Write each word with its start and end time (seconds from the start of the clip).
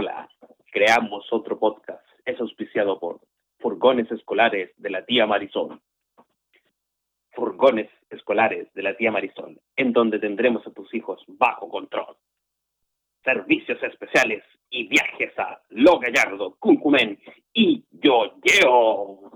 Hola, 0.00 0.30
creamos 0.72 1.26
otro 1.30 1.58
podcast. 1.58 2.02
Es 2.24 2.40
auspiciado 2.40 2.98
por 2.98 3.20
Furgones 3.58 4.10
Escolares 4.10 4.70
de 4.78 4.88
la 4.88 5.04
tía 5.04 5.26
Marisol. 5.26 5.78
Furgones 7.32 7.90
Escolares 8.08 8.72
de 8.72 8.82
la 8.82 8.96
tía 8.96 9.10
Marisol, 9.10 9.60
en 9.76 9.92
donde 9.92 10.18
tendremos 10.18 10.66
a 10.66 10.70
tus 10.70 10.94
hijos 10.94 11.22
bajo 11.28 11.68
control. 11.68 12.16
Servicios 13.22 13.76
especiales 13.82 14.42
y 14.70 14.88
viajes 14.88 15.38
a 15.38 15.60
Lo 15.68 15.98
Gallardo, 15.98 16.56
Cuncumén 16.58 17.18
y 17.52 17.84
Yo-Yo. 17.90 19.32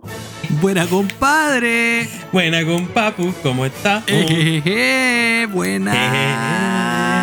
Buena 0.63 0.87
compadre. 0.89 2.05
Buena 2.33 2.65
con 2.65 2.89
Papu, 2.89 3.35
¿cómo 3.43 3.67
está? 3.67 4.03
Ejeje, 4.07 5.47
buena. 5.53 7.14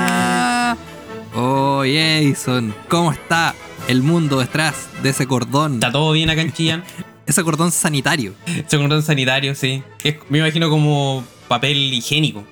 Oye, 1.34 2.27
Jason, 2.29 2.73
¿cómo 2.89 3.11
está 3.11 3.55
el 3.88 4.02
mundo 4.02 4.39
detrás 4.39 4.89
de 5.02 5.09
ese 5.09 5.27
cordón? 5.27 5.76
¿Está 5.76 5.91
todo 5.91 6.12
bien 6.12 6.30
acá 6.30 6.41
en 6.41 6.52
Chillán? 6.52 6.84
Ese 7.26 7.44
cordón 7.44 7.72
sanitario. 7.72 8.34
Ese 8.45 8.77
cordón 8.77 9.03
sanitario, 9.03 9.55
sí. 9.55 9.84
Es- 10.03 10.17
me 10.30 10.39
imagino 10.39 10.70
como 10.70 11.23
papel 11.48 11.77
higiénico. 11.94 12.44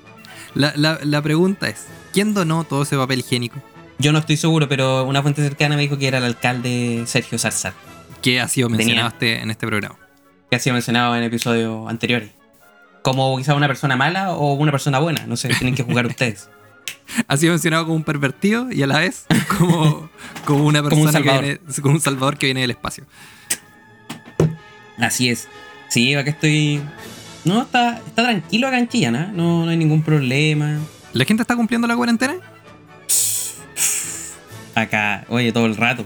La, 0.54 0.72
la- 0.76 1.00
la 1.04 1.22
pregunta 1.22 1.68
es, 1.68 1.88
¿quién 2.14 2.34
donó 2.34 2.64
todo 2.64 2.84
ese 2.84 2.96
papel 2.96 3.20
higiénico? 3.20 3.62
Yo 3.98 4.14
no 4.14 4.20
estoy 4.20 4.38
seguro, 4.38 4.70
pero 4.70 5.04
una 5.04 5.22
fuente 5.22 5.42
cercana 5.42 5.76
me 5.76 5.82
dijo 5.82 5.98
que 5.98 6.08
era 6.08 6.20
el 6.20 6.24
alcalde 6.24 7.04
Sergio 7.08 7.38
Zarzar, 7.38 7.74
Que 8.22 8.40
ha 8.40 8.48
sido 8.48 8.70
mencionado 8.70 9.10
este- 9.10 9.42
en 9.42 9.52
este 9.52 9.68
programa. 9.68 9.98
que 10.50 10.56
ha 10.56 10.60
sido 10.60 10.76
mencionado 10.76 11.14
en 11.18 11.24
episodios 11.24 11.90
anteriores. 11.90 12.30
Como 13.02 13.38
quizá 13.38 13.56
una 13.56 13.68
persona 13.68 13.98
mala 13.98 14.32
o 14.34 14.54
una 14.54 14.72
persona 14.72 15.00
buena, 15.00 15.26
no 15.28 15.36
sé, 15.36 15.50
tienen 15.50 15.76
que 15.76 15.84
jugar 15.84 16.06
ustedes. 16.08 16.50
Ha 17.28 17.38
sido 17.38 17.54
mencionado 17.54 17.86
como 17.86 17.96
un 17.96 18.04
pervertido 18.04 18.72
y 18.72 18.82
a 18.84 18.88
la 18.88 19.00
vez 19.00 19.26
como, 19.58 20.10
como 20.46 20.66
una 20.66 20.82
Como 20.82 20.96
un 20.96 21.04
persona 21.04 21.24
que 21.24 21.42
viene, 21.42 21.60
como 21.82 21.96
un 21.96 22.02
salvador 22.02 22.38
que 22.38 22.48
viene 22.48 22.62
del 22.62 22.72
espacio. 22.72 23.06
Así 24.98 25.30
es. 25.30 25.48
Sí, 25.90 26.14
acá 26.16 26.30
estoy... 26.32 26.82
No, 27.46 27.62
está, 27.62 27.98
está 28.06 28.24
tranquilo 28.24 28.68
acá 28.68 28.80
en 28.80 28.88
Chillán, 28.88 29.16
¿ah? 29.16 29.32
no, 29.34 29.66
no 29.66 29.72
hay 29.72 29.78
ningún 29.78 30.04
problema. 30.04 30.78
¿La 31.14 31.26
gente 31.26 31.42
está 31.42 31.56
cumpliendo 31.56 31.88
la 31.88 31.96
cuarentena? 31.96 32.36
acá, 34.76 35.26
oye, 35.30 35.52
todo 35.52 35.66
el 35.66 35.76
rato. 35.76 36.06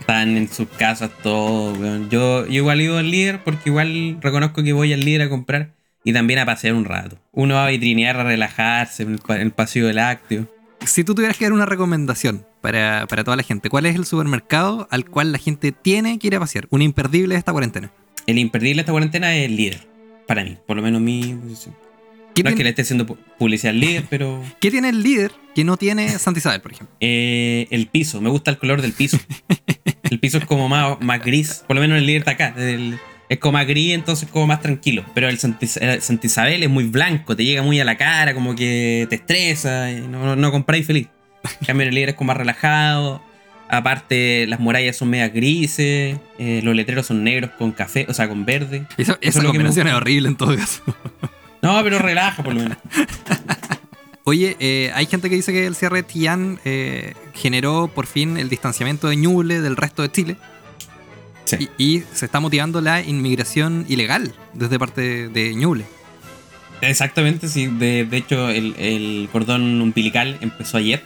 Están 0.00 0.36
en 0.36 0.48
sus 0.48 0.68
casas 0.68 1.10
todos, 1.22 1.78
weón. 1.78 2.08
Yo, 2.10 2.46
yo 2.46 2.52
igual 2.52 2.80
ido 2.80 2.98
al 2.98 3.10
líder 3.10 3.42
porque 3.42 3.70
igual 3.70 4.18
reconozco 4.20 4.62
que 4.62 4.72
voy 4.72 4.92
al 4.92 5.00
líder 5.00 5.22
a 5.22 5.28
comprar 5.28 5.75
y 6.06 6.12
también 6.14 6.38
a 6.38 6.46
pasear 6.46 6.74
un 6.74 6.84
rato. 6.86 7.18
Uno 7.32 7.54
va 7.56 7.66
a 7.66 7.68
vitrinear, 7.70 8.16
a 8.18 8.22
relajarse 8.24 9.02
en 9.02 9.12
el, 9.14 9.20
en 9.28 9.40
el 9.42 9.50
pasillo 9.50 9.88
del 9.88 9.96
lácteo. 9.96 10.46
Si 10.86 11.04
tú 11.04 11.14
tuvieras 11.14 11.36
que 11.36 11.44
dar 11.46 11.52
una 11.52 11.66
recomendación 11.66 12.46
para, 12.60 13.06
para 13.08 13.24
toda 13.24 13.36
la 13.36 13.42
gente, 13.42 13.68
¿cuál 13.70 13.86
es 13.86 13.96
el 13.96 14.06
supermercado 14.06 14.86
al 14.90 15.04
cual 15.04 15.32
la 15.32 15.38
gente 15.38 15.72
tiene 15.72 16.18
que 16.18 16.28
ir 16.28 16.36
a 16.36 16.40
pasear? 16.40 16.68
Un 16.70 16.80
imperdible 16.82 17.34
de 17.34 17.38
esta 17.38 17.52
cuarentena. 17.52 17.90
El 18.26 18.38
imperdible 18.38 18.76
de 18.76 18.80
esta 18.82 18.92
cuarentena 18.92 19.34
es 19.36 19.46
el 19.46 19.56
líder. 19.56 19.86
Para 20.26 20.44
mí, 20.44 20.56
por 20.66 20.76
lo 20.76 20.82
menos 20.82 21.00
mi 21.00 21.34
posición. 21.34 21.74
¿Qué, 22.34 22.42
No 22.42 22.50
es 22.50 22.54
que 22.54 22.56
tiene, 22.58 22.64
le 22.64 22.70
esté 22.70 22.82
haciendo 22.82 23.06
pu- 23.06 23.16
publicidad 23.38 23.70
al 23.70 23.80
líder, 23.80 24.04
pero 24.10 24.42
qué 24.60 24.70
tiene 24.70 24.90
el 24.90 25.02
líder 25.02 25.32
que 25.54 25.64
no 25.64 25.76
tiene 25.76 26.08
Santa 26.18 26.38
Isabel, 26.38 26.60
por 26.60 26.72
ejemplo? 26.72 26.94
eh, 27.00 27.66
el 27.70 27.86
piso, 27.88 28.20
me 28.20 28.28
gusta 28.28 28.50
el 28.50 28.58
color 28.58 28.80
del 28.82 28.92
piso. 28.92 29.18
El 30.04 30.20
piso 30.20 30.38
es 30.38 30.44
como 30.44 30.68
más, 30.68 31.00
más 31.00 31.20
gris, 31.24 31.64
por 31.66 31.74
lo 31.76 31.82
menos 31.82 31.98
el 31.98 32.06
líder 32.06 32.24
de 32.24 32.30
acá. 32.30 32.54
el- 32.58 32.98
es 33.28 33.38
como 33.38 33.52
más 33.52 33.66
gris, 33.66 33.94
entonces 33.94 34.28
como 34.30 34.46
más 34.46 34.60
tranquilo. 34.60 35.04
Pero 35.14 35.28
el 35.28 35.38
Santa 35.38 35.64
Is- 35.64 35.76
el 35.78 36.00
Santa 36.02 36.26
Isabel 36.26 36.62
es 36.62 36.70
muy 36.70 36.84
blanco, 36.84 37.34
te 37.36 37.44
llega 37.44 37.62
muy 37.62 37.80
a 37.80 37.84
la 37.84 37.96
cara, 37.96 38.34
como 38.34 38.54
que 38.54 39.06
te 39.10 39.16
estresa, 39.16 39.90
y 39.92 40.00
no, 40.02 40.24
no, 40.24 40.36
no 40.36 40.50
compráis 40.52 40.86
feliz. 40.86 41.08
En 41.60 41.66
cambio, 41.66 41.86
el 41.88 41.94
líder 41.94 42.10
es 42.10 42.14
como 42.16 42.28
más 42.28 42.36
relajado. 42.36 43.22
Aparte, 43.68 44.46
las 44.46 44.60
murallas 44.60 44.96
son 44.96 45.10
medias 45.10 45.32
grises, 45.32 46.16
eh, 46.38 46.60
los 46.62 46.74
letreros 46.76 47.06
son 47.06 47.24
negros 47.24 47.50
con 47.58 47.72
café, 47.72 48.06
o 48.08 48.14
sea, 48.14 48.28
con 48.28 48.44
verde. 48.44 48.86
Esa, 48.96 49.12
Eso 49.12 49.18
esa 49.20 49.28
es 49.28 49.34
lo 49.36 49.40
que 49.52 49.58
me 49.58 49.64
combinación 49.64 49.88
es 49.88 49.94
horrible 49.94 50.28
en 50.28 50.36
todo 50.36 50.56
caso. 50.56 50.82
No, 51.62 51.82
pero 51.82 51.98
relaja 51.98 52.44
por 52.44 52.54
lo 52.54 52.60
menos. 52.62 52.78
Oye, 54.24 54.56
eh, 54.60 54.90
hay 54.94 55.06
gente 55.06 55.28
que 55.30 55.36
dice 55.36 55.52
que 55.52 55.66
el 55.66 55.74
cierre 55.74 56.02
de 56.02 56.06
Chillán 56.08 56.58
eh, 56.64 57.14
generó 57.34 57.88
por 57.92 58.06
fin 58.06 58.36
el 58.38 58.48
distanciamiento 58.48 59.08
de 59.08 59.16
Ñuble 59.16 59.60
del 59.60 59.76
resto 59.76 60.02
de 60.02 60.10
Chile 60.12 60.36
Sí. 61.46 61.70
y, 61.78 61.84
y 61.96 62.04
se 62.12 62.26
está 62.26 62.40
motivando 62.40 62.80
la 62.80 63.02
inmigración 63.02 63.86
ilegal 63.88 64.34
desde 64.52 64.78
parte 64.78 65.00
de, 65.00 65.28
de 65.28 65.54
Ñuble. 65.54 65.86
Exactamente, 66.80 67.48
sí. 67.48 67.66
De, 67.66 68.04
de 68.04 68.16
hecho, 68.16 68.50
el, 68.50 68.74
el 68.78 69.28
cordón 69.32 69.80
umbilical 69.80 70.38
empezó 70.40 70.76
ayer. 70.76 71.02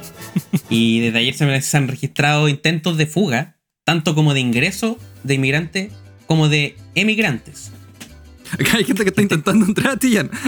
y 0.70 1.00
desde 1.00 1.18
ayer 1.18 1.34
se, 1.34 1.76
han 1.76 1.88
registrado 1.88 2.48
intentos 2.48 2.96
de 2.96 3.06
fuga, 3.06 3.56
tanto 3.84 4.14
como 4.14 4.34
de 4.34 4.40
ingreso 4.40 4.98
de 5.24 5.34
inmigrantes 5.34 5.92
como 6.26 6.48
de 6.48 6.76
emigrantes. 6.94 7.72
Acá 8.52 8.78
hay 8.78 8.84
gente 8.84 9.02
que 9.02 9.10
está 9.10 9.22
intentando 9.22 9.66
entrar 9.66 9.94
a 9.94 9.98
Chillán. 9.98 10.30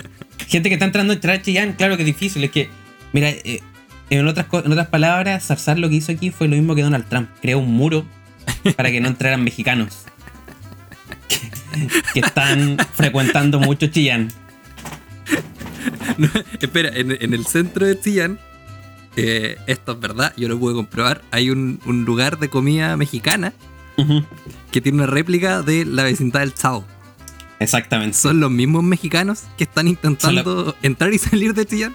Gente 0.48 0.68
que 0.68 0.74
está 0.74 0.84
entrando 0.84 1.12
a 1.12 1.14
entrar 1.14 1.36
a 1.36 1.42
Chillán, 1.42 1.72
claro 1.72 1.96
que 1.96 2.02
es 2.02 2.06
difícil. 2.06 2.44
Es 2.44 2.50
que, 2.50 2.68
mira, 3.12 3.30
eh, 3.30 3.60
en, 4.10 4.26
otras, 4.26 4.46
en 4.52 4.72
otras 4.72 4.88
palabras, 4.88 5.46
Zarzar 5.46 5.78
lo 5.78 5.88
que 5.88 5.96
hizo 5.96 6.12
aquí 6.12 6.30
fue 6.30 6.48
lo 6.48 6.56
mismo 6.56 6.74
que 6.74 6.82
Donald 6.82 7.08
Trump. 7.08 7.30
Creó 7.40 7.60
un 7.60 7.72
muro 7.72 8.04
para 8.76 8.90
que 8.90 9.00
no 9.00 9.08
entraran 9.08 9.42
mexicanos. 9.42 10.04
que 12.12 12.20
están 12.20 12.76
frecuentando 12.94 13.58
mucho 13.60 13.86
Chillán. 13.88 14.32
No, 16.16 16.28
espera, 16.60 16.90
en, 16.94 17.16
en 17.20 17.34
el 17.34 17.44
centro 17.46 17.86
de 17.86 17.98
Chillán, 17.98 18.38
eh, 19.16 19.56
esto 19.66 19.92
es 19.92 20.00
verdad, 20.00 20.32
yo 20.36 20.48
lo 20.48 20.58
pude 20.58 20.74
comprobar, 20.74 21.22
hay 21.30 21.50
un, 21.50 21.80
un 21.86 22.04
lugar 22.04 22.38
de 22.38 22.48
comida 22.48 22.96
mexicana 22.96 23.52
que 24.70 24.80
tiene 24.80 24.98
una 24.98 25.06
réplica 25.06 25.62
de 25.62 25.84
la 25.84 26.02
vecindad 26.02 26.40
del 26.40 26.54
Chao. 26.54 26.84
Exactamente. 27.60 28.16
Son 28.16 28.40
los 28.40 28.50
mismos 28.50 28.82
mexicanos 28.82 29.44
que 29.56 29.64
están 29.64 29.88
intentando 29.88 30.76
entrar 30.82 31.12
y 31.12 31.18
salir 31.18 31.54
de 31.54 31.64
Chillán. 31.66 31.94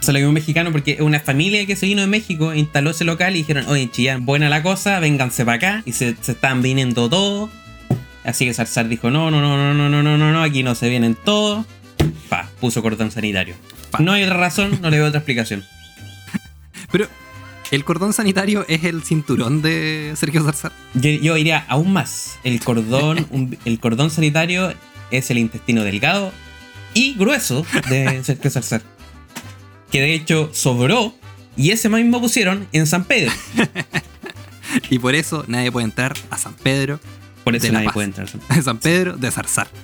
Se 0.00 0.12
lo 0.12 0.18
mismo 0.18 0.32
mexicano 0.32 0.70
porque 0.72 0.92
es 0.92 1.00
una 1.00 1.18
familia 1.20 1.66
que 1.66 1.74
se 1.74 1.86
vino 1.86 2.00
de 2.02 2.06
México, 2.06 2.54
instaló 2.54 2.90
ese 2.90 3.04
local 3.04 3.34
y 3.34 3.38
dijeron, 3.38 3.66
oye, 3.68 3.90
Chillán, 3.90 4.24
buena 4.24 4.48
la 4.48 4.62
cosa, 4.62 5.00
vénganse 5.00 5.44
para 5.44 5.56
acá. 5.56 5.82
Y 5.84 5.92
se, 5.92 6.14
se 6.20 6.32
estaban 6.32 6.62
viniendo 6.62 7.08
todos. 7.08 7.50
Así 8.24 8.44
que 8.44 8.54
Zarzar 8.54 8.88
dijo, 8.88 9.10
no, 9.10 9.30
no, 9.30 9.40
no, 9.40 9.56
no, 9.56 9.74
no, 9.74 9.88
no, 9.88 10.02
no, 10.02 10.16
no, 10.18 10.32
no, 10.32 10.42
aquí 10.42 10.62
no 10.62 10.74
se 10.74 10.88
vienen 10.88 11.16
todos. 11.24 11.64
Pa, 12.28 12.48
puso 12.60 12.82
cordón 12.82 13.10
sanitario. 13.10 13.54
Pa. 13.90 13.98
No 14.00 14.12
hay 14.12 14.22
otra 14.24 14.36
razón, 14.36 14.78
no 14.82 14.90
le 14.90 14.98
veo 14.98 15.06
otra 15.06 15.18
explicación. 15.20 15.64
Pero 16.92 17.08
el 17.70 17.84
cordón 17.84 18.12
sanitario 18.12 18.64
es 18.68 18.84
el 18.84 19.02
cinturón 19.02 19.62
de 19.62 20.12
Sergio 20.16 20.44
Zarzar. 20.44 20.72
Yo, 20.94 21.10
yo 21.10 21.36
iría 21.36 21.64
aún 21.68 21.92
más. 21.92 22.38
El 22.44 22.60
cordón, 22.60 23.26
un- 23.30 23.58
el 23.64 23.78
cordón 23.80 24.10
sanitario 24.10 24.72
es 25.10 25.30
el 25.30 25.38
intestino 25.38 25.82
delgado 25.84 26.32
y 26.94 27.14
grueso 27.14 27.64
de 27.88 28.22
Sergio 28.24 28.50
Zarzar. 28.50 28.82
Que 29.90 30.00
de 30.00 30.14
hecho 30.14 30.50
sobró 30.52 31.14
y 31.56 31.70
ese 31.70 31.88
mismo 31.88 32.20
pusieron 32.20 32.66
en 32.72 32.86
San 32.86 33.04
Pedro. 33.04 33.32
Y 34.90 34.98
por 34.98 35.14
eso 35.14 35.44
nadie 35.46 35.70
puede 35.72 35.84
entrar 35.84 36.12
a 36.28 36.36
San 36.36 36.52
Pedro, 36.54 36.98
Por 37.44 37.54
eso 37.54 37.66
De 37.66 37.72
La 37.72 37.78
nadie 37.78 37.86
Paz. 37.86 37.94
puede 37.94 38.06
entrar. 38.08 38.28
a 38.48 38.62
San 38.62 38.78
Pedro 38.78 39.16
de 39.16 39.30
Zarzar. 39.30 39.68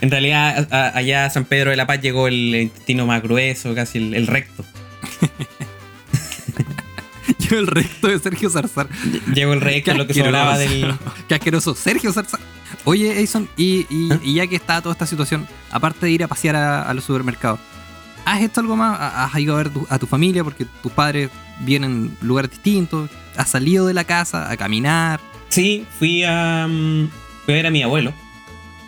En 0.00 0.10
realidad, 0.10 0.68
a- 0.70 0.76
a- 0.86 0.96
allá 0.96 1.26
a 1.26 1.30
San 1.30 1.44
Pedro 1.44 1.70
de 1.70 1.76
la 1.76 1.86
Paz 1.86 2.00
llegó 2.00 2.28
el 2.28 2.54
intestino 2.54 3.04
más 3.06 3.22
grueso, 3.22 3.74
casi 3.74 3.98
el, 3.98 4.14
el 4.14 4.26
recto. 4.28 4.64
Yo 7.40 7.58
el 7.58 7.66
recto 7.66 8.08
de 8.08 8.18
Sergio 8.18 8.48
Zarzar. 8.48 8.88
Llegó 9.34 9.52
el 9.52 9.60
recto, 9.60 9.92
Qué 9.92 9.98
lo 9.98 10.06
que 10.06 10.14
sobraba 10.14 10.56
del. 10.56 10.94
Qué 11.28 11.34
asqueroso. 11.34 11.74
Sergio 11.74 12.12
Zarzar. 12.12 12.40
Oye, 12.88 13.18
Edison, 13.18 13.48
y, 13.56 13.84
y- 13.90 14.18
y 14.22 14.34
ya 14.34 14.46
que 14.46 14.56
está 14.56 14.80
toda 14.80 14.92
esta 14.92 15.06
situación, 15.06 15.46
aparte 15.70 16.06
de 16.06 16.12
ir 16.12 16.22
a 16.24 16.28
pasear 16.28 16.56
a, 16.56 16.82
a 16.88 16.94
los 16.94 17.04
supermercados, 17.04 17.58
¿has 18.24 18.40
hecho 18.42 18.60
algo 18.60 18.76
más? 18.76 18.96
¿Has 19.00 19.36
ido 19.38 19.54
a 19.54 19.58
ver 19.58 19.70
tu- 19.70 19.86
a 19.90 19.98
tu 19.98 20.06
familia? 20.06 20.44
Porque 20.44 20.64
tus 20.82 20.92
padres 20.92 21.30
vienen 21.60 21.90
en 22.20 22.26
lugares 22.28 22.50
distintos. 22.50 23.10
¿Has 23.36 23.50
salido 23.50 23.86
de 23.86 23.92
la 23.94 24.04
casa 24.04 24.50
a 24.50 24.56
caminar? 24.56 25.20
Sí, 25.48 25.84
fui 25.98 26.22
a. 26.24 26.66
mm, 26.68 27.08
fui 27.44 27.54
a 27.54 27.56
ver 27.56 27.66
a 27.66 27.70
mi 27.70 27.82
abuelo. 27.82 28.12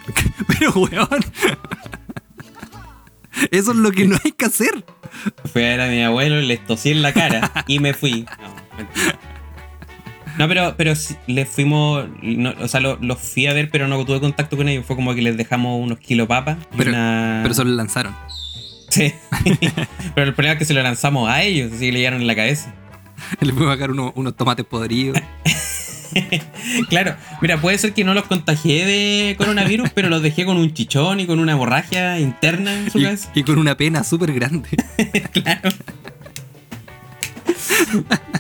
Pero, 0.47 0.73
weón. 0.73 1.09
Eso 3.51 3.71
es 3.73 3.77
lo 3.77 3.91
que 3.93 4.07
no 4.07 4.17
hay 4.25 4.33
que 4.33 4.47
hacer. 4.47 4.85
Fui 5.53 5.63
a 5.63 5.67
ver 5.69 5.81
a 5.81 5.89
mi 5.89 6.03
abuelo, 6.03 6.41
le 6.41 6.57
tosí 6.57 6.91
en 6.91 7.03
la 7.03 7.13
cara 7.13 7.65
y 7.67 7.79
me 7.79 7.95
fui. 7.95 8.27
No, 8.41 8.55
mentira. 8.77 9.18
No, 10.39 10.47
pero, 10.49 10.75
pero 10.77 10.95
sí, 10.95 11.17
les 11.27 11.49
fuimos. 11.49 12.07
no, 12.23 12.55
o 12.61 12.69
sea, 12.69 12.81
lo- 12.81 12.97
los 13.01 13.19
fui 13.19 13.47
a 13.47 13.53
ver, 13.53 13.71
pero 13.71 13.89
no 13.89 14.05
tuve 14.05 14.21
contacto 14.21 14.57
con 14.57 14.69
ellos. 14.69 14.85
Fue 14.87 14.97
como 14.97 15.15
que 15.15 15.23
les 15.23 15.37
dejamos 15.37 15.83
unos 15.83 15.99
kilos 15.99 16.29
papas. 16.29 16.59
Pero- 16.77 16.91
una- 16.91 17.41
Pero 17.43 17.55
se 17.55 17.65
lo 17.65 17.71
lanzaron. 17.73 18.15
Sí. 18.89 19.13
pero 20.15 20.27
el 20.29 20.35
problema 20.35 20.53
es 20.55 20.59
que 20.59 20.65
se 20.65 20.73
lo 20.75 20.83
lanzamos 20.83 21.29
a 21.29 21.43
ellos, 21.43 21.73
así 21.73 21.87
que 21.87 21.93
le 21.93 21.99
llegaron 21.99 22.21
en 22.21 22.27
la 22.27 22.35
cabeza. 22.37 22.75
Le 23.41 23.53
fuimos 23.53 23.69
a 23.71 23.75
sacar 23.75 23.91
uno- 23.91 24.13
unos 24.17 24.37
tomates 24.37 24.65
podridos. 24.65 25.19
Claro, 26.89 27.15
mira, 27.43 27.61
puede 27.61 27.77
ser 27.77 27.93
que 27.93 28.03
no 28.03 28.15
los 28.15 28.25
contagié 28.25 28.87
de 28.87 29.35
coronavirus, 29.37 29.91
pero 29.95 30.09
los 30.09 30.23
dejé 30.23 30.47
con 30.47 30.57
un 30.57 30.73
chichón 30.73 31.21
y 31.21 31.27
con 31.27 31.39
una 31.39 31.53
hemorragia 31.53 32.19
interna 32.19 32.73
en 32.79 32.91
su 32.91 32.99
y, 32.99 33.03
cabeza. 33.05 33.31
y 33.35 33.43
con 33.43 33.59
una 33.59 33.77
pena 33.77 34.03
súper 34.05 34.33
grande. 34.33 34.69
Claro. 35.33 35.69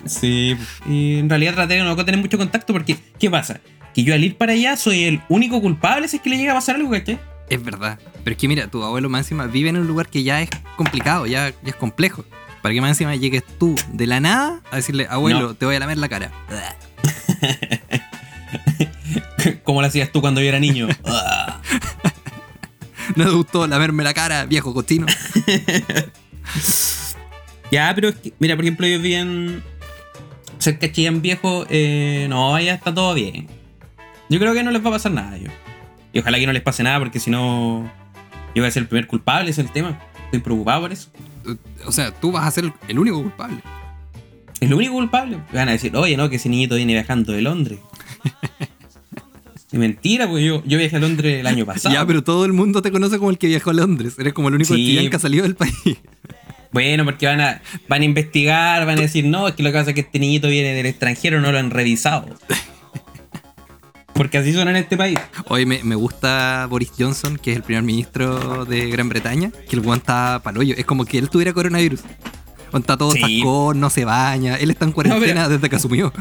Sí, 0.06 0.56
y 0.87 1.19
en 1.19 1.29
realidad 1.29 1.55
traté 1.55 1.75
de 1.75 1.82
no 1.82 1.97
tener 2.05 2.20
mucho 2.20 2.38
contacto 2.38 2.73
porque, 2.73 2.97
¿qué 3.19 3.31
pasa? 3.31 3.61
Que 3.94 4.03
yo 4.05 4.15
al 4.15 4.25
ir 4.25 4.37
para 4.37 4.53
allá 4.53 4.76
soy 4.76 5.05
el 5.05 5.20
único 5.29 5.61
culpable 5.61 6.09
si 6.09 6.17
es 6.17 6.23
que 6.23 6.31
le 6.31 6.38
llega 6.38 6.53
a 6.53 6.56
pasar 6.56 6.76
algo, 6.76 6.91
¿cachai? 6.91 7.19
Es 7.50 7.62
verdad. 7.62 7.99
Pero 8.25 8.35
es 8.35 8.41
que 8.41 8.49
mira, 8.49 8.69
tu 8.69 8.82
abuelo 8.85 9.09
más 9.09 9.20
encima 9.26 9.47
vive 9.47 9.70
en 9.70 9.76
un 9.79 9.87
lugar 9.87 10.09
que 10.09 10.23
ya 10.23 10.43
es 10.43 10.50
complicado, 10.76 11.26
ya, 11.26 11.50
ya 11.50 11.56
es 11.70 11.75
complejo. 11.76 12.25
Para 12.62 12.75
que 12.75 12.81
más 12.81 12.91
encima 12.91 13.15
llegues 13.17 13.43
tú 13.59 13.75
de 13.93 14.06
la 14.06 14.20
nada 14.20 14.61
a 14.70 14.76
decirle, 14.76 15.06
abuelo, 15.09 15.41
No. 15.41 15.55
te 15.55 15.64
voy 15.64 15.76
a 15.76 15.81
lamer 15.81 15.99
la 15.99 16.09
cara. 16.09 16.31
Como 19.64 19.81
lo 19.81 19.87
hacías 19.87 20.11
tú 20.12 20.21
cuando 20.21 20.41
yo 20.41 20.49
era 20.49 20.61
niño. 20.61 20.88
No 23.17 23.25
te 23.25 23.31
gustó 23.31 23.67
lamerme 23.67 24.05
la 24.05 24.12
cara, 24.12 24.44
viejo 24.44 24.75
cochino. 24.75 25.06
ya, 27.70 27.93
pero 27.94 28.09
es 28.09 28.17
que, 28.17 28.32
mira, 28.38 28.55
por 28.56 28.65
ejemplo, 28.65 28.87
yo 28.87 29.00
vi 29.00 29.15
en. 29.15 29.62
Cerca 30.59 30.87
de 30.87 30.93
Chillán 30.93 31.23
Viejo, 31.23 31.67
eh, 31.70 32.26
no, 32.29 32.55
allá 32.55 32.75
está 32.75 32.93
todo 32.93 33.15
bien. 33.15 33.47
Yo 34.29 34.38
creo 34.41 34.55
que 34.55 34.62
no 34.65 34.70
les 34.73 34.85
va 34.85 34.88
a 34.88 34.93
pasar 34.93 35.12
nada, 35.12 35.37
yo. 35.38 35.49
Y 36.12 36.19
ojalá 36.19 36.38
que 36.38 36.47
no 36.47 36.53
les 36.53 36.62
pase 36.62 36.82
nada, 36.82 36.99
porque 36.99 37.20
si 37.20 37.31
no, 37.31 37.91
yo 38.55 38.62
voy 38.62 38.67
a 38.69 38.70
ser 38.70 38.82
el 38.82 38.88
primer 38.88 39.06
culpable, 39.06 39.50
ese 39.50 39.61
es 39.61 39.69
el 39.69 39.73
tema. 39.73 40.00
Estoy 40.25 40.41
preocupado 40.41 40.81
por 40.82 40.93
eso. 40.93 41.11
O 41.87 41.93
sea, 41.93 42.11
tú 42.11 42.32
vas 42.32 42.44
a 42.44 42.50
ser 42.50 42.73
el 42.88 42.99
único 42.99 43.23
culpable. 43.23 43.59
Es 44.61 44.69
lo 44.69 44.76
único 44.76 44.94
culpable. 44.94 45.38
Van 45.53 45.69
a 45.69 45.73
decir, 45.73 45.94
oye, 45.97 46.17
no, 46.17 46.29
que 46.29 46.37
ese 46.37 46.49
niñito 46.49 46.75
viene 46.75 46.93
viajando 46.94 47.32
de 47.32 47.43
Londres. 47.43 47.79
Y 49.71 49.76
mentira, 49.76 50.26
porque 50.26 50.47
yo, 50.47 50.62
yo 50.64 50.79
viajé 50.79 50.97
a 50.97 50.99
Londres 50.99 51.41
el 51.41 51.47
año 51.47 51.67
pasado. 51.67 51.94
Ya, 51.94 52.06
pero 52.06 52.25
todo 52.25 52.47
el 52.47 52.55
mundo 52.55 52.81
te 52.81 52.91
conoce 52.91 53.19
como 53.19 53.31
el 53.31 53.37
que 53.37 53.49
viajó 53.49 53.69
a 53.69 53.75
Londres. 53.75 54.14
Eres 54.19 54.32
como 54.32 54.49
el 54.49 54.55
único 54.55 54.75
Sí. 54.75 55.06
que 55.11 55.14
ha 55.17 55.19
salido 55.19 55.43
del 55.43 55.56
país. 55.56 55.75
Bueno, 56.73 57.05
porque 57.05 57.26
van 57.26 57.41
a, 57.41 57.62
van 57.88 58.03
a 58.03 58.05
investigar, 58.05 58.85
van 58.87 58.99
a 58.99 59.03
decir, 59.03 59.25
no, 59.25 59.49
es 59.49 59.55
que 59.55 59.62
lo 59.62 59.70
que 59.70 59.79
pasa 59.79 59.91
es 59.91 59.94
que 59.94 60.03
este 60.03 60.19
niñito 60.19 60.49
viene 60.49 60.75
del 60.75 60.87
extranjero, 60.87 61.41
no 61.41 61.50
lo 61.53 61.59
han 61.59 61.70
revisado. 61.70 62.26
Porque 64.15 64.37
así 64.38 64.53
son 64.53 64.67
en 64.69 64.75
este 64.75 64.97
país. 64.97 65.17
Hoy 65.47 65.65
me, 65.65 65.82
me 65.85 65.94
gusta 65.94 66.67
Boris 66.69 66.91
Johnson, 66.99 67.38
que 67.38 67.53
es 67.53 67.56
el 67.56 67.62
primer 67.62 67.85
ministro 67.85 68.65
de 68.65 68.91
Gran 68.91 69.09
Bretaña, 69.09 69.53
que 69.70 69.76
el 69.76 69.81
weón 69.81 69.99
está 69.99 70.41
palollo. 70.43 70.75
Es 70.76 70.85
como 70.85 71.05
que 71.05 71.19
él 71.19 71.31
tuviera 71.31 71.53
coronavirus. 71.53 72.00
O 72.73 72.79
Está 72.79 72.97
todo 72.97 73.12
Sí. 73.12 73.21
tascón, 73.21 73.79
no 73.79 73.91
se 73.91 74.05
baña. 74.05 74.56
Él 74.56 74.71
está 74.71 74.85
en 74.87 74.93
cuarentena 74.93 75.43
pero- 75.44 75.49
desde 75.50 75.71
que 75.71 75.76
asumió. 75.76 76.12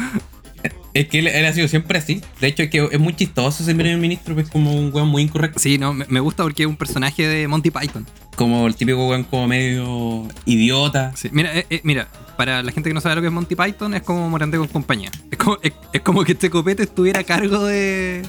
Es 0.93 1.07
que 1.07 1.19
él, 1.19 1.27
él 1.27 1.45
ha 1.45 1.53
sido 1.53 1.67
siempre 1.67 1.97
así. 1.99 2.21
De 2.41 2.47
hecho, 2.47 2.63
es 2.63 2.69
que 2.69 2.87
es 2.91 2.99
muy 2.99 3.15
chistoso 3.15 3.61
ese 3.61 3.75
primer 3.75 3.97
ministro, 3.97 4.33
pues 4.33 4.49
como 4.49 4.73
un 4.73 4.91
weón 4.93 5.07
muy 5.09 5.21
incorrecto. 5.21 5.59
Sí, 5.59 5.77
no, 5.77 5.93
me, 5.93 6.19
gusta 6.19 6.41
porque 6.43 6.63
es 6.63 6.67
un 6.69 6.75
personaje 6.77 7.27
de 7.27 7.47
Monty 7.47 7.69
Python. 7.69 8.07
Como 8.35 8.65
el 8.67 8.75
típico 8.75 9.07
weón 9.07 9.23
como 9.23 9.47
medio 9.47 10.27
idiota. 10.45 11.11
Sí, 11.15 11.29
Mira, 11.31 11.55
eh, 11.55 11.65
eh, 11.69 11.81
mira, 11.83 12.07
para 12.35 12.63
la 12.63 12.71
gente 12.71 12.89
que 12.89 12.93
no 12.95 13.01
sabe 13.01 13.15
lo 13.15 13.21
que 13.21 13.27
es 13.27 13.33
Monty 13.33 13.55
Python, 13.55 13.93
es 13.93 14.01
como 14.01 14.27
Morante 14.29 14.57
con 14.57 14.67
compañía. 14.67 15.11
Es 15.29 15.37
como, 15.37 15.57
es, 15.61 15.73
es 15.93 16.01
como 16.01 16.23
que 16.23 16.31
este 16.31 16.49
copete 16.49 16.83
estuviera 16.83 17.19
a 17.19 17.23
cargo 17.23 17.63
de, 17.65 18.23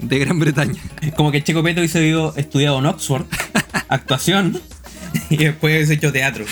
de 0.00 0.18
Gran 0.18 0.38
Bretaña. 0.40 0.80
Como 1.16 1.30
que 1.30 1.42
Checo 1.44 1.62
Peto 1.62 1.80
hubiese 1.80 2.04
ido- 2.04 2.34
estudiado 2.36 2.78
en 2.80 2.86
Oxford, 2.86 3.26
actuación, 3.88 4.60
y 5.30 5.36
después 5.36 5.74
hubiese 5.76 5.94
hecho 5.94 6.12
teatro 6.12 6.44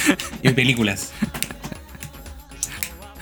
y 0.43 0.51
películas. 0.51 1.13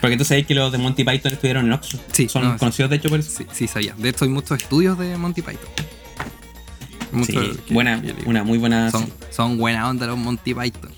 Porque 0.07 0.17
tú 0.17 0.25
sabes 0.25 0.45
que 0.47 0.55
los 0.55 0.71
de 0.71 0.77
Monty 0.77 1.03
Python 1.03 1.33
estuvieron 1.33 1.65
en 1.65 1.73
Oxford. 1.73 1.99
Sí, 2.13 2.29
Son 2.29 2.43
no, 2.43 2.53
sí. 2.53 2.59
conocidos 2.59 2.89
de 2.89 2.95
hecho 2.95 3.09
por 3.09 3.19
eso. 3.19 3.29
Sí, 3.37 3.45
sí, 3.51 3.67
sabía. 3.67 3.93
De 3.97 4.09
hecho, 4.09 4.23
hay 4.25 4.31
muchos 4.31 4.61
estudios 4.61 4.97
de 4.97 5.17
Monty 5.17 5.41
Python. 5.41 5.69
Sí, 5.77 7.07
Muchos 7.11 7.57
que- 7.57 7.73
buena, 7.73 8.01
que- 8.01 8.13
una 8.25 8.43
muy 8.43 8.57
buena. 8.57 8.89
Son, 8.91 9.11
son 9.31 9.57
buena 9.57 9.89
onda 9.89 10.07
los 10.07 10.17
Monty 10.17 10.53
Python. 10.53 10.91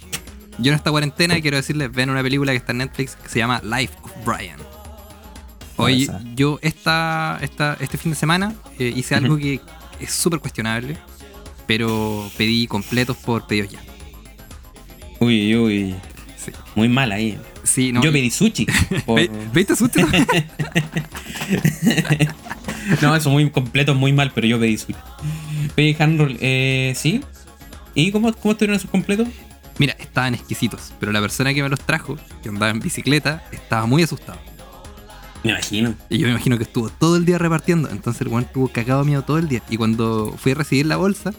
Yo 0.60 0.72
en 0.72 0.76
esta 0.76 0.92
cuarentena 0.92 1.40
quiero 1.42 1.58
decirles, 1.58 1.92
ven 1.92 2.10
una 2.10 2.22
película 2.22 2.52
que 2.52 2.58
está 2.58 2.72
en 2.72 2.80
Netflix 2.80 3.16
que 3.16 3.30
se 3.30 3.40
llama 3.40 3.62
Life 3.64 3.94
of 4.04 4.12
Brian. 4.26 4.60
Hoy 5.78 6.10
yo 6.36 6.60
esta, 6.62 7.40
esta, 7.42 7.78
este 7.80 7.98
fin 7.98 8.12
de 8.12 8.18
semana 8.18 8.54
eh, 8.78 8.94
hice 8.96 9.16
algo 9.16 9.38
que 9.38 9.62
es 10.00 10.12
súper 10.12 10.40
cuestionable, 10.40 10.98
pero 11.66 12.30
pedí 12.38 12.68
completos 12.68 13.16
por 13.18 13.48
pedidos 13.48 13.72
ya. 13.72 13.80
Uy, 15.20 15.56
uy. 15.56 15.96
Sí, 16.38 16.52
Muy 16.76 16.90
mal 16.90 17.12
ahí. 17.12 17.38
Sí 17.64 17.92
no. 17.92 18.02
Yo 18.04 18.12
pedí 18.12 18.30
sushi. 18.30 18.68
por- 19.06 19.20
Ve- 19.20 19.32
¿Viste 19.54 19.76
sushi? 19.76 20.02
no, 23.02 23.16
eso 23.16 23.30
muy 23.30 23.50
completo, 23.50 23.94
muy 23.96 24.14
mal, 24.14 24.32
pero 24.34 24.48
yo 24.48 24.60
pedí 24.60 24.78
sushi. 24.78 24.96
Pedí 25.76 25.96
handroll, 26.00 26.38
eh, 26.42 26.94
sí. 26.96 27.22
¿Y 27.96 28.12
cómo, 28.12 28.32
cómo 28.34 28.52
estuvieron 28.54 28.76
esos 28.76 28.90
completos? 28.90 29.28
Mira, 29.78 29.96
estaban 30.00 30.36
exquisitos, 30.36 30.94
pero 31.00 31.12
la 31.12 31.22
persona 31.22 31.54
que 31.54 31.64
me 31.64 31.70
los 31.70 31.80
trajo, 31.80 32.18
que 32.44 32.50
andaba 32.50 32.72
en 32.72 32.80
bicicleta, 32.80 33.44
estaba 33.52 33.86
muy 33.86 34.04
asustado. 34.04 34.40
Me 35.44 35.52
imagino. 35.52 35.94
Y 36.10 36.18
yo 36.18 36.28
me 36.28 36.32
imagino 36.34 36.58
que 36.58 36.64
estuvo 36.64 36.90
todo 36.90 37.16
el 37.16 37.26
día 37.26 37.38
repartiendo. 37.38 37.90
Entonces 37.90 38.22
el 38.22 38.28
weón 38.28 38.44
estuvo 38.44 38.68
cagado 38.68 39.06
miedo 39.06 39.22
todo 39.22 39.38
el 39.38 39.48
día. 39.48 39.62
Y 39.70 39.78
cuando 39.78 40.36
fui 40.38 40.52
a 40.52 40.56
recibir 40.56 40.86
la 40.86 40.98
bolsa, 40.98 41.34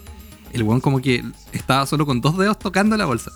el 0.55 0.62
weón 0.62 0.81
como 0.81 1.02
que 1.02 1.22
estaba 1.52 1.84
solo 1.84 2.06
con 2.06 2.22
dos 2.22 2.38
dedos 2.38 2.58
tocando 2.58 2.96
la 2.96 3.05
bolsa. 3.05 3.31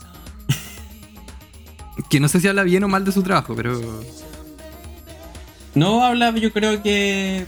Que 2.08 2.20
no 2.20 2.28
sé 2.28 2.40
si 2.40 2.48
habla 2.48 2.62
bien 2.62 2.84
o 2.84 2.88
mal 2.88 3.04
de 3.04 3.12
su 3.12 3.22
trabajo, 3.22 3.54
pero. 3.54 4.02
No 5.74 6.04
habla, 6.04 6.30
yo 6.36 6.52
creo 6.52 6.82
que. 6.82 7.46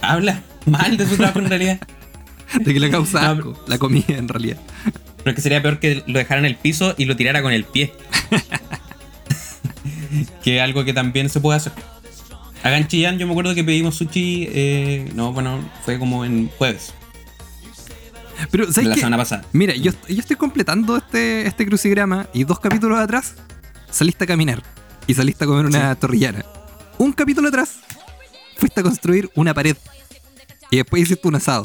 Habla 0.00 0.42
mal 0.66 0.96
de 0.96 1.08
su 1.08 1.16
trabajo 1.16 1.40
en 1.40 1.48
realidad. 1.48 1.80
De 2.60 2.72
que 2.72 2.78
le 2.78 2.88
causa 2.88 3.20
No, 3.20 3.32
asco 3.32 3.64
la 3.66 3.78
comida 3.78 4.16
en 4.16 4.28
realidad. 4.28 4.58
Pero 5.24 5.34
que 5.34 5.42
sería 5.42 5.60
peor 5.60 5.80
que 5.80 6.04
lo 6.06 6.18
dejara 6.18 6.38
en 6.38 6.44
el 6.44 6.54
piso 6.54 6.94
y 6.96 7.06
lo 7.06 7.16
tirara 7.16 7.42
con 7.42 7.52
el 7.52 7.64
pie. 7.64 7.92
que 10.44 10.56
es 10.56 10.62
algo 10.62 10.84
que 10.84 10.92
también 10.92 11.28
se 11.28 11.40
puede 11.40 11.56
hacer. 11.56 11.72
Acá 12.60 12.78
en 12.78 12.86
Chillán 12.86 13.18
yo 13.18 13.26
me 13.26 13.32
acuerdo 13.32 13.54
que 13.54 13.64
pedimos 13.64 13.96
sushi, 13.96 14.48
eh, 14.52 15.10
no, 15.14 15.32
bueno, 15.32 15.58
fue 15.84 15.98
como 15.98 16.24
en 16.24 16.48
jueves, 16.48 16.94
Pero, 18.50 18.66
de 18.66 18.72
¿sabes 18.72 18.88
la 18.88 18.94
qué? 18.94 19.00
semana 19.00 19.16
pasada. 19.16 19.44
Mira, 19.52 19.74
yo, 19.74 19.92
yo 20.08 20.18
estoy 20.18 20.36
completando 20.36 20.96
este, 20.96 21.46
este 21.46 21.66
crucigrama 21.66 22.26
y 22.32 22.44
dos 22.44 22.60
capítulos 22.60 22.98
atrás 22.98 23.34
saliste 23.90 24.24
a 24.24 24.26
caminar 24.26 24.62
y 25.06 25.14
saliste 25.14 25.44
a 25.44 25.46
comer 25.46 25.66
una 25.66 25.94
torrillana. 25.94 26.44
Un 26.98 27.12
capítulo 27.12 27.48
atrás 27.48 27.78
fuiste 28.56 28.80
a 28.80 28.82
construir 28.82 29.30
una 29.34 29.52
pared 29.54 29.76
y 30.70 30.76
después 30.76 31.02
hiciste 31.02 31.26
un 31.28 31.36
asado. 31.36 31.62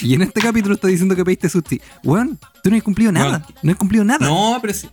Y 0.00 0.14
en 0.14 0.22
este 0.22 0.40
capítulo 0.40 0.74
estás 0.74 0.90
diciendo 0.90 1.14
que 1.14 1.24
pediste 1.24 1.48
sushi. 1.48 1.80
Weón, 2.02 2.38
tú 2.62 2.70
no 2.70 2.76
has 2.76 2.82
cumplido 2.82 3.12
nada. 3.12 3.28
Weón. 3.28 3.44
No 3.62 3.72
has 3.72 3.78
cumplido 3.78 4.04
nada. 4.04 4.26
No, 4.26 4.58
pero 4.60 4.74
sí, 4.74 4.88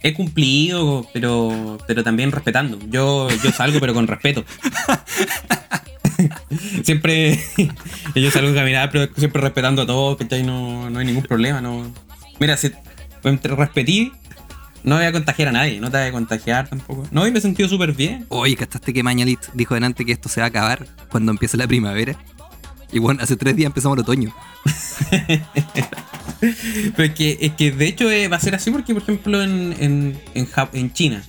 he 0.00 0.14
cumplido, 0.14 1.06
pero, 1.12 1.78
pero 1.86 2.02
también 2.04 2.32
respetando. 2.32 2.78
Yo, 2.88 3.28
yo 3.42 3.52
salgo, 3.52 3.80
pero 3.80 3.92
con 3.92 4.06
respeto. 4.06 4.44
siempre, 6.82 7.38
yo 8.14 8.30
salgo 8.30 8.50
a 8.50 8.54
caminar, 8.54 8.90
pero 8.90 9.12
siempre 9.16 9.42
respetando 9.42 9.82
a 9.82 9.86
todos, 9.86 10.16
¿cachai? 10.16 10.42
No, 10.42 10.90
no 10.90 10.98
hay 10.98 11.06
ningún 11.06 11.24
problema. 11.24 11.60
No. 11.60 11.92
Mira, 12.38 12.56
si 12.56 12.72
entre 13.24 13.54
respetí, 13.54 14.12
no 14.84 14.96
voy 14.96 15.04
a 15.04 15.12
contagiar 15.12 15.48
a 15.48 15.52
nadie, 15.52 15.80
no 15.80 15.90
te 15.90 15.98
voy 15.98 16.06
a 16.06 16.12
contagiar 16.12 16.68
tampoco. 16.68 17.06
No, 17.10 17.26
y 17.26 17.30
me 17.32 17.38
he 17.38 17.42
sentido 17.42 17.68
súper 17.68 17.92
bien. 17.92 18.24
Oye, 18.28 18.56
¿cachaste 18.56 18.92
que 18.92 19.02
Mañalit 19.02 19.40
dijo 19.52 19.74
delante 19.74 20.04
que 20.04 20.12
esto 20.12 20.28
se 20.28 20.40
va 20.40 20.46
a 20.46 20.48
acabar 20.48 20.86
cuando 21.10 21.32
empiece 21.32 21.56
la 21.56 21.66
primavera? 21.66 22.16
Y 22.92 23.00
bueno, 23.00 23.20
hace 23.22 23.36
tres 23.36 23.56
días 23.56 23.66
empezamos 23.66 23.98
el 23.98 24.02
otoño. 24.02 24.32
Pero 26.40 27.04
es 27.04 27.14
que, 27.14 27.38
es 27.40 27.52
que 27.54 27.72
de 27.72 27.86
hecho 27.86 28.10
eh, 28.10 28.28
va 28.28 28.36
a 28.36 28.40
ser 28.40 28.54
así 28.54 28.70
porque, 28.70 28.94
por 28.94 29.02
ejemplo, 29.02 29.42
en, 29.42 29.74
en, 29.80 30.16
en, 30.34 30.92
China. 30.92 31.22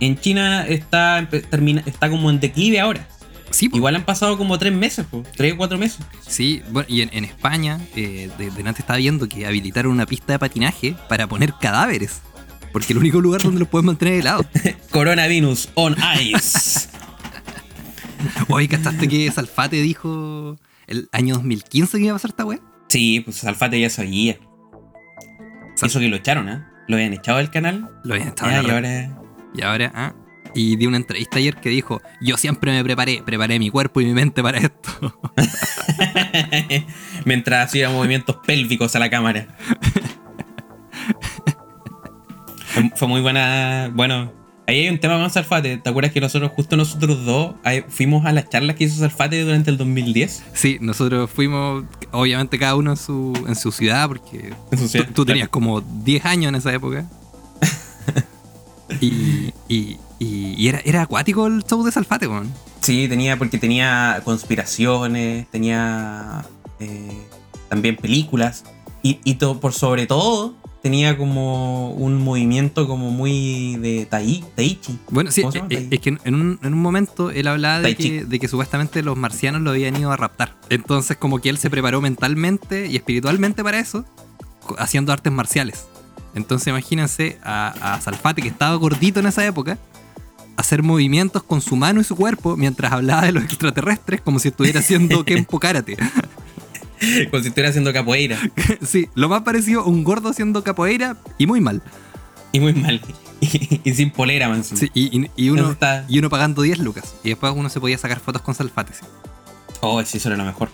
En 0.00 0.18
China 0.18 0.66
está, 0.66 1.28
termina, 1.50 1.82
está 1.86 2.10
como 2.10 2.30
en 2.30 2.40
declive 2.40 2.80
ahora. 2.80 3.06
Sí. 3.50 3.70
Igual 3.72 3.96
han 3.96 4.04
pasado 4.04 4.36
como 4.36 4.58
tres 4.58 4.72
meses, 4.74 5.06
po, 5.06 5.22
tres 5.36 5.54
o 5.54 5.56
cuatro 5.56 5.78
meses. 5.78 5.98
Sí, 6.26 6.62
bueno, 6.70 6.86
y 6.88 7.00
en, 7.02 7.10
en 7.12 7.24
España, 7.24 7.80
eh, 7.96 8.30
de, 8.38 8.50
delante 8.50 8.82
estaba 8.82 8.98
viendo 8.98 9.28
que 9.28 9.46
habilitaron 9.46 9.92
una 9.92 10.06
pista 10.06 10.34
de 10.34 10.38
patinaje 10.38 10.94
para 11.08 11.26
poner 11.26 11.54
cadáveres. 11.60 12.20
Porque 12.72 12.92
el 12.92 12.98
único 12.98 13.20
lugar 13.20 13.42
donde 13.42 13.60
los 13.60 13.68
pueden 13.68 13.86
mantener 13.86 14.14
helados. 14.14 14.46
Coronavirus 14.90 15.70
on 15.74 15.96
ice. 16.20 16.88
Oye, 18.48 18.68
¿cachaste 18.68 19.08
que 19.08 19.30
Salfate 19.30 19.76
dijo 19.80 20.56
el 20.86 21.08
año 21.12 21.34
2015 21.36 21.98
que 21.98 22.04
iba 22.04 22.12
a 22.12 22.16
pasar 22.16 22.30
esta 22.30 22.44
weá? 22.44 22.60
sí, 22.88 23.20
pues 23.20 23.44
Alfate 23.44 23.80
ya 23.80 23.90
sabía. 23.90 24.38
Sal- 25.76 25.88
Eso 25.90 26.00
que 26.00 26.08
lo 26.08 26.16
echaron, 26.16 26.48
¿ah? 26.48 26.70
Lo 26.88 26.96
habían 26.96 27.12
echado 27.12 27.38
del 27.38 27.50
canal. 27.50 27.90
Lo 28.04 28.14
habían 28.14 28.28
estado 28.28 28.50
Ya, 28.50 28.62
y 28.62 28.70
ahora. 28.70 29.18
Y 29.54 29.62
ahora, 29.62 29.92
ah. 29.94 30.14
Y 30.54 30.76
di 30.76 30.86
una 30.86 30.96
entrevista 30.96 31.38
ayer 31.38 31.56
que 31.56 31.68
dijo: 31.68 32.00
Yo 32.20 32.36
siempre 32.36 32.72
me 32.72 32.82
preparé, 32.84 33.22
preparé 33.24 33.58
mi 33.58 33.70
cuerpo 33.70 34.00
y 34.00 34.06
mi 34.06 34.12
mente 34.14 34.42
para 34.42 34.58
esto. 34.58 35.20
Mientras 37.24 37.66
hacía 37.68 37.90
movimientos 37.90 38.36
pélvicos 38.46 38.94
a 38.96 38.98
la 38.98 39.10
cámara. 39.10 39.48
Fue- 42.66 42.90
Fue 42.96 43.08
muy 43.08 43.20
buena. 43.20 43.90
Bueno, 43.94 44.32
ahí 44.66 44.80
hay 44.80 44.88
un 44.88 44.98
tema 44.98 45.18
con 45.18 45.30
Salfate. 45.30 45.78
¿Te 45.78 45.90
acuerdas 45.90 46.12
que 46.12 46.20
nosotros, 46.20 46.50
justo 46.54 46.76
nosotros 46.76 47.24
dos, 47.24 47.54
fuimos 47.88 48.24
a 48.26 48.32
las 48.32 48.48
charlas 48.48 48.76
que 48.76 48.84
hizo 48.84 48.96
Salfate 48.98 49.42
durante 49.42 49.70
el 49.70 49.76
2010? 49.76 50.44
Sí, 50.52 50.78
nosotros 50.80 51.30
fuimos, 51.30 51.84
obviamente 52.12 52.58
cada 52.58 52.74
uno 52.76 52.92
en 52.92 52.96
su, 52.96 53.32
en 53.46 53.56
su 53.56 53.72
ciudad, 53.72 54.08
porque 54.08 54.52
En 54.70 54.78
su 54.78 54.84
tú, 54.84 54.88
ciudad, 54.88 55.08
tú 55.14 55.24
tenías 55.24 55.48
claro. 55.48 55.50
como 55.52 55.80
10 55.80 56.24
años 56.24 56.48
en 56.50 56.54
esa 56.56 56.72
época. 56.72 57.04
Y, 59.00 59.52
y, 59.68 59.96
y- 60.18 60.54
y 60.56 60.68
era, 60.68 60.80
era 60.84 61.02
acuático 61.02 61.46
el 61.46 61.62
show 61.64 61.82
de 61.84 61.92
Salfate, 61.92 62.26
weón. 62.26 62.52
Sí, 62.80 63.06
tenía, 63.08 63.36
porque 63.36 63.58
tenía 63.58 64.20
conspiraciones, 64.24 65.46
tenía 65.50 66.44
eh, 66.80 67.26
también 67.68 67.96
películas. 67.96 68.64
Y, 69.02 69.20
y 69.24 69.34
to- 69.34 69.60
por 69.60 69.72
sobre 69.72 70.06
todo, 70.06 70.54
tenía 70.82 71.16
como 71.18 71.90
un 71.90 72.22
movimiento 72.22 72.86
como 72.88 73.10
muy 73.10 73.76
de 73.76 74.06
tai, 74.06 74.44
Taichi. 74.56 74.98
Bueno, 75.10 75.30
sí, 75.30 75.42
¿Cómo 75.42 75.52
se 75.52 75.58
llama? 75.58 75.68
eh, 75.70 75.88
es 75.90 76.00
que 76.00 76.16
en 76.24 76.34
un, 76.34 76.58
en 76.62 76.72
un 76.74 76.80
momento 76.80 77.30
él 77.30 77.46
hablaba 77.48 77.80
de 77.80 77.94
que, 77.96 78.24
de 78.24 78.38
que 78.38 78.48
supuestamente 78.48 79.02
los 79.02 79.16
marcianos 79.16 79.60
lo 79.62 79.70
habían 79.70 79.96
ido 79.96 80.10
a 80.12 80.16
raptar. 80.16 80.56
Entonces, 80.70 81.16
como 81.16 81.40
que 81.40 81.48
él 81.50 81.58
se 81.58 81.68
preparó 81.70 82.00
mentalmente 82.00 82.86
y 82.86 82.96
espiritualmente 82.96 83.62
para 83.62 83.78
eso, 83.80 84.04
haciendo 84.78 85.12
artes 85.12 85.32
marciales. 85.32 85.86
Entonces, 86.34 86.68
imagínense 86.68 87.38
a, 87.42 87.94
a 87.94 88.00
Salfate, 88.00 88.42
que 88.42 88.48
estaba 88.48 88.74
gordito 88.76 89.20
en 89.20 89.26
esa 89.26 89.44
época, 89.46 89.78
hacer 90.56 90.82
movimientos 90.82 91.42
con 91.42 91.60
su 91.60 91.76
mano 91.76 92.00
y 92.00 92.04
su 92.04 92.16
cuerpo 92.16 92.56
mientras 92.56 92.92
hablaba 92.92 93.22
de 93.22 93.32
los 93.32 93.44
extraterrestres, 93.44 94.20
como 94.20 94.38
si 94.38 94.48
estuviera 94.48 94.80
haciendo 94.80 95.24
Kenpo 95.26 95.58
Karate. 95.58 95.96
Como 97.30 97.40
si 97.42 97.48
estuviera 97.50 97.68
haciendo 97.70 97.92
capoeira. 97.92 98.36
sí, 98.82 99.08
lo 99.14 99.28
más 99.28 99.42
parecido 99.42 99.82
a 99.82 99.86
un 99.86 100.02
gordo 100.02 100.30
haciendo 100.30 100.64
capoeira 100.64 101.16
y 101.38 101.46
muy 101.46 101.60
mal. 101.60 101.80
Y 102.50 102.58
muy 102.58 102.72
mal. 102.74 103.00
Y, 103.40 103.80
y 103.84 103.94
sin 103.94 104.10
polera, 104.10 104.48
man. 104.48 104.64
Sí, 104.64 104.90
y, 104.94 105.48
uno, 105.50 105.70
está- 105.70 106.04
y 106.08 106.18
uno 106.18 106.28
pagando 106.28 106.60
10 106.62 106.78
lucas. 106.80 107.14
Y 107.22 107.28
después 107.28 107.52
uno 107.54 107.68
se 107.68 107.78
podía 107.78 107.96
sacar 107.98 108.18
fotos 108.18 108.42
con 108.42 108.56
Salfate. 108.56 108.94
sí. 108.94 109.04
Oh, 109.80 110.02
sí, 110.04 110.16
eso 110.18 110.28
era 110.28 110.36
lo 110.36 110.44
mejor. 110.44 110.70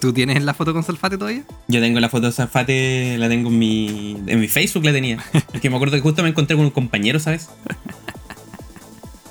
¿Tú 0.00 0.12
tienes 0.12 0.42
la 0.42 0.54
foto 0.54 0.72
con 0.72 0.82
Salfate 0.82 1.16
todavía? 1.16 1.44
Yo 1.66 1.80
tengo 1.80 1.98
la 2.00 2.08
foto 2.08 2.26
de 2.26 2.32
Zafate, 2.32 3.16
la 3.18 3.28
tengo 3.28 3.48
en 3.48 3.58
mi, 3.58 4.16
en 4.26 4.40
mi 4.40 4.48
Facebook, 4.48 4.84
la 4.84 4.92
tenía. 4.92 5.18
Es 5.52 5.60
que 5.60 5.70
me 5.70 5.76
acuerdo 5.76 5.96
que 5.96 6.02
justo 6.02 6.22
me 6.22 6.28
encontré 6.28 6.56
con 6.56 6.64
un 6.64 6.70
compañero, 6.70 7.18
¿sabes? 7.18 7.48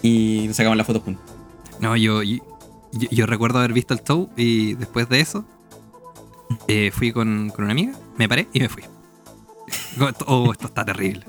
Y 0.02 0.46
nos 0.48 0.56
sacamos 0.56 0.78
la 0.78 0.84
foto 0.84 1.02
juntos. 1.02 1.24
No, 1.80 1.96
yo, 1.96 2.22
yo, 2.24 3.26
recuerdo 3.26 3.60
haber 3.60 3.74
visto 3.74 3.94
el 3.94 4.02
show 4.02 4.30
y 4.36 4.74
después 4.76 5.10
de 5.10 5.20
eso 5.20 5.46
eh, 6.68 6.92
fui 6.94 7.12
con, 7.12 7.50
con 7.50 7.66
una 7.66 7.74
amiga, 7.74 7.94
me 8.18 8.28
paré 8.28 8.48
y 8.54 8.60
me 8.60 8.70
fui. 8.70 8.84
Oh, 10.26 10.52
esto 10.52 10.68
está 10.68 10.86
terrible. 10.86 11.26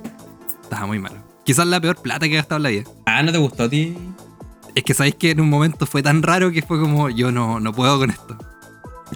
Estaba 0.63 0.87
muy 0.87 0.99
malo. 0.99 1.17
Quizás 1.45 1.67
la 1.67 1.81
peor 1.81 1.97
plata 1.97 2.27
que 2.29 2.35
he 2.35 2.37
gastado 2.37 2.59
en 2.59 2.63
la 2.63 2.69
vida. 2.69 2.85
Ah, 3.07 3.23
¿no 3.23 3.33
te 3.33 3.39
gustó 3.39 3.65
a 3.65 3.69
ti? 3.69 3.97
Es 4.75 4.85
que 4.85 4.95
sabéis 4.95 5.17
que 5.17 5.31
en 5.31 5.41
un 5.41 5.49
momento 5.49 5.87
fue 5.87 6.03
tan 6.03 6.23
raro 6.23 6.53
que 6.53 6.63
fue 6.63 6.79
como, 6.79 7.09
yo 7.11 7.33
no, 7.33 7.59
no 7.59 7.73
puedo 7.73 7.99
con 7.99 8.11
esto. 8.11 8.39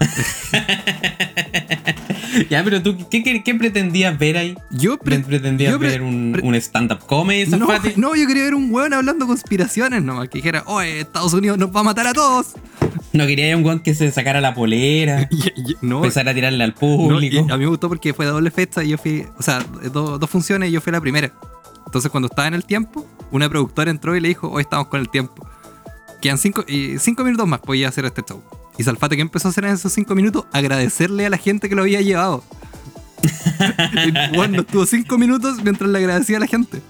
ya, 2.50 2.62
pero 2.64 2.82
tú, 2.82 2.96
¿qué, 3.10 3.22
qué, 3.22 3.42
qué 3.42 3.54
pretendías 3.54 4.18
ver 4.18 4.36
ahí? 4.36 4.54
Yo 4.70 4.98
pre- 4.98 5.18
Pre- 5.18 5.38
¿Pretendías 5.38 5.72
yo 5.72 5.78
pre- 5.78 5.88
ver 5.90 6.02
un, 6.02 6.54
stand-up 6.56 7.00
comedy, 7.06 7.50
no, 7.96 8.14
yo 8.14 8.26
quería 8.26 8.44
ver 8.44 8.54
un 8.54 8.72
weón 8.72 8.92
hablando 8.94 9.26
conspiraciones 9.26 10.02
nomás, 10.02 10.28
que 10.28 10.38
dijera, 10.38 10.62
oye, 10.66 11.00
Estados 11.00 11.32
Unidos 11.34 11.58
nos 11.58 11.74
va 11.74 11.80
a 11.80 11.84
matar 11.84 12.06
a 12.06 12.12
todos. 12.12 12.54
No 13.12 13.26
quería 13.26 13.54
un 13.56 13.62
guan 13.62 13.80
que 13.80 13.94
se 13.94 14.10
sacara 14.10 14.40
la 14.40 14.54
polera, 14.54 15.28
no, 15.82 15.96
empezar 15.98 16.28
a 16.28 16.34
tirarle 16.34 16.64
al 16.64 16.74
público. 16.74 17.46
a 17.50 17.56
mí 17.58 17.64
me 17.64 17.70
gustó 17.70 17.88
porque 17.88 18.14
fue 18.14 18.24
de 18.24 18.32
doble 18.32 18.50
fecha 18.50 18.82
y 18.82 18.88
yo 18.90 18.98
fui, 18.98 19.26
o 19.38 19.42
sea, 19.42 19.60
do- 19.92 20.18
dos 20.18 20.30
funciones 20.30 20.70
y 20.70 20.72
yo 20.72 20.80
fui 20.80 20.92
la 20.92 21.00
primera. 21.00 21.32
Entonces 21.84 22.10
cuando 22.10 22.28
estaba 22.28 22.48
en 22.48 22.54
el 22.54 22.64
tiempo, 22.64 23.06
una 23.30 23.50
productora 23.50 23.90
entró 23.90 24.16
y 24.16 24.20
le 24.20 24.28
dijo, 24.28 24.48
hoy 24.48 24.62
estamos 24.62 24.86
con 24.88 25.00
el 25.00 25.10
tiempo. 25.10 25.46
Quedan 26.22 26.38
cinco, 26.38 26.64
y 26.66 26.98
cinco 26.98 27.22
minutos 27.24 27.46
más, 27.46 27.60
podía 27.60 27.88
hacer 27.88 28.06
este 28.06 28.22
show. 28.26 28.42
Y 28.78 28.84
Salfate, 28.84 29.16
¿qué 29.16 29.22
empezó 29.22 29.48
a 29.48 29.50
hacer 29.50 29.64
en 29.64 29.72
esos 29.74 29.92
cinco 29.92 30.14
minutos? 30.14 30.44
Agradecerle 30.52 31.26
a 31.26 31.30
la 31.30 31.36
gente 31.38 31.68
que 31.68 31.74
lo 31.74 31.82
había 31.82 32.00
llevado. 32.00 32.42
y 34.32 34.36
bueno, 34.36 34.60
estuvo 34.62 34.86
cinco 34.86 35.18
minutos 35.18 35.62
mientras 35.62 35.90
le 35.90 35.98
agradecía 35.98 36.38
a 36.38 36.40
la 36.40 36.46
gente. 36.46 36.80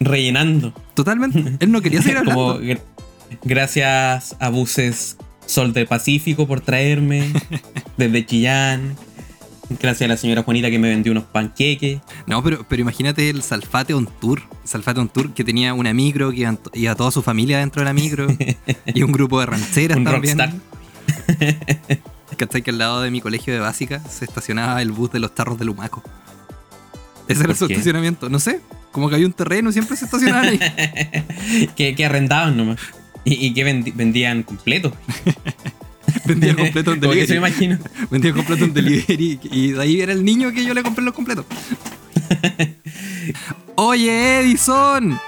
Rellenando. 0.00 0.72
Totalmente. 0.94 1.56
Él 1.60 1.70
no 1.70 1.80
quería 1.82 2.02
seguir 2.02 2.18
Como 2.24 2.52
hablando. 2.52 2.74
gr- 2.74 2.80
gracias 3.44 4.34
a 4.40 4.48
Buses 4.48 5.16
Sol 5.46 5.72
del 5.72 5.86
Pacífico 5.86 6.46
por 6.46 6.60
traerme 6.60 7.32
desde 7.96 8.24
Chillán. 8.26 8.96
Gracias 9.80 10.06
a 10.06 10.08
la 10.08 10.16
señora 10.16 10.42
Juanita 10.42 10.68
que 10.70 10.80
me 10.80 10.88
vendió 10.88 11.12
unos 11.12 11.24
panqueques. 11.24 12.00
No, 12.26 12.42
pero, 12.42 12.66
pero 12.68 12.82
imagínate 12.82 13.30
el 13.30 13.42
Salfate 13.42 13.94
on 13.94 14.08
Tour. 14.20 14.42
Salfate 14.64 14.98
on 14.98 15.08
Tour 15.08 15.32
que 15.32 15.44
tenía 15.44 15.74
una 15.74 15.92
micro, 15.94 16.32
que 16.32 16.48
iba 16.74 16.94
toda 16.96 17.12
su 17.12 17.22
familia 17.22 17.58
dentro 17.58 17.80
de 17.82 17.84
la 17.84 17.92
micro. 17.92 18.26
y 18.86 19.02
un 19.02 19.12
grupo 19.12 19.38
de 19.38 19.46
rancheras 19.46 19.96
Un 19.98 20.04
también. 20.04 20.38
rockstar. 20.38 20.60
¿Cachai? 22.36 22.62
Que 22.62 22.70
al 22.70 22.78
lado 22.78 23.00
de 23.02 23.10
mi 23.10 23.20
colegio 23.20 23.52
de 23.52 23.60
básica 23.60 24.00
se 24.08 24.24
estacionaba 24.24 24.80
el 24.82 24.92
bus 24.92 25.10
de 25.12 25.18
los 25.18 25.34
tarros 25.34 25.58
de 25.58 25.64
Lumaco. 25.64 26.02
Ese 27.28 27.40
era 27.40 27.48
¿Por 27.48 27.56
su 27.56 27.66
qué? 27.68 27.74
estacionamiento. 27.74 28.28
No 28.28 28.38
sé, 28.38 28.60
como 28.92 29.08
que 29.08 29.14
había 29.16 29.26
un 29.26 29.32
terreno 29.32 29.70
y 29.70 29.72
siempre 29.72 29.96
se 29.96 30.04
estacionaban 30.06 30.48
ahí. 30.48 31.68
que, 31.76 31.94
que 31.94 32.04
arrendaban 32.04 32.56
nomás. 32.56 32.78
Y, 33.24 33.46
y 33.46 33.52
que 33.54 33.64
vendían 33.94 34.42
completo. 34.42 34.92
Vendía 36.24 36.56
completo 36.56 36.92
en 36.92 37.00
Como 37.00 37.12
que 37.12 37.26
se 37.26 37.38
me 37.38 37.40
delivery. 37.50 37.64
imagino. 37.66 37.78
Vendía 38.10 38.32
completo 38.32 38.64
en 38.64 38.74
delivery. 38.74 39.38
Y 39.44 39.72
de 39.72 39.82
ahí 39.82 40.00
era 40.00 40.12
el 40.12 40.24
niño 40.24 40.50
que 40.52 40.64
yo 40.64 40.74
le 40.74 40.82
compré 40.82 41.04
los 41.04 41.14
completos. 41.14 41.44
Oye, 43.76 44.40
Edison. 44.40 45.18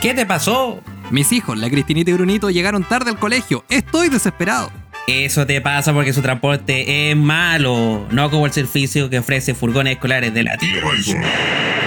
¿Qué 0.00 0.14
te 0.14 0.26
pasó? 0.26 0.80
Mis 1.10 1.32
hijos, 1.32 1.58
la 1.58 1.70
Cristinita 1.70 2.10
y 2.10 2.14
Brunito, 2.14 2.50
llegaron 2.50 2.84
tarde 2.84 3.10
al 3.10 3.18
colegio. 3.18 3.64
Estoy 3.68 4.08
desesperado. 4.10 4.70
Eso 5.08 5.46
te 5.46 5.62
pasa 5.62 5.94
porque 5.94 6.12
su 6.12 6.20
transporte 6.20 7.10
es 7.10 7.16
malo, 7.16 8.06
no 8.10 8.30
como 8.30 8.44
el 8.44 8.52
servicio 8.52 9.08
que 9.08 9.18
ofrece 9.18 9.54
furgones 9.54 9.94
escolares 9.94 10.34
de 10.34 10.42
la 10.42 10.58
tía 10.58 10.84
Marisol, 10.84 11.22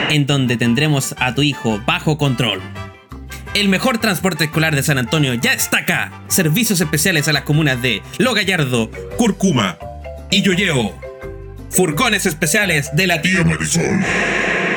en 0.10 0.26
donde 0.26 0.58
tendremos 0.58 1.14
a 1.20 1.36
tu 1.36 1.44
hijo 1.44 1.80
bajo 1.86 2.18
control. 2.18 2.60
El 3.54 3.70
mejor 3.70 4.00
transporte 4.00 4.46
escolar 4.46 4.76
de 4.76 4.82
San 4.82 4.98
Antonio 4.98 5.36
ya 5.36 5.54
está 5.54 5.80
acá. 5.80 6.24
Servicios 6.30 6.82
especiales 6.82 7.28
a 7.28 7.34
las 7.34 7.44
comunas 7.44 7.80
de 7.80 8.02
Lo 8.18 8.34
Gallardo, 8.34 8.90
Curcuma 9.18 9.78
y 10.32 10.42
Yoyeo. 10.42 10.92
Furgones 11.70 12.26
especiales 12.26 12.90
de 12.96 13.06
la 13.06 13.22
tía 13.22 13.44
Marisol. 13.44 14.00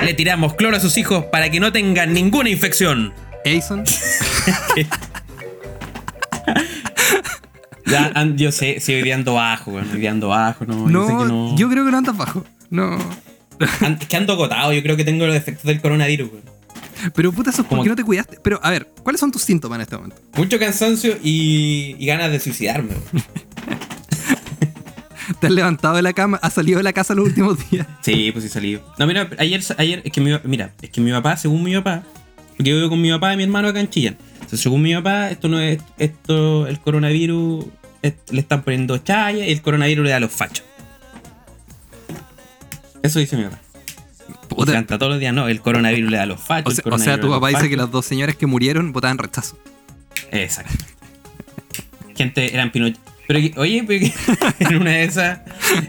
Le 0.05 0.13
tiramos 0.13 0.53
cloro 0.53 0.77
a 0.77 0.81
sus 0.81 0.99
hijos 0.99 1.25
para 1.33 1.49
que 1.49 1.61
no 1.61 1.73
tengan 1.73 2.13
ninguna 2.13 2.51
infección. 2.51 3.15
Edison. 3.43 3.85
Ya, 7.87 8.13
yo 8.37 8.51
sé, 8.53 8.81
sí, 8.81 8.95
hoy 8.95 9.03
día 9.03 9.15
ando 9.15 9.35
bajo. 9.35 9.73
Hoy 9.73 9.85
día 10.01 10.11
ando 10.11 10.29
bajo, 10.29 10.65
no. 10.65 10.89
yo 10.91 11.07
sé 11.07 11.13
que 11.13 11.19
No, 11.19 11.25
no. 11.27 11.57
yo 11.57 11.69
creo 11.69 11.85
que 11.85 11.91
no 11.91 11.99
andas 11.99 12.17
bajo. 12.17 12.45
No. 12.71 12.97
An- 13.81 13.99
Es 14.01 14.09
que 14.09 14.17
ando 14.17 14.33
agotado, 14.33 14.73
yo 14.73 14.83
creo 14.83 14.97
que 14.97 15.05
tengo 15.05 15.27
los 15.27 15.37
efectos 15.37 15.65
del 15.65 15.81
coronavirus, 15.81 16.31
weón. 16.33 16.55
Pero 17.15 17.33
puta, 17.33 17.51
eso 17.51 17.63
es 17.63 17.69
porque 17.69 17.89
no 17.91 17.97
te 17.97 18.05
cuidaste. 18.05 18.39
Pero 18.43 18.59
a 18.63 18.71
ver, 18.71 18.89
¿cuáles 19.03 19.21
son 19.21 19.31
tus 19.31 19.43
síntomas 19.43 19.77
en 19.77 19.83
este 19.83 19.97
momento? 19.97 20.17
Mucho 20.37 20.59
cansancio 20.59 21.19
y, 21.23 21.97
y 21.99 22.07
ganas 22.07 22.31
de 22.33 22.41
suicidarme. 22.41 22.95
¿Te 25.41 25.47
has 25.47 25.53
levantado 25.53 25.97
de 25.97 26.03
la 26.03 26.13
cama? 26.13 26.39
¿Has 26.43 26.55
salido 26.55 26.79
de 26.79 26.83
la 26.83 26.93
casa 26.93 27.15
los 27.15 27.27
últimos 27.27 27.59
días? 27.71 27.87
Sí, 28.03 28.31
pues 28.33 28.45
sí 28.45 28.51
salí. 28.51 28.79
No, 28.99 29.07
mira, 29.07 29.29
ayer, 29.39 29.63
ayer 29.79 30.03
es 30.05 30.13
que 30.13 30.21
mi, 30.21 30.31
mira, 30.45 30.73
es 30.83 30.91
que 30.91 31.01
mi 31.01 31.11
papá, 31.13 31.37
según 31.37 31.63
mi 31.63 31.75
papá, 31.75 32.03
porque 32.57 32.71
yo 32.71 32.77
vivo 32.77 32.89
con 32.89 33.01
mi 33.01 33.11
papá 33.11 33.33
y 33.35 33.37
mi 33.37 33.43
hermano 33.45 33.69
acá 33.69 33.81
en 33.81 33.89
Chillán. 33.91 34.17
Entonces, 34.35 34.61
según 34.61 34.83
mi 34.83 34.95
papá, 34.95 35.31
esto 35.31 35.49
no 35.49 35.59
es, 35.61 35.79
esto, 35.99 36.67
el 36.67 36.79
coronavirus, 36.81 37.67
es- 38.03 38.15
le 38.31 38.41
están 38.41 38.63
poniendo 38.63 38.99
chaya 38.99 39.47
y 39.47 39.51
el 39.53 39.63
coronavirus 39.63 40.05
le 40.05 40.11
da 40.11 40.17
a 40.17 40.21
los 40.21 40.31
fachos. 40.33 40.65
Eso 43.03 43.19
dice 43.19 43.37
mi 43.37 43.45
papá. 43.45 43.59
Y 44.29 44.55
Puta, 44.55 44.73
canta 44.73 44.99
todos 44.99 45.11
los 45.13 45.21
días, 45.21 45.35
no, 45.35 45.49
el 45.49 45.61
coronavirus 45.61 46.11
le 46.11 46.17
da 46.17 46.23
a 46.23 46.27
los 46.27 46.41
fachos. 46.41 46.73
o, 46.79 46.83
sea, 46.83 46.93
o 46.95 46.99
sea, 46.99 47.21
tu 47.21 47.29
papá 47.29 47.49
dice 47.49 47.69
que 47.69 47.77
las 47.77 47.91
dos 47.91 48.07
señoras 48.07 48.37
que 48.37 48.47
murieron 48.47 48.93
votaban 48.93 49.19
rechazo. 49.19 49.59
Exacto. 50.31 50.85
Gente 52.17 52.55
eran 52.55 52.71
Pinochet. 52.71 52.99
Pero 53.27 53.41
oye, 53.61 53.83
pero 53.87 54.07
en 54.59 54.77
una 54.77 54.91
de 54.93 55.05
esas, 55.05 55.41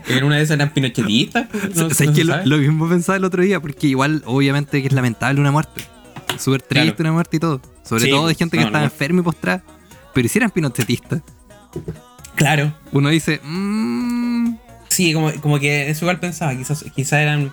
en 0.07 0.23
una 0.23 0.37
de 0.37 0.43
esas 0.43 0.55
eran 0.55 0.69
pinochetistas. 0.73 1.47
No, 1.75 1.89
¿Sabes 1.89 2.07
no 2.07 2.13
que 2.13 2.23
lo 2.23 2.57
mismo 2.57 2.87
pensaba 2.89 3.17
el 3.17 3.25
otro 3.25 3.43
día? 3.43 3.59
Porque 3.59 3.87
igual, 3.87 4.23
obviamente, 4.25 4.81
que 4.81 4.87
es 4.87 4.93
lamentable 4.93 5.39
una 5.41 5.51
muerte. 5.51 5.83
Súper 6.39 6.61
triste 6.61 6.85
Claro. 6.95 6.95
una 6.99 7.11
muerte 7.13 7.37
y 7.37 7.39
todo. 7.39 7.61
Sobre 7.83 8.03
Sí, 8.05 8.09
todo 8.09 8.27
de 8.27 8.35
gente 8.35 8.57
que 8.57 8.63
no, 8.65 8.71
no. 8.71 8.81
enferma 8.83 9.21
y 9.21 9.23
postrada. 9.23 9.63
Pero 10.13 10.27
si 10.29 10.37
eran 10.39 10.49
pinochetistas, 10.51 11.21
Claro. 12.35 12.73
uno 12.91 13.09
dice, 13.09 13.39
mmm, 13.43 14.55
Sí, 14.89 15.13
como, 15.13 15.31
como 15.41 15.59
que 15.59 15.89
eso 15.89 16.05
igual 16.05 16.19
pensaba, 16.19 16.55
quizás, 16.55 16.85
quizás 16.95 17.19
eran, 17.19 17.51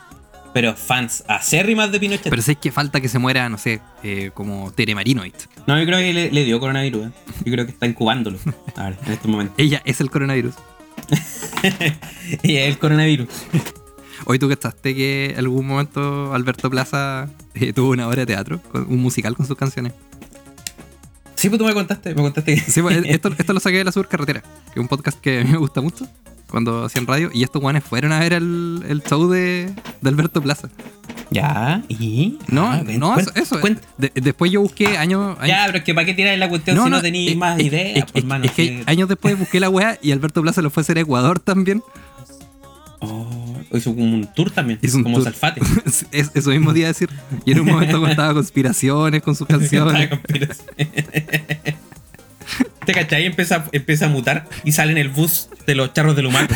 pero 0.54 0.74
fans 0.76 1.24
acérrimas 1.26 1.90
de 1.90 1.98
Pinochet. 1.98 2.30
pero 2.30 2.40
sé 2.42 2.54
que 2.56 2.70
falta 2.70 3.00
que 3.00 3.08
se 3.08 3.18
muera, 3.18 3.48
no 3.48 3.58
sé, 3.58 3.80
eh, 4.04 4.30
como 4.34 4.70
Tere 4.72 4.94
Marinoid. 4.94 5.32
no, 5.66 5.78
yo 5.78 5.84
creo 5.86 5.98
que 5.98 6.12
le, 6.12 6.30
le 6.30 6.44
dio 6.44 6.60
coronavirus. 6.60 7.06
eh. 7.06 7.10
Yo 7.44 7.52
creo 7.52 7.64
que 7.66 7.72
está 7.72 7.86
incubándolo. 7.86 8.38
A 8.76 8.84
ver, 8.90 8.98
en 9.06 9.12
este 9.12 9.26
momento. 9.28 9.54
Ella 9.56 9.82
es 9.84 10.00
el 10.00 10.10
coronavirus. 10.10 10.54
Y 12.42 12.56
es 12.56 12.68
el 12.68 12.78
coronavirus. 12.78 13.28
Hoy 14.24 14.38
tú 14.38 14.48
cachaste 14.48 14.94
que 14.94 15.30
en 15.32 15.38
algún 15.38 15.66
momento 15.66 16.32
Alberto 16.34 16.70
Plaza 16.70 17.28
eh, 17.54 17.72
tuvo 17.74 17.90
una 17.90 18.06
obra 18.08 18.20
de 18.20 18.26
teatro, 18.26 18.60
un 18.74 19.00
musical 19.00 19.36
con 19.36 19.46
sus 19.46 19.56
canciones. 19.56 19.92
Sí, 21.34 21.48
pues 21.48 21.58
tú 21.58 21.64
me 21.66 21.74
contaste, 21.74 22.14
me 22.14 22.22
contaste 22.22 22.54
que. 22.54 22.60
Sí, 22.60 22.82
pues, 22.82 23.02
esto, 23.06 23.30
esto 23.36 23.52
lo 23.52 23.60
saqué 23.60 23.78
de 23.78 23.84
la 23.84 23.92
Subcarretera, 23.92 24.40
que 24.42 24.70
es 24.74 24.76
un 24.78 24.88
podcast 24.88 25.18
que 25.20 25.40
a 25.40 25.44
mí 25.44 25.50
me 25.50 25.58
gusta 25.58 25.80
mucho 25.80 26.06
cuando 26.48 26.84
hacían 26.84 27.06
radio. 27.06 27.30
Y 27.32 27.42
estos 27.42 27.60
guanes 27.62 27.82
fueron 27.82 28.12
a 28.12 28.20
ver 28.20 28.34
el, 28.34 28.84
el 28.88 29.02
show 29.02 29.28
de, 29.28 29.72
de 30.00 30.08
Alberto 30.08 30.40
Plaza. 30.42 30.68
Ya, 31.30 31.82
y. 31.88 32.38
No, 32.48 32.70
Ah, 32.70 32.82
no, 32.84 33.18
eso. 33.18 33.32
eso. 33.34 33.58
De- 33.96 34.12
después 34.14 34.52
yo 34.52 34.60
busqué 34.60 34.98
años. 34.98 35.36
Ya, 35.46 35.62
pero 35.66 35.78
es 35.78 35.84
que 35.84 35.94
para 35.94 36.04
qué 36.04 36.12
tirar 36.14 36.36
la 36.38 36.48
cuestión 36.50 36.76
si 36.84 36.90
no 36.90 37.00
tenéis 37.00 37.32
eh, 37.32 37.36
más 37.36 37.58
ideas, 37.58 37.96
es- 37.98 38.04
pues, 38.12 38.22
es- 38.22 38.24
mano, 38.28 38.44
es 38.44 38.52
que 38.52 38.82
años 38.86 39.08
después 39.08 39.38
busqué 39.38 39.58
la 39.58 39.70
weá 39.70 39.98
y 40.02 40.12
Alberto 40.12 40.42
Plaza 40.42 40.60
lo 40.62 40.68
fue 40.70 40.82
a 40.82 40.82
hacer 40.82 40.98
a 40.98 41.00
Ecuador 41.00 41.40
también. 41.40 41.82
Hizo 43.72 43.90
un 43.90 44.28
tour 44.34 44.50
también, 44.50 44.78
Hizo 44.82 44.96
un 44.98 45.02
como 45.04 45.16
tour. 45.18 45.24
Salfate. 45.24 45.60
Es- 46.12 46.30
eso 46.34 46.50
mismo 46.50 46.72
día 46.72 46.86
decir. 46.88 47.08
Y 47.44 47.52
en 47.52 47.60
un 47.60 47.66
momento 47.66 48.00
contaba 48.00 48.34
conspiraciones 48.34 49.22
con 49.22 49.34
sus 49.36 49.46
canciones. 49.48 50.10
¿Te 52.84 52.92
cachai? 52.92 53.24
Empieza, 53.26 53.64
empieza 53.72 54.06
a 54.06 54.08
mutar 54.08 54.48
y 54.64 54.72
sale 54.72 54.92
en 54.92 54.98
el 54.98 55.08
bus 55.08 55.48
de 55.66 55.74
los 55.76 55.92
charros 55.94 56.16
de 56.16 56.22
Lumaco. 56.22 56.54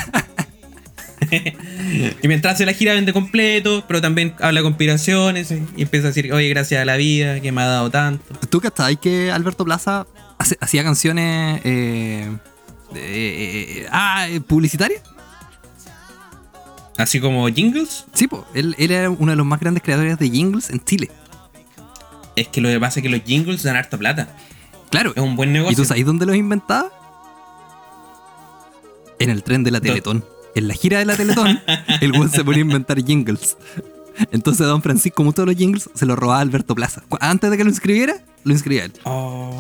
y 2.23 2.29
mientras 2.29 2.55
hace 2.55 2.67
la 2.67 2.73
gira 2.73 2.95
vende 2.95 3.13
completo, 3.13 3.85
pero 3.87 4.01
también 4.01 4.35
habla 4.41 4.61
de 4.61 4.65
conspiraciones 4.65 5.51
eh, 5.53 5.63
y 5.77 5.83
empieza 5.83 6.07
a 6.09 6.11
decir, 6.11 6.33
oye, 6.33 6.49
gracias 6.49 6.83
a 6.83 6.85
la 6.85 6.97
vida 6.97 7.41
que 7.41 7.53
me 7.53 7.63
ha 7.63 7.67
dado 7.67 7.91
tanto. 7.91 8.25
¿Tú 8.51 8.61
cachai 8.61 8.97
que 8.97 9.31
Alberto 9.31 9.65
Plaza 9.65 10.07
hacía 10.61 10.83
canciones 10.85 11.61
eh, 11.65 12.29
de- 12.93 13.81
eh, 13.83 13.87
ah, 13.91 14.27
eh, 14.29 14.41
publicitarias? 14.41 15.03
Así 16.99 17.21
como 17.21 17.47
jingles. 17.49 18.05
Sí, 18.15 18.27
po, 18.27 18.47
él, 18.55 18.75
él 18.79 18.91
era 18.91 19.11
uno 19.11 19.33
de 19.33 19.37
los 19.37 19.45
más 19.47 19.61
grandes 19.61 19.83
creadores 19.83 20.19
de 20.19 20.31
jingles 20.31 20.71
en 20.71 20.83
Chile. 20.85 21.11
Es 22.37 22.49
que 22.49 22.61
lo 22.61 22.69
que 22.69 22.79
pasa 22.81 23.01
es 23.01 23.03
que 23.03 23.09
los 23.11 23.23
jingles 23.23 23.63
dan 23.63 23.77
harta 23.77 23.97
plata. 23.99 24.35
Claro. 24.91 25.13
Es 25.15 25.23
un 25.23 25.37
buen 25.37 25.51
¿Y 25.51 25.53
negocio. 25.55 25.77
tú 25.77 25.85
sabes 25.85 26.05
dónde 26.07 26.27
los 26.27 26.37
inventaba? 26.37 26.91
En 29.19 29.31
el 29.31 29.43
tren 29.43 29.65
de 29.65 29.71
la 29.71 29.79
¿Dó- 29.81 29.83
Teletón. 29.85 30.25
En 30.55 30.69
la 30.69 30.75
gira 30.75 30.99
de 30.99 31.05
la 31.05 31.17
Teletón, 31.17 31.61
el 32.01 32.13
buen 32.13 32.31
se 32.31 32.43
ponía 32.45 32.61
a 32.61 32.67
inventar 32.67 33.03
jingles. 33.05 33.57
Entonces 34.33 34.67
Don 34.67 34.81
Francisco, 34.83 35.17
como 35.17 35.33
todos 35.33 35.47
los 35.49 35.57
jingles, 35.57 35.91
se 35.95 36.07
los 36.07 36.19
robaba 36.19 36.39
a 36.39 36.43
Alberto 36.43 36.75
Plaza. 36.75 37.03
Antes 37.21 37.51
de 37.51 37.57
que 37.59 37.65
lo 37.65 37.71
inscribiera, 37.71 38.15
lo 38.45 38.53
inscribía 38.53 38.87
él. 38.87 38.93
Oh. 39.05 39.53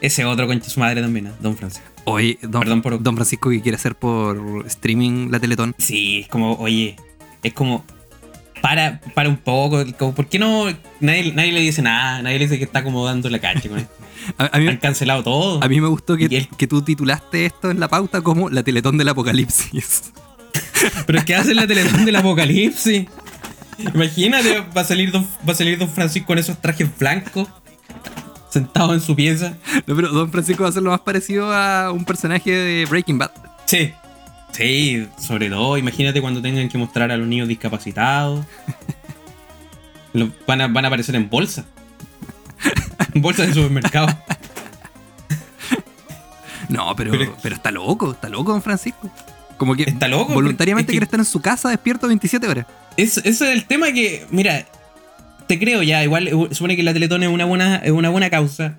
Ese 0.00 0.24
otro 0.24 0.46
concha 0.46 0.70
su 0.70 0.78
madre 0.80 1.00
también, 1.02 1.26
¿eh? 1.28 1.32
Don 1.40 1.56
Francisco. 1.56 1.86
Oye, 2.04 2.38
Don, 2.42 2.60
Perdón 2.60 2.82
por- 2.82 3.02
Don 3.02 3.14
Francisco 3.16 3.50
que 3.50 3.60
quiere 3.60 3.76
hacer 3.76 3.94
por 3.96 4.64
streaming 4.66 5.30
la 5.30 5.40
Teletón. 5.40 5.74
Sí, 5.78 6.20
es 6.20 6.28
como, 6.28 6.52
oye, 6.54 6.96
es 7.42 7.52
como. 7.52 7.84
Para, 8.62 9.00
para 9.14 9.28
un 9.28 9.36
poco, 9.36 9.84
como, 9.98 10.14
¿por 10.14 10.26
qué 10.26 10.38
no? 10.40 10.64
Nadie, 11.00 11.32
nadie 11.32 11.52
le 11.52 11.60
dice 11.60 11.80
nada, 11.80 12.22
nadie 12.22 12.38
le 12.40 12.46
dice 12.46 12.58
que 12.58 12.64
está 12.64 12.82
como 12.82 13.04
dando 13.06 13.28
la 13.30 13.38
cacha 13.38 13.68
con 13.68 13.78
esto. 13.78 13.92
A, 14.36 14.56
a 14.56 14.58
mí, 14.58 14.66
Han 14.66 14.78
cancelado 14.78 15.22
todo. 15.22 15.62
a 15.62 15.68
mí 15.68 15.80
me 15.80 15.86
gustó 15.86 16.16
que, 16.16 16.48
que 16.56 16.66
tú 16.66 16.82
titulaste 16.82 17.46
esto 17.46 17.70
en 17.70 17.78
la 17.78 17.86
pauta 17.88 18.20
como 18.20 18.50
la 18.50 18.64
Teletón 18.64 18.98
del 18.98 19.08
Apocalipsis. 19.10 20.12
Pero 21.06 21.18
es 21.20 21.24
que 21.24 21.34
hacen 21.36 21.54
la 21.56 21.66
teletón 21.66 22.04
del 22.04 22.16
apocalipsis. 22.16 23.06
Imagínate, 23.94 24.60
va 24.76 24.80
a 24.80 24.84
salir 24.84 25.12
Don, 25.12 25.24
va 25.48 25.52
a 25.52 25.54
salir 25.56 25.78
Don 25.78 25.88
Francisco 25.88 26.26
con 26.28 26.38
esos 26.38 26.60
trajes 26.60 26.88
blancos, 26.98 27.48
sentado 28.58 28.94
en 28.94 29.00
su 29.00 29.14
pieza. 29.16 29.54
No, 29.86 29.94
pero 29.96 30.08
Don 30.10 30.30
Francisco 30.30 30.62
va 30.64 30.68
a 30.68 30.72
ser 30.72 30.82
lo 30.82 30.90
más 30.90 31.00
parecido 31.00 31.52
a 31.54 31.90
un 31.92 32.04
personaje 32.04 32.50
de 32.50 32.84
Breaking 32.86 33.18
Bad. 33.18 33.30
Sí. 33.66 33.92
Sí, 34.52 35.06
sobre 35.20 35.50
todo, 35.50 35.76
imagínate 35.76 36.20
cuando 36.20 36.40
tengan 36.40 36.68
que 36.68 36.78
mostrar 36.78 37.10
a 37.12 37.16
los 37.16 37.28
niños 37.28 37.48
discapacitados. 37.48 38.44
Lo- 40.14 40.30
van, 40.46 40.60
a, 40.62 40.68
van 40.68 40.84
a 40.84 40.88
aparecer 40.88 41.14
en 41.16 41.28
bolsa. 41.28 41.64
En 43.14 43.20
bolsa 43.22 43.44
de 43.46 43.54
supermercado. 43.54 44.08
No, 46.68 46.94
pero, 46.96 47.12
Pero- 47.12 47.34
pero, 47.42 47.54
está 47.54 47.70
loco, 47.70 48.12
está 48.12 48.28
loco 48.28 48.52
Don 48.52 48.60
Francisco. 48.62 49.10
Como 49.56 49.74
que 49.74 49.84
Está 49.84 50.06
loco, 50.06 50.34
voluntariamente 50.34 50.82
es 50.82 50.92
que- 50.92 50.98
quiere 50.98 51.04
estar 51.04 51.18
en 51.18 51.24
su 51.24 51.40
casa 51.40 51.70
despierto 51.70 52.06
27 52.06 52.46
horas. 52.46 52.66
Es- 52.96 53.16
ese 53.18 53.30
es 53.30 53.40
el 53.42 53.64
tema 53.64 53.90
que, 53.92 54.26
mira, 54.30 54.66
te 55.48 55.58
creo 55.58 55.82
ya, 55.82 56.04
igual 56.04 56.30
supone 56.52 56.76
que 56.76 56.82
la 56.82 56.92
Teletón 56.92 57.22
es 57.22 57.28
una 57.28 57.44
buena, 57.44 57.76
es 57.76 57.90
una 57.90 58.10
buena 58.10 58.30
causa. 58.30 58.78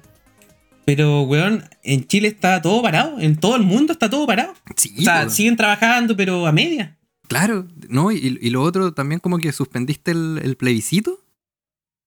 Pero, 0.86 1.22
weón, 1.24 1.66
en 1.84 2.08
Chile 2.08 2.30
está 2.30 2.62
todo 2.62 2.82
parado, 2.82 3.20
en 3.20 3.36
todo 3.36 3.56
el 3.56 3.64
mundo 3.64 3.94
está 3.94 4.10
todo 4.10 4.26
parado. 4.26 4.54
Sí, 4.76 4.94
o 5.00 5.02
sea, 5.02 5.26
po. 5.26 5.30
siguen 5.30 5.56
trabajando, 5.56 6.16
pero 6.16 6.48
a 6.48 6.52
media. 6.52 6.98
claro, 7.28 7.68
¿no? 7.90 8.12
Y, 8.12 8.40
y 8.42 8.50
lo 8.50 8.64
otro 8.64 8.94
también 8.94 9.20
como 9.20 9.38
que 9.38 9.52
suspendiste 9.52 10.12
el, 10.12 10.40
el 10.44 10.56
plebiscito, 10.56 11.20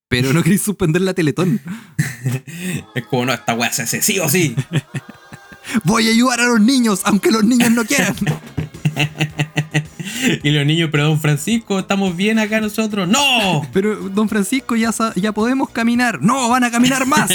pero 0.08 0.32
no 0.34 0.42
querés 0.42 0.60
suspender 0.60 1.00
la 1.02 1.14
Teletón. 1.14 1.60
Es 2.94 3.06
como, 3.06 3.24
no, 3.24 3.32
esta 3.32 3.54
weá 3.54 3.72
se 3.72 3.82
hace 3.82 4.02
sí 4.02 4.18
o 4.18 4.28
sí. 4.30 4.54
Voy 5.84 6.06
a 6.08 6.10
ayudar 6.10 6.40
a 6.40 6.46
los 6.46 6.60
niños, 6.60 7.00
aunque 7.04 7.30
los 7.30 7.44
niños 7.44 7.70
no 7.70 7.84
quieran. 7.84 8.14
y 10.42 10.50
los 10.50 10.66
niños, 10.66 10.88
pero 10.92 11.04
don 11.04 11.20
Francisco, 11.20 11.78
estamos 11.78 12.16
bien 12.16 12.38
acá 12.38 12.60
nosotros. 12.60 13.08
¡No! 13.08 13.66
Pero, 13.72 13.96
don 14.10 14.28
Francisco, 14.28 14.76
ya, 14.76 14.90
ya 15.16 15.32
podemos 15.32 15.70
caminar. 15.70 16.20
No, 16.22 16.48
van 16.48 16.64
a 16.64 16.70
caminar 16.70 17.06
más. 17.06 17.30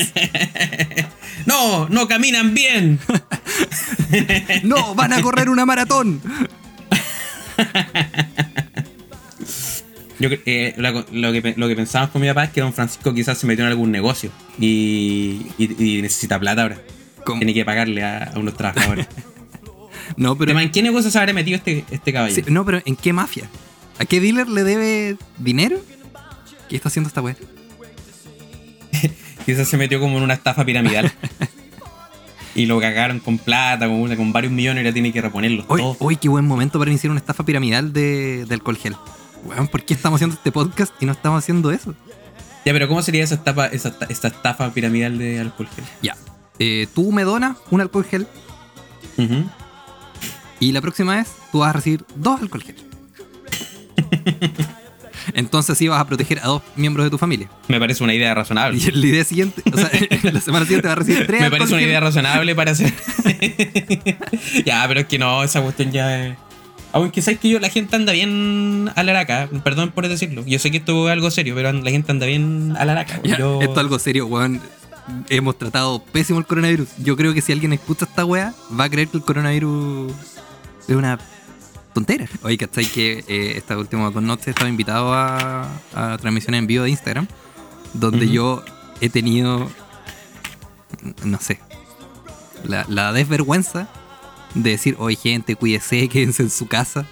¡No! 1.45 1.88
¡No 1.89 2.08
caminan 2.08 2.54
bien! 2.54 3.00
No, 4.63 4.95
van 4.95 5.12
a 5.13 5.21
correr 5.21 5.50
una 5.50 5.65
maratón. 5.65 6.21
Yo, 10.19 10.30
eh, 10.45 10.73
lo, 10.78 11.32
que, 11.32 11.54
lo 11.58 11.67
que 11.67 11.76
pensamos 11.76 12.10
con 12.10 12.21
mi 12.21 12.28
papá 12.28 12.45
es 12.45 12.50
que 12.52 12.62
don 12.62 12.73
Francisco 12.73 13.13
quizás 13.13 13.38
se 13.38 13.45
metió 13.45 13.65
en 13.65 13.69
algún 13.71 13.91
negocio 13.91 14.32
y, 14.60 15.45
y- 15.60 15.97
y 15.97 16.02
necesita 16.02 16.39
plata 16.39 16.63
ahora. 16.63 16.78
¿Cómo? 17.23 17.39
Tiene 17.39 17.54
que 17.54 17.63
pagarle 17.65 18.04
a, 18.04 18.32
a 18.34 18.39
unos 18.39 18.56
trabajadores. 18.56 19.08
No, 20.18 20.36
pero, 20.36 20.58
¿En 20.60 20.72
qué 20.72 20.82
negocio 20.82 21.10
se 21.12 21.18
habrá 21.20 21.32
metido 21.32 21.58
este, 21.58 21.86
este 21.92 21.98
sí, 22.06 22.14
caballero? 22.14 22.52
no, 22.52 22.66
pero 22.66 22.82
¿en 22.86 22.96
qué 22.96 23.14
mafia? 23.14 23.50
¿A 24.00 24.06
qué 24.06 24.20
dealer 24.20 24.50
le 24.50 24.64
debe 24.64 25.18
dinero? 25.38 25.78
¿Qué 26.68 26.76
está 26.76 26.90
haciendo 26.90 27.08
esta 27.08 27.22
weá? 27.22 27.36
Quizás 29.46 29.68
se 29.68 29.78
metió 29.78 30.00
como 30.00 30.18
en 30.18 30.24
una 30.24 30.34
estafa 30.34 30.66
piramidal. 30.66 31.12
y 32.56 32.66
lo 32.66 32.80
cagaron 32.80 33.20
con 33.20 33.38
plata, 33.38 33.88
con, 33.88 34.16
con 34.16 34.34
varios 34.34 34.52
millones 34.52 34.84
y 34.84 34.88
ahora 34.88 34.94
tiene 34.94 35.14
que 35.14 35.22
reponerlos 35.22 35.66
Hoy, 35.70 35.82
todos. 35.82 35.98
hoy 36.00 36.16
qué 36.18 36.28
buen 36.30 36.46
momento 36.46 36.80
para 36.80 36.90
iniciar 36.90 37.12
una 37.12 37.20
estafa 37.20 37.46
piramidal 37.46 37.94
de, 37.94 38.46
de 38.46 38.54
alcohol 38.54 38.78
gel. 38.78 38.96
Weón, 39.46 39.68
¿por 39.68 39.84
qué 39.84 39.94
estamos 39.94 40.18
haciendo 40.18 40.36
este 40.36 40.52
podcast 40.52 40.92
y 41.00 41.06
no 41.06 41.12
estamos 41.12 41.44
haciendo 41.44 41.72
eso? 41.72 41.94
Ya, 42.66 42.74
pero 42.74 42.88
¿cómo 42.88 43.02
sería 43.04 43.24
esa 43.24 43.36
estafa, 43.36 43.68
esa, 43.68 43.96
esta 44.10 44.28
estafa 44.28 44.74
piramidal 44.74 45.18
de 45.20 45.40
alcohol 45.40 45.70
gel? 45.74 45.86
Ya. 46.02 46.18
Eh, 46.60 46.88
tú 46.94 47.12
me 47.12 47.24
donas 47.24 47.56
un 47.70 47.82
alcohol 47.82 48.04
gel 48.04 48.28
Ujú. 49.18 49.46
Y 50.60 50.72
la 50.72 50.82
próxima 50.82 51.15
vez 51.17 51.28
tú 51.52 51.60
vas 51.60 51.70
a 51.70 51.74
recibir 51.74 52.04
dos 52.15 52.41
alcohol 52.41 52.63
gel. 52.63 52.76
Entonces 55.34 55.72
así 55.72 55.88
vas 55.88 56.00
a 56.00 56.08
proteger 56.08 56.39
a 56.39 56.48
dos 56.48 56.62
miembros 56.78 57.06
de 57.06 57.10
tu 57.10 57.17
familia. 57.17 57.50
Me 57.67 57.80
parece 57.80 58.02
una 58.04 58.13
idea 58.13 58.34
razonable. 58.34 58.78
Y 58.78 58.91
la 58.91 59.06
idea 59.08 59.24
siguiente, 59.26 59.62
o 59.72 59.78
sea, 59.78 59.91
la 60.32 60.39
semana 60.41 60.65
siguiente 60.65 60.88
vas 60.88 60.96
a 60.98 61.00
recibir 61.00 61.28
tres 61.28 61.41
Me 61.41 61.50
parece 61.52 61.72
una 61.74 61.80
gel. 61.80 61.89
idea 61.89 62.00
razonable 62.00 62.56
para 62.56 62.72
hacer. 62.72 62.93
ya, 64.65 64.86
pero 64.88 65.02
es 65.02 65.08
que 65.08 65.20
no, 65.20 65.43
esa 65.43 65.62
cuestión 65.62 65.91
ya 65.91 66.28
es. 66.28 66.38
Aunque 66.93 67.22
sabes 67.22 67.39
que 67.41 67.50
yo, 67.50 67.60
la 67.60 67.70
gente 67.70 67.96
anda 67.98 68.13
bien 68.13 68.89
a 68.96 69.04
la 69.04 69.12
araca, 69.12 69.50
perdón 69.63 69.91
por 69.91 70.08
decirlo. 70.08 70.43
Yo 70.48 70.58
sé 70.60 70.72
que 70.72 70.78
esto 70.78 71.08
es 71.10 71.12
algo 71.12 71.30
serio, 71.30 71.54
pero 71.54 71.72
la 71.74 71.91
gente 71.91 72.12
anda 72.12 72.26
bien 72.26 72.76
a 72.80 72.86
la 72.86 72.93
araca. 72.93 73.20
Ya, 73.24 73.38
Yo- 73.38 73.60
Esto 73.62 73.74
es 73.74 73.78
algo 73.80 74.00
serio, 74.00 74.26
weón. 74.28 74.62
Hemos 75.30 75.58
tratado 75.58 76.04
pésimo 76.04 76.39
el 76.39 76.46
coronavirus. 76.46 76.88
Yo 76.98 77.15
creo 77.17 77.34
que 77.34 77.41
si 77.41 77.52
alguien 77.52 77.74
escucha 77.74 78.06
esta 78.06 78.26
weá, 78.26 78.54
va 78.78 78.86
a 78.86 78.89
creer 78.89 79.10
que 79.10 79.17
el 79.17 79.24
coronavirus 79.24 80.12
es 80.88 80.95
una 80.95 81.19
tontera. 81.93 82.28
Oye, 82.43 82.58
¿cachai? 82.58 82.86
Que 82.86 83.23
eh, 83.28 83.54
esta 83.58 83.78
última 83.78 84.10
dos 84.12 84.23
noches 84.23 84.50
estaba 84.50 84.69
invitado 84.69 85.13
a, 85.13 85.67
a 85.93 86.17
transmisiones 86.17 86.60
en 86.60 86.67
vivo 86.67 86.84
de 86.84 86.91
Instagram, 86.91 87.28
donde 87.93 88.30
yo 88.30 88.63
he 89.02 89.10
tenido, 89.10 89.69
no 91.23 91.39
sé, 91.39 91.60
la, 92.63 92.86
la 92.88 93.13
desvergüenza 93.13 93.88
de 94.54 94.71
decir, 94.71 94.95
oye, 95.00 95.15
gente, 95.15 95.56
cuídese, 95.56 96.08
quédense 96.10 96.43
en 96.43 96.50
su 96.50 96.67
casa. 96.67 97.06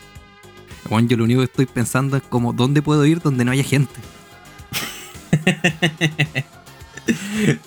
Bueno, 0.90 1.08
yo 1.08 1.18
lo 1.18 1.24
único 1.24 1.42
que 1.42 1.46
estoy 1.46 1.66
pensando 1.66 2.18
es 2.18 2.24
como, 2.24 2.54
¿dónde 2.54 2.82
puedo 2.82 3.06
ir 3.06 3.20
donde 3.20 3.44
no 3.44 3.52
haya 3.52 3.64
gente? 3.64 3.96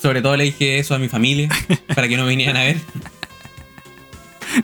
Sobre 0.01 0.23
todo 0.23 0.37
le 0.37 0.45
dije 0.45 0.79
eso 0.79 0.95
a 0.95 0.99
mi 0.99 1.09
familia, 1.09 1.49
para 1.95 2.09
que 2.09 2.17
no 2.17 2.27
vinieran 2.27 2.57
a 2.57 2.63
ver. 2.63 2.81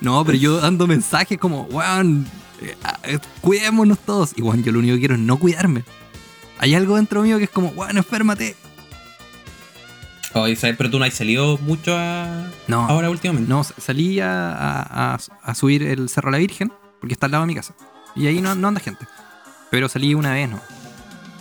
No, 0.00 0.24
pero 0.24 0.38
yo 0.38 0.60
dando 0.60 0.86
mensajes 0.86 1.38
como, 1.38 1.62
weón, 1.64 2.26
eh, 2.60 2.76
ah, 2.84 2.98
eh, 3.04 3.18
cuidémonos 3.40 3.98
todos. 3.98 4.32
Y 4.36 4.42
weón, 4.42 4.62
yo 4.62 4.72
lo 4.72 4.78
único 4.78 4.94
que 4.94 5.00
quiero 5.00 5.14
es 5.14 5.20
no 5.20 5.38
cuidarme. 5.38 5.84
Hay 6.58 6.74
algo 6.74 6.96
dentro 6.96 7.22
mío 7.22 7.38
que 7.38 7.44
es 7.44 7.50
como, 7.50 7.68
weón, 7.68 7.96
enférmate. 7.96 8.56
Oye, 10.34 10.56
¿sabes? 10.56 10.76
Pero 10.76 10.90
tú 10.90 10.98
no 10.98 11.04
has 11.04 11.14
salido 11.14 11.58
mucho 11.58 11.94
a... 11.96 12.50
No, 12.66 12.86
ahora 12.86 13.08
últimamente. 13.08 13.48
no, 13.48 13.62
salí 13.62 14.18
a, 14.20 14.50
a- 14.52 15.14
a- 15.14 15.18
a 15.42 15.54
subir 15.54 15.84
el 15.84 16.08
Cerro 16.08 16.30
La 16.32 16.38
Virgen, 16.38 16.72
porque 17.00 17.12
está 17.14 17.26
al 17.26 17.32
lado 17.32 17.44
de 17.44 17.48
mi 17.48 17.54
casa. 17.54 17.74
Y 18.16 18.26
ahí 18.26 18.40
no, 18.40 18.54
no 18.56 18.68
anda 18.68 18.80
gente. 18.80 19.06
Pero 19.70 19.88
salí 19.88 20.12
una 20.14 20.32
vez, 20.32 20.48
¿no? 20.48 20.60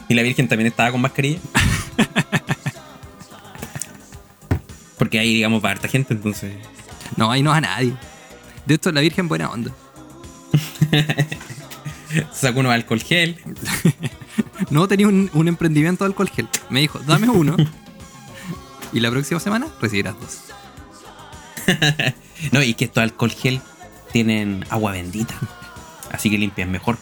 Y 0.09 0.13
la 0.13 0.21
Virgen 0.21 0.47
también 0.47 0.67
estaba 0.67 0.91
con 0.91 1.01
mascarilla. 1.01 1.39
Porque 4.97 5.19
ahí, 5.19 5.33
digamos, 5.33 5.63
va 5.63 5.71
harta 5.71 5.87
gente, 5.87 6.13
entonces. 6.13 6.53
No, 7.17 7.31
ahí 7.31 7.43
no 7.43 7.51
va 7.51 7.61
nadie. 7.61 7.93
De 8.65 8.75
hecho, 8.75 8.91
la 8.91 9.01
Virgen 9.01 9.27
buena 9.27 9.49
onda. 9.49 9.71
Sacó 12.33 12.59
uno 12.59 12.69
de 12.69 12.75
alcohol 12.75 13.01
gel. 13.01 13.37
No 14.69 14.87
tenía 14.87 15.07
un, 15.07 15.29
un 15.33 15.47
emprendimiento 15.47 16.03
de 16.03 16.07
alcohol 16.09 16.29
gel. 16.29 16.47
Me 16.69 16.79
dijo, 16.79 16.97
dame 16.99 17.29
uno. 17.29 17.55
y 18.93 18.99
la 18.99 19.11
próxima 19.11 19.39
semana 19.39 19.67
recibirás 19.81 20.15
dos. 20.19 20.39
No, 22.51 22.61
y 22.61 22.73
que 22.73 22.85
estos 22.85 23.01
alcohol 23.03 23.31
gel 23.31 23.61
tienen 24.11 24.65
agua 24.69 24.91
bendita. 24.91 25.33
Así 26.11 26.29
que 26.29 26.37
limpian 26.37 26.71
mejor. 26.71 26.97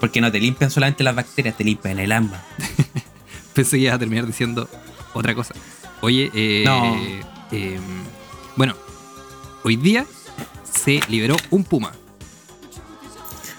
Porque 0.00 0.20
no 0.20 0.30
te 0.30 0.38
limpian 0.40 0.70
solamente 0.70 1.02
las 1.04 1.14
bacterias, 1.16 1.56
te 1.56 1.64
limpian 1.64 1.98
el 1.98 2.12
alma. 2.12 2.42
Pensé 3.54 3.76
que 3.76 3.84
ibas 3.84 3.96
a 3.96 3.98
terminar 3.98 4.26
diciendo 4.26 4.68
otra 5.14 5.34
cosa. 5.34 5.54
Oye, 6.00 6.30
eh, 6.34 6.62
No. 6.66 6.96
eh, 7.52 7.78
bueno, 8.56 8.74
hoy 9.64 9.76
día 9.76 10.04
se 10.70 11.00
liberó 11.08 11.36
un 11.50 11.64
puma. 11.64 11.92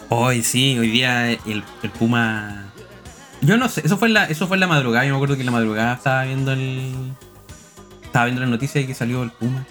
Hoy 0.10 0.42
sí, 0.44 0.78
hoy 0.80 0.90
día 0.90 1.32
el, 1.32 1.64
el 1.84 1.90
Puma. 1.92 2.72
Yo 3.42 3.58
no 3.58 3.68
sé, 3.68 3.82
eso 3.86 3.98
fue 3.98 4.08
en 4.08 4.14
la, 4.14 4.26
eso 4.26 4.48
fue 4.48 4.56
en 4.56 4.62
la 4.62 4.68
madrugada. 4.68 5.06
Yo 5.06 5.12
me 5.12 5.18
acuerdo 5.18 5.36
que 5.36 5.42
en 5.42 5.48
la 5.48 5.52
madrugada 5.52 5.94
estaba 5.96 6.24
viendo 6.24 6.54
el. 6.54 6.94
Estaba 8.04 8.26
viendo 8.26 8.42
la 8.42 8.48
noticia 8.48 8.80
de 8.82 8.88
que 8.88 8.94
salió 8.94 9.22
el 9.24 9.32
Puma. 9.32 9.66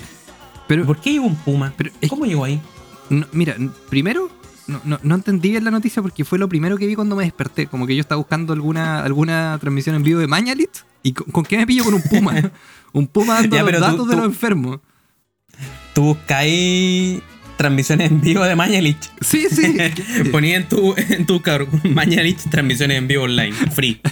Pero, 0.68 0.84
¿Por 0.84 1.00
qué 1.00 1.12
llegó 1.12 1.24
un 1.26 1.36
Puma? 1.36 1.72
Pero 1.76 1.90
es- 2.00 2.10
¿Cómo 2.10 2.26
llegó 2.26 2.44
ahí? 2.44 2.60
no, 3.08 3.24
mira, 3.32 3.56
primero, 3.88 4.28
no, 4.66 4.80
no, 4.84 4.98
no 5.02 5.14
entendí 5.14 5.50
bien 5.52 5.64
la 5.64 5.70
noticia 5.70 6.02
porque 6.02 6.24
fue 6.24 6.38
lo 6.38 6.48
primero 6.48 6.76
que 6.76 6.86
vi 6.86 6.94
cuando 6.94 7.16
me 7.16 7.24
desperté. 7.24 7.66
Como 7.66 7.86
que 7.86 7.94
yo 7.96 8.00
estaba 8.02 8.18
buscando 8.18 8.52
alguna, 8.52 9.02
alguna 9.02 9.56
transmisión 9.60 9.96
en 9.96 10.02
vivo 10.02 10.20
de 10.20 10.26
Mañalit. 10.26 10.70
¿Y 11.02 11.12
con, 11.12 11.28
con 11.32 11.44
qué 11.44 11.56
me 11.56 11.66
pillo 11.66 11.82
con 11.84 11.94
un 11.94 12.02
puma? 12.02 12.34
un 12.92 13.06
puma 13.06 13.34
dando 13.40 13.56
Ya, 13.56 13.62
los 13.62 13.72
tú- 13.72 13.80
datos 13.80 14.08
de 14.08 14.16
los 14.16 14.24
enfermos. 14.26 14.80
Tú 15.96 16.02
buscáis 16.02 17.22
transmisiones 17.56 18.10
en 18.10 18.20
vivo 18.20 18.44
de 18.44 18.54
Mañalich. 18.54 18.98
Sí, 19.22 19.46
sí. 19.50 19.74
Ponía 20.30 20.56
en 20.58 20.68
tu, 20.68 20.94
en 20.96 21.24
tu 21.24 21.32
buscador 21.34 21.66
Mañalich 21.88 22.36
transmisiones 22.50 22.98
en 22.98 23.08
vivo 23.08 23.22
online, 23.24 23.54
free. 23.74 23.98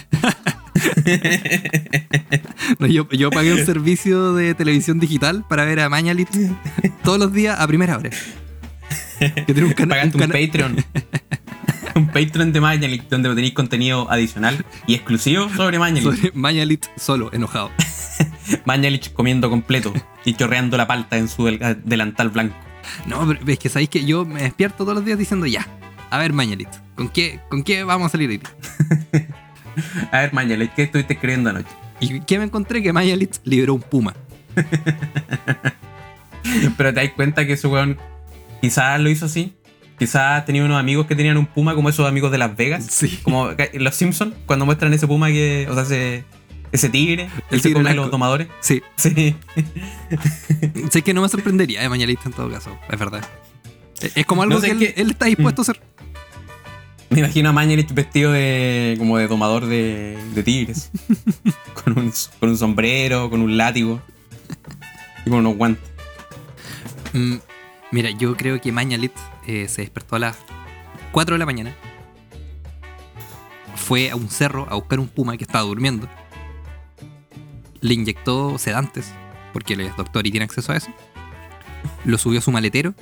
No, 2.79 2.87
yo, 2.87 3.07
yo 3.09 3.29
pagué 3.29 3.53
un 3.53 3.63
servicio 3.65 4.33
de 4.33 4.55
televisión 4.55 4.99
digital 4.99 5.45
para 5.47 5.63
ver 5.63 5.79
a 5.81 5.89
Mañalit 5.89 6.27
todos 7.03 7.19
los 7.19 7.31
días 7.31 7.59
a 7.59 7.67
primera 7.67 7.97
hora. 7.97 8.09
Que 9.19 9.53
tiene 9.53 9.65
un, 9.65 9.73
cana- 9.73 9.95
Pagaste 9.95 10.17
un 10.17 10.23
Patreon. 10.31 10.75
un 11.99 12.07
Patreon 12.07 12.51
de 12.51 12.61
Mañalich 12.61 13.07
donde 13.09 13.29
tenéis 13.35 13.53
contenido 13.53 14.09
adicional 14.11 14.65
y 14.87 14.95
exclusivo 14.95 15.49
sobre 15.49 15.79
Mañalich. 15.79 16.03
sobre 16.03 16.31
Mañalit 16.33 16.85
solo, 16.97 17.31
enojado. 17.33 17.71
Mañalich 18.65 19.11
comiendo 19.13 19.49
completo 19.49 19.93
y 20.23 20.33
chorreando 20.33 20.77
la 20.77 20.87
palta 20.87 21.17
en 21.17 21.27
su 21.27 21.45
del- 21.45 21.81
delantal 21.83 22.29
blanco. 22.29 22.55
No, 23.07 23.25
pero 23.27 23.39
es 23.51 23.59
que 23.59 23.69
sabéis 23.69 23.89
que 23.89 24.05
yo 24.05 24.25
me 24.25 24.43
despierto 24.43 24.77
todos 24.83 24.93
los 24.95 25.05
días 25.05 25.17
diciendo 25.17 25.45
ya. 25.45 25.67
A 26.11 26.17
ver, 26.19 26.33
Mañalit, 26.33 26.69
¿con 26.95 27.09
qué, 27.09 27.39
¿con 27.49 27.63
qué 27.63 27.83
vamos 27.83 28.07
a 28.07 28.09
salir 28.09 28.29
hoy? 28.29 28.41
A 30.11 30.19
ver, 30.19 30.33
Mañalich, 30.33 30.71
¿qué 30.73 30.83
estuviste 30.83 31.13
escribiendo 31.13 31.49
anoche? 31.49 31.67
¿Y 31.99 32.19
qué 32.21 32.37
me 32.37 32.45
encontré? 32.45 32.81
Que 32.83 32.93
Mañalit 32.93 33.37
liberó 33.43 33.73
un 33.73 33.81
puma. 33.81 34.13
Pero 36.77 36.93
te 36.93 37.01
das 37.01 37.09
cuenta 37.15 37.45
que 37.45 37.53
ese 37.53 37.67
weón 37.67 37.97
quizás 38.61 38.99
lo 39.01 39.09
hizo 39.09 39.25
así. 39.25 39.53
Quizás 39.97 40.45
tenía 40.45 40.63
unos 40.65 40.77
amigos 40.79 41.05
que 41.07 41.15
tenían 41.15 41.37
un 41.37 41.45
puma 41.45 41.73
como 41.75 41.89
esos 41.89 42.07
amigos 42.07 42.31
de 42.31 42.37
Las 42.37 42.55
Vegas. 42.57 42.85
Sí. 42.89 43.19
Como 43.23 43.49
los 43.73 43.95
Simpsons, 43.95 44.33
cuando 44.45 44.65
muestran 44.65 44.93
ese 44.93 45.07
puma 45.07 45.27
que. 45.29 45.67
O 45.69 45.73
sea, 45.73 45.83
ese, 45.83 46.25
ese 46.71 46.89
tigre. 46.89 47.29
El 47.49 47.61
tigre 47.61 47.79
come 47.81 47.93
los 47.93 48.11
domadores. 48.11 48.47
Sí, 48.59 48.81
Sí. 48.97 49.35
sé 50.91 51.01
que 51.01 51.13
no 51.13 51.21
me 51.21 51.29
sorprendería 51.29 51.81
de 51.81 51.89
Mañalit 51.89 52.19
en 52.25 52.33
todo 52.33 52.49
caso, 52.49 52.77
es 52.91 52.99
verdad. 52.99 53.25
Es- 54.01 54.17
Es 54.17 54.25
como 54.25 54.43
algo 54.43 54.55
No 54.55 54.61
sé, 54.61 54.67
que, 54.67 54.71
él, 54.73 54.79
que- 54.79 55.01
él 55.01 55.11
está 55.11 55.25
dispuesto 55.27 55.61
a 55.61 55.63
hacer. 55.63 55.81
Me 57.09 57.19
imagino 57.19 57.49
a 57.49 57.53
Mañalich 57.53 57.93
vestido 57.93 58.31
de. 58.33 58.95
como 58.97 59.17
de 59.17 59.27
domador 59.27 59.65
de, 59.67 60.17
de 60.33 60.43
tigres. 60.43 60.91
con, 61.85 61.97
un, 61.97 62.11
con 62.39 62.49
un 62.49 62.57
sombrero, 62.57 63.29
con 63.29 63.41
un 63.41 63.55
látigo. 63.57 64.01
Y 65.25 65.29
con 65.29 65.39
unos 65.39 65.55
guantes. 65.55 65.83
Mm, 67.13 67.35
mira, 67.91 68.09
yo 68.09 68.35
creo 68.35 68.59
que 68.59 68.71
Mañalit 68.71 69.13
eh, 69.47 69.67
se 69.67 69.81
despertó 69.81 70.15
a 70.15 70.19
las 70.19 70.37
4 71.11 71.35
de 71.35 71.39
la 71.39 71.45
mañana. 71.45 71.75
Fue 73.75 74.09
a 74.09 74.15
un 74.15 74.29
cerro 74.29 74.67
a 74.69 74.75
buscar 74.75 74.99
un 74.99 75.07
puma 75.07 75.37
que 75.37 75.43
estaba 75.43 75.63
durmiendo. 75.63 76.07
Le 77.81 77.93
inyectó 77.93 78.57
sedantes, 78.57 79.13
porque 79.53 79.73
él 79.73 79.81
es 79.81 79.95
doctor 79.95 80.25
y 80.25 80.31
tiene 80.31 80.45
acceso 80.45 80.71
a 80.71 80.77
eso. 80.77 80.91
Lo 82.03 82.17
subió 82.17 82.39
a 82.39 82.41
su 82.41 82.51
maletero. 82.51 82.93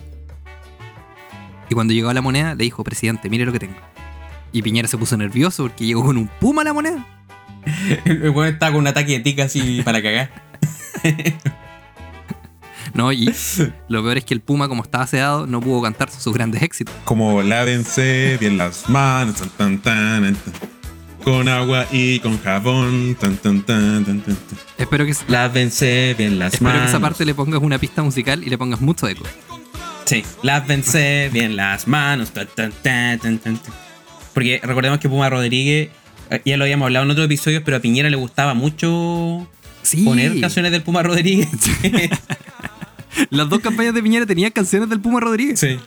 Y 1.69 1.73
cuando 1.73 1.93
llegó 1.93 2.09
a 2.09 2.13
la 2.13 2.21
moneda, 2.21 2.55
le 2.55 2.65
dijo, 2.65 2.83
presidente, 2.83 3.29
mire 3.29 3.45
lo 3.45 3.51
que 3.51 3.59
tengo. 3.59 3.77
Y 4.51 4.61
Piñera 4.61 4.87
se 4.87 4.97
puso 4.97 5.17
nervioso 5.17 5.63
porque 5.63 5.85
llegó 5.85 6.03
con 6.03 6.17
un 6.17 6.27
puma 6.27 6.61
a 6.61 6.65
la 6.65 6.73
moneda. 6.73 7.07
El 8.05 8.29
weón 8.29 8.53
estaba 8.53 8.73
con 8.73 8.81
un 8.81 8.87
ataque 8.87 9.13
de 9.13 9.19
tica 9.21 9.45
así 9.45 9.81
para 9.83 10.01
cagar. 10.01 10.29
No, 12.93 13.11
y 13.11 13.33
lo 13.87 14.03
peor 14.03 14.17
es 14.17 14.25
que 14.25 14.33
el 14.33 14.41
puma, 14.41 14.67
como 14.67 14.83
estaba 14.83 15.07
sedado, 15.07 15.47
no 15.47 15.59
pudo 15.61 15.81
cantar 15.81 16.09
sus 16.11 16.33
grandes 16.33 16.61
éxitos. 16.61 16.93
Como 17.05 17.41
lávense 17.41 18.37
bien 18.39 18.57
las 18.57 18.87
manos, 18.89 19.35
tan, 19.37 19.49
tan, 19.49 19.79
tan, 19.81 20.21
tan, 20.23 20.35
tan. 20.35 20.53
con 21.23 21.47
agua 21.47 21.87
y 21.91 22.19
con 22.19 22.39
jabón, 22.41 23.15
tan, 23.19 23.37
tan, 23.37 23.61
tan, 23.63 24.03
tan, 24.05 24.21
tan, 24.21 24.35
tan. 24.35 24.57
Espero 24.77 25.05
que, 25.05 25.15
Lávense 25.27 26.13
bien 26.17 26.37
las 26.37 26.53
espero 26.53 26.71
que 26.71 26.77
manos. 26.77 26.89
esa 26.91 26.99
parte 26.99 27.25
le 27.25 27.33
pongas 27.33 27.61
una 27.61 27.79
pista 27.79 28.03
musical 28.03 28.43
y 28.43 28.49
le 28.49 28.57
pongas 28.57 28.79
mucho 28.81 29.07
eco. 29.07 29.23
Sí, 30.05 30.23
lávense 30.43 31.29
bien 31.33 31.55
las 31.55 31.87
manos. 31.87 32.31
tan, 32.31 32.47
tan, 32.47 32.71
tan, 32.83 33.17
tan, 33.19 33.37
tan. 33.39 33.59
Porque 34.33 34.59
recordemos 34.61 34.99
que 34.99 35.09
Puma 35.09 35.29
Rodríguez, 35.29 35.89
eh, 36.29 36.41
ya 36.45 36.57
lo 36.57 36.65
habíamos 36.65 36.85
hablado 36.87 37.05
en 37.05 37.11
otros 37.11 37.25
episodios, 37.25 37.63
pero 37.65 37.77
a 37.77 37.79
Piñera 37.79 38.09
le 38.09 38.17
gustaba 38.17 38.53
mucho 38.53 39.47
Sí. 39.81 40.03
poner 40.03 40.39
canciones 40.39 40.71
del 40.71 40.83
Puma 40.83 41.01
Rodríguez. 41.03 41.47
Las 43.29 43.49
dos 43.49 43.59
campañas 43.61 43.93
de 43.93 44.01
Piñera 44.03 44.25
tenían 44.25 44.51
canciones 44.51 44.89
del 44.89 44.99
Puma 44.99 45.19
Rodríguez. 45.19 45.59
Sí. 45.59 45.79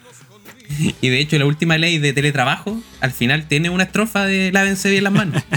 Y 1.01 1.09
de 1.09 1.21
hecho, 1.21 1.39
la 1.39 1.47
última 1.47 1.79
ley 1.79 1.99
de 1.99 2.13
teletrabajo, 2.13 2.81
al 3.01 3.13
final 3.13 3.47
tiene 3.49 3.71
una 3.71 3.85
estrofa 3.85 4.25
de 4.27 4.51
lávense 4.53 4.91
bien 4.91 5.05
las 5.05 5.13
manos. 5.13 5.43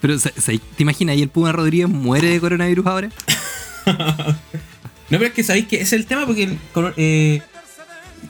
Pero, 0.00 0.18
¿se- 0.18 0.32
se- 0.40 0.58
¿te 0.58 0.82
imaginas 0.82 1.14
ahí 1.14 1.22
el 1.22 1.28
Puma 1.28 1.52
Rodríguez 1.52 1.88
muere 1.88 2.28
de 2.30 2.40
coronavirus 2.40 2.86
ahora? 2.86 3.10
No, 5.08 5.18
pero 5.18 5.26
es 5.26 5.34
que 5.34 5.44
sabéis 5.44 5.68
que 5.68 5.76
ese 5.76 5.84
es 5.84 5.92
el 5.92 6.06
tema 6.06 6.26
porque 6.26 6.42
el 6.42 6.58
eh, 6.96 7.40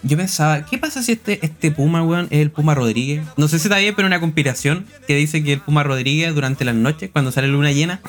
yo 0.03 0.17
pensaba, 0.17 0.65
¿qué 0.65 0.79
pasa 0.79 1.03
si 1.03 1.13
este, 1.13 1.45
este 1.45 1.71
Puma, 1.71 2.03
weón, 2.03 2.29
es 2.31 2.41
el 2.41 2.51
Puma 2.51 2.75
Rodríguez? 2.75 3.27
No 3.37 3.49
sé 3.49 3.59
si 3.59 3.67
está 3.67 3.79
bien, 3.79 3.95
pero 3.95 4.07
una 4.07 4.21
conspiración 4.21 4.87
que 5.07 5.17
dice 5.17 5.43
que 5.43 5.55
el 5.55 5.61
Puma 5.61 5.83
Rodríguez 5.83 6.35
durante 6.35 6.65
las 6.65 6.75
noches, 6.75 7.11
cuando 7.13 7.33
sale 7.33 7.49
luna 7.49 7.73
llena, 7.73 8.01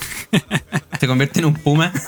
se 1.00 1.08
convierte 1.08 1.40
en 1.40 1.46
un 1.46 1.54
Puma. 1.56 1.92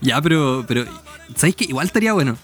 Ya, 0.00 0.20
pero, 0.22 0.64
pero 0.66 0.84
¿sabéis 1.36 1.56
que 1.56 1.64
igual 1.64 1.86
estaría 1.86 2.12
bueno? 2.12 2.36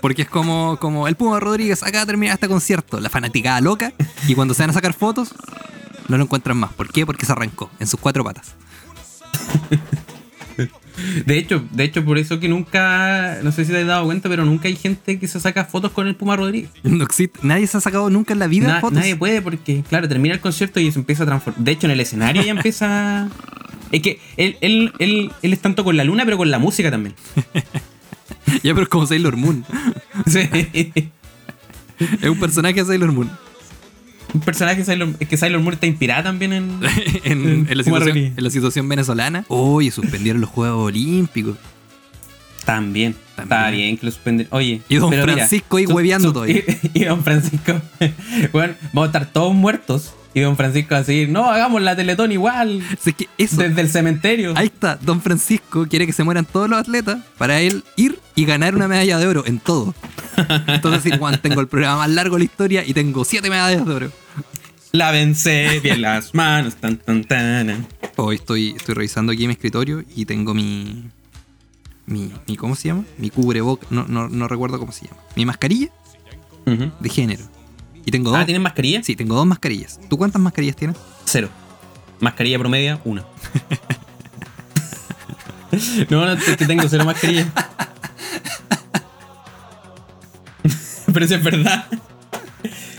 Porque 0.00 0.22
es 0.22 0.28
como, 0.28 0.76
como 0.78 1.08
el 1.08 1.16
Puma 1.16 1.40
Rodríguez 1.40 1.82
acaba 1.82 2.00
de 2.00 2.06
terminar 2.06 2.34
este 2.34 2.48
concierto, 2.48 3.00
la 3.00 3.10
fanaticada 3.10 3.60
loca, 3.60 3.92
y 4.26 4.34
cuando 4.34 4.54
se 4.54 4.62
van 4.62 4.70
a 4.70 4.72
sacar 4.72 4.92
fotos, 4.92 5.34
no 6.08 6.16
lo 6.16 6.24
encuentran 6.24 6.56
más. 6.56 6.72
¿Por 6.72 6.88
qué? 6.88 7.06
Porque 7.06 7.26
se 7.26 7.32
arrancó 7.32 7.70
en 7.78 7.86
sus 7.86 7.98
cuatro 7.98 8.24
patas. 8.24 8.54
De 11.26 11.38
hecho, 11.38 11.64
de 11.72 11.84
hecho, 11.84 12.04
por 12.04 12.18
eso 12.18 12.38
que 12.38 12.48
nunca, 12.48 13.38
no 13.42 13.50
sé 13.52 13.64
si 13.64 13.72
te 13.72 13.80
has 13.80 13.86
dado 13.86 14.04
cuenta, 14.04 14.28
pero 14.28 14.44
nunca 14.44 14.68
hay 14.68 14.76
gente 14.76 15.18
que 15.18 15.26
se 15.26 15.40
saca 15.40 15.64
fotos 15.64 15.90
con 15.92 16.06
el 16.06 16.14
Puma 16.16 16.36
Rodríguez. 16.36 16.70
No 16.82 17.02
existe, 17.04 17.38
nadie 17.42 17.66
se 17.66 17.78
ha 17.78 17.80
sacado 17.80 18.10
nunca 18.10 18.32
en 18.34 18.38
la 18.38 18.46
vida 18.46 18.68
Na- 18.68 18.80
fotos. 18.80 18.98
nadie 18.98 19.16
puede 19.16 19.40
porque, 19.42 19.82
claro, 19.88 20.08
termina 20.08 20.34
el 20.34 20.40
concierto 20.40 20.80
y 20.80 20.92
se 20.92 20.98
empieza 20.98 21.22
a 21.22 21.26
transformar. 21.26 21.62
De 21.64 21.72
hecho, 21.72 21.86
en 21.86 21.92
el 21.92 22.00
escenario 22.00 22.42
ya 22.42 22.50
empieza. 22.52 23.28
Es 23.92 24.00
que 24.00 24.18
él, 24.38 24.56
él, 24.62 24.90
él, 25.00 25.30
él 25.42 25.52
es 25.52 25.58
tanto 25.60 25.84
con 25.84 25.98
la 25.98 26.04
luna, 26.04 26.24
pero 26.24 26.38
con 26.38 26.50
la 26.50 26.58
música 26.58 26.90
también. 26.90 27.14
Ya, 28.62 28.72
pero 28.74 28.82
es 28.82 28.88
como 28.88 29.06
Sailor 29.06 29.36
Moon. 29.36 29.64
Sí. 30.26 30.40
Es 32.20 32.28
un 32.28 32.38
personaje 32.40 32.74
de 32.74 32.84
Sailor 32.84 33.12
Moon. 33.12 33.30
Un 34.34 34.40
personaje 34.40 34.84
Sailor, 34.84 35.10
es 35.20 35.28
que 35.28 35.36
Sailor 35.36 35.60
Moon 35.60 35.74
está 35.74 35.86
inspirada 35.86 36.24
también 36.24 36.52
en. 36.52 36.80
en, 37.24 37.66
en 37.68 37.78
la 37.78 37.84
situación, 37.84 38.08
Rodríguez. 38.08 38.32
en 38.36 38.44
la 38.44 38.50
situación 38.50 38.88
venezolana. 38.88 39.44
Oye, 39.48 39.90
suspendieron 39.90 40.40
los 40.40 40.50
Juegos 40.50 40.86
Olímpicos. 40.86 41.56
También. 42.64 43.14
También. 43.34 43.58
Está 43.58 43.70
bien 43.70 43.96
que 43.96 44.06
lo 44.06 44.12
suspenden. 44.12 44.46
Oye. 44.50 44.82
Y 44.88 44.96
don 44.96 45.10
pero 45.10 45.22
mira, 45.24 45.34
Francisco 45.36 45.76
ahí 45.76 45.86
hueveando 45.86 46.32
todavía. 46.32 46.62
Y, 46.94 47.00
y 47.00 47.04
don 47.04 47.22
Francisco. 47.22 47.80
bueno, 48.52 48.74
vamos 48.92 49.04
a 49.04 49.06
estar 49.06 49.26
todos 49.32 49.54
muertos. 49.54 50.14
Y 50.34 50.40
don 50.40 50.56
Francisco 50.56 50.94
así, 50.94 51.26
no, 51.28 51.50
hagamos 51.50 51.82
la 51.82 51.94
teletón 51.94 52.32
igual. 52.32 52.78
O 52.78 53.02
sea, 53.02 53.10
es 53.10 53.14
que 53.14 53.28
eso, 53.36 53.56
Desde 53.56 53.82
el 53.82 53.90
cementerio. 53.90 54.54
ahí 54.56 54.66
está, 54.66 54.96
Don 54.96 55.20
Francisco 55.20 55.86
quiere 55.86 56.06
que 56.06 56.14
se 56.14 56.24
mueran 56.24 56.46
todos 56.46 56.70
los 56.70 56.78
atletas 56.78 57.18
para 57.36 57.60
él 57.60 57.84
ir 57.96 58.18
y 58.34 58.44
ganar 58.44 58.74
una 58.74 58.88
medalla 58.88 59.18
de 59.18 59.26
oro 59.26 59.44
en 59.46 59.58
todo. 59.58 59.94
Entonces, 60.66 61.02
sí, 61.02 61.18
Juan, 61.18 61.40
tengo 61.40 61.60
el 61.60 61.68
programa 61.68 61.98
más 61.98 62.10
largo 62.10 62.36
de 62.36 62.40
la 62.40 62.44
historia 62.44 62.84
y 62.86 62.94
tengo 62.94 63.24
siete 63.24 63.50
medallas 63.50 63.86
de 63.86 63.92
oro. 63.92 64.12
Lávense 64.92 65.80
bien 65.80 66.02
las 66.02 66.34
manos. 66.34 66.76
Tan, 66.76 66.96
tan, 66.98 67.24
tan. 67.24 67.86
Hoy 68.16 68.36
estoy, 68.36 68.74
estoy 68.76 68.94
revisando 68.94 69.32
aquí 69.32 69.46
mi 69.46 69.54
escritorio 69.54 70.04
y 70.14 70.26
tengo 70.26 70.54
mi. 70.54 71.04
mi, 72.06 72.30
mi 72.46 72.56
¿Cómo 72.56 72.74
se 72.74 72.88
llama? 72.88 73.04
Mi 73.18 73.30
cubreboca. 73.30 73.86
No, 73.90 74.06
no, 74.06 74.28
no 74.28 74.48
recuerdo 74.48 74.78
cómo 74.78 74.92
se 74.92 75.06
llama. 75.06 75.20
Mi 75.36 75.46
mascarilla. 75.46 75.88
Ujú. 76.64 76.92
de 77.00 77.08
género. 77.08 77.42
Y 78.04 78.10
tengo 78.12 78.30
dos. 78.30 78.38
Ah, 78.38 78.44
¿tienen 78.44 78.62
mascarilla? 78.62 79.02
Sí, 79.02 79.16
tengo 79.16 79.34
dos 79.34 79.46
mascarillas. 79.46 79.98
¿Tú 80.08 80.16
cuántas 80.16 80.40
mascarillas 80.40 80.76
tienes? 80.76 80.96
Cero. 81.24 81.48
Mascarilla 82.20 82.58
promedia, 82.58 83.00
una. 83.04 83.24
no, 86.10 86.26
no, 86.26 86.32
es 86.32 86.56
que 86.56 86.66
tengo 86.66 86.88
cero 86.88 87.04
mascarilla. 87.04 87.46
Pero 91.12 91.24
eso 91.24 91.34
es 91.36 91.42
verdad. 91.44 91.86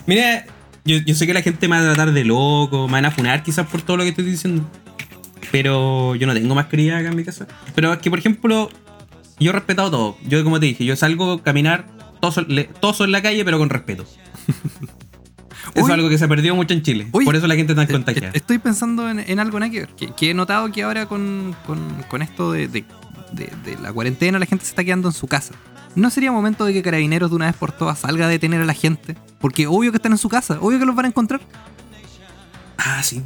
Mira, 0.06 0.46
yo, 0.86 0.98
yo 0.98 1.16
sé 1.16 1.26
que 1.28 1.34
la 1.34 1.42
gente 1.42 1.68
me 1.68 1.78
va 1.78 1.82
a 1.82 1.94
tratar 1.94 2.14
de 2.14 2.24
loco, 2.26 2.88
me 2.88 2.94
van 2.94 3.06
a 3.06 3.12
funar 3.12 3.44
quizás 3.44 3.68
por 3.68 3.82
todo 3.82 3.98
lo 3.98 4.04
que 4.04 4.10
estoy 4.10 4.26
diciendo. 4.26 4.70
Pero 5.52 6.16
yo 6.16 6.26
no 6.28 6.34
tengo 6.34 6.56
mascarilla 6.56 6.98
acá 6.98 7.10
en 7.10 7.16
mi 7.16 7.24
casa. 7.24 7.48
Pero 7.76 7.94
es 7.94 8.00
que, 8.00 8.10
por 8.10 8.20
ejemplo, 8.20 8.70
yo 9.40 9.52
he 9.52 9.54
respetado 9.54 9.92
todo. 9.92 10.18
Yo, 10.28 10.44
como 10.44 10.60
te 10.60 10.66
dije, 10.68 10.84
yo 10.86 10.96
salgo 10.96 11.34
a 11.34 11.44
caminar 11.44 11.86
toso, 12.22 12.42
le- 12.42 12.66
toso 12.66 13.04
en 13.06 13.12
la 13.12 13.22
calle, 13.22 13.44
pero 13.46 13.58
con 13.60 13.70
respeto. 13.70 14.06
Eso 15.76 15.86
es 15.88 15.92
algo 15.92 16.10
que 16.10 16.18
se 16.18 16.28
perdió 16.28 16.56
mucho 16.56 16.74
en 16.74 16.82
Chile. 16.84 17.08
Uy. 17.12 17.26
por 17.26 17.36
eso 17.36 17.48
la 17.48 17.56
gente 17.56 17.74
está 17.74 17.88
contagiada. 17.88 18.32
Estoy 18.34 18.60
pensando 18.60 19.10
en, 19.10 19.20
en 19.20 19.40
algo 19.40 19.60
que 19.60 19.80
ver. 19.80 19.90
Que, 19.96 20.12
que 20.14 20.30
he 20.30 20.34
notado 20.34 20.72
que 20.72 20.84
ahora 20.84 21.08
con, 21.08 21.56
con- 21.66 22.04
con 22.10 22.22
esto 22.22 22.52
de, 22.52 22.68
de- 22.68 22.86
de- 23.32 23.50
de 23.66 23.78
la 23.82 23.92
cuarentena 23.92 24.38
la 24.38 24.46
gente 24.46 24.66
se 24.66 24.72
está 24.72 24.84
quedando 24.84 25.08
en 25.08 25.14
su 25.14 25.26
casa. 25.28 25.54
¿No 25.96 26.10
sería 26.10 26.32
momento 26.32 26.66
de 26.66 26.74
que 26.74 26.82
Carabineros 26.82 27.30
de 27.30 27.36
una 27.36 27.46
vez 27.46 27.56
por 27.56 27.72
todas 27.72 28.00
salga 28.00 28.26
a 28.26 28.30
detener 28.30 28.62
a 28.62 28.66
la 28.66 28.74
gente? 28.74 29.16
Porque 29.40 29.68
obvio 29.68 29.92
que 29.92 29.98
están 29.98 30.12
en 30.12 30.18
su 30.18 30.30
casa, 30.30 30.58
obvio 30.60 30.80
que 30.80 30.86
los 30.86 30.96
van 30.96 31.06
a 31.06 31.08
encontrar. 31.10 31.42
Ah, 32.78 33.02
sí. 33.04 33.22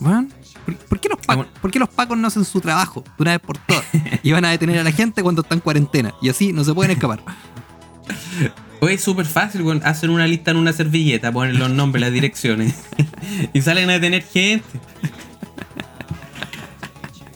Bueno, 0.00 0.28
¿por, 0.64 0.76
por 0.76 1.00
qué 1.00 1.08
los 1.08 1.18
pacos, 1.24 1.46
por 1.62 1.70
qué 1.70 1.78
los 1.78 1.88
pacos 1.88 2.18
no 2.18 2.26
hacen 2.26 2.44
su 2.44 2.60
trabajo 2.60 3.02
de 3.02 3.22
una 3.22 3.30
vez 3.32 3.40
por 3.40 3.58
todas? 3.58 3.84
y 4.22 4.32
van 4.32 4.44
a 4.44 4.50
detener 4.50 4.78
a 4.78 4.84
la 4.84 4.92
gente 4.92 5.22
cuando 5.22 5.42
está 5.42 5.54
en 5.54 5.60
cuarentena. 5.60 6.14
Y 6.20 6.28
así 6.28 6.52
no 6.52 6.64
se 6.64 6.74
pueden 6.74 6.90
escapar. 6.92 7.20
Oye, 8.80 8.94
es 8.94 9.02
súper 9.02 9.24
fácil, 9.24 9.62
weón. 9.62 9.80
Hacen 9.84 10.10
una 10.10 10.26
lista 10.26 10.50
en 10.50 10.58
una 10.58 10.72
servilleta, 10.72 11.32
ponen 11.32 11.58
los 11.58 11.70
nombres, 11.70 12.02
las 12.02 12.12
direcciones. 12.12 12.74
y 13.54 13.62
salen 13.62 13.88
a 13.88 13.94
detener 13.94 14.24
gente. 14.24 14.80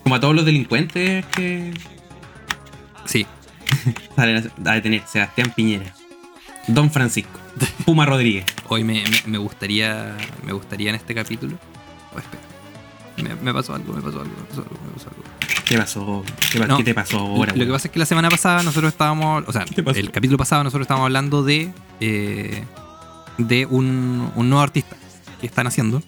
Como 0.02 0.16
a 0.16 0.20
todos 0.20 0.34
los 0.34 0.44
delincuentes 0.44 1.24
que 1.26 1.72
Sí. 3.06 3.26
salen 4.16 4.50
a 4.66 4.72
detener. 4.74 5.02
Sebastián 5.06 5.52
Piñera. 5.54 5.92
Don 6.66 6.90
Francisco. 6.90 7.38
Puma 7.84 8.04
Rodríguez. 8.06 8.44
Hoy 8.68 8.84
me, 8.84 9.02
me- 9.02 9.22
me 9.26 9.38
gustaría. 9.38 10.16
Me 10.44 10.52
gustaría 10.52 10.90
en 10.90 10.96
este 10.96 11.14
capítulo. 11.14 11.56
Oh, 12.14 12.18
espera. 12.18 12.42
Me, 13.22 13.34
me 13.42 13.52
pasó 13.52 13.74
algo, 13.74 13.92
me 13.92 14.00
pasó 14.00 14.20
algo, 14.20 14.32
me 14.36 14.44
pasó 14.44 14.60
algo, 14.62 14.78
me 14.86 14.92
pasó 14.92 15.08
algo. 15.10 15.22
¿Qué 15.64 15.76
pasó? 15.76 16.24
¿Qué, 16.52 16.58
pa- 16.60 16.66
No, 16.66 16.76
qué 16.78 16.84
te 16.84 16.94
pasó 16.94 17.18
ahora, 17.18 17.52
Lo 17.54 17.64
que 17.66 17.72
pasa 17.72 17.88
es 17.88 17.92
que 17.92 17.98
la 17.98 18.06
semana 18.06 18.28
pasada 18.30 18.62
nosotros 18.62 18.92
estábamos. 18.92 19.44
O 19.46 19.52
sea, 19.52 19.64
el 19.94 20.10
capítulo 20.12 20.38
pasado 20.38 20.62
nosotros 20.64 20.84
estábamos 20.84 21.06
hablando 21.06 21.42
de. 21.42 21.72
eh, 22.00 22.64
de 23.38 23.66
un, 23.66 24.30
un 24.34 24.48
nuevo 24.50 24.62
artista 24.62 24.96
que 25.40 25.46
están 25.46 25.66
haciendo. 25.68 26.02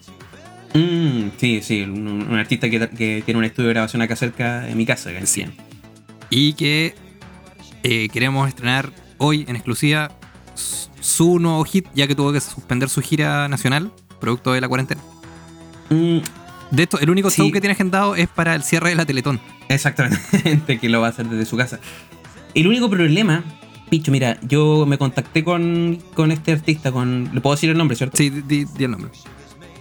Mm, 0.73 1.29
sí, 1.37 1.61
sí. 1.61 1.81
Un, 1.81 2.27
un 2.29 2.35
artista 2.37 2.69
que, 2.69 2.89
que 2.89 3.21
tiene 3.25 3.37
un 3.39 3.43
estudio 3.45 3.67
de 3.69 3.73
grabación 3.73 4.01
acá 4.01 4.15
cerca 4.15 4.61
de 4.61 4.75
mi 4.75 4.85
casa. 4.85 5.11
en 5.11 5.27
Sí. 5.27 5.45
Y 6.29 6.53
que 6.53 6.95
eh, 7.83 8.09
queremos 8.09 8.47
estrenar 8.47 8.91
hoy 9.17 9.45
en 9.47 9.55
exclusiva 9.55 10.11
su 10.99 11.39
nuevo 11.39 11.63
hit, 11.63 11.87
ya 11.95 12.07
que 12.07 12.15
tuvo 12.15 12.31
que 12.33 12.39
suspender 12.39 12.89
su 12.89 13.01
gira 13.01 13.47
nacional, 13.47 13.91
producto 14.19 14.51
de 14.53 14.61
la 14.61 14.67
cuarentena. 14.67 15.01
Mm, 15.89 16.17
De 16.71 16.83
esto, 16.83 16.99
el 16.99 17.09
único 17.09 17.29
Sí. 17.29 17.41
show 17.41 17.51
que 17.51 17.59
tiene 17.59 17.73
agendado 17.73 18.15
es 18.15 18.27
para 18.29 18.55
el 18.55 18.63
cierre 18.63 18.89
de 18.89 18.95
la 18.95 19.05
Teletón. 19.05 19.41
Exactamente, 19.67 20.79
que 20.79 20.89
lo 20.89 21.01
va 21.01 21.07
a 21.07 21.09
hacer 21.09 21.27
desde 21.27 21.45
su 21.45 21.57
casa. 21.57 21.79
El 22.53 22.67
único 22.67 22.89
problema, 22.89 23.43
Picho, 23.89 24.09
mira, 24.11 24.37
yo 24.41 24.85
me 24.85 24.97
contacté 24.97 25.43
con, 25.43 25.99
con 26.13 26.31
este 26.31 26.53
artista, 26.53 26.93
con. 26.93 27.29
Le 27.33 27.41
puedo 27.41 27.55
decir 27.57 27.69
el 27.69 27.77
nombre, 27.77 27.97
¿cierto? 27.97 28.15
Sí, 28.15 28.29
di, 28.29 28.65
el 28.79 28.91
nombre. 28.91 29.09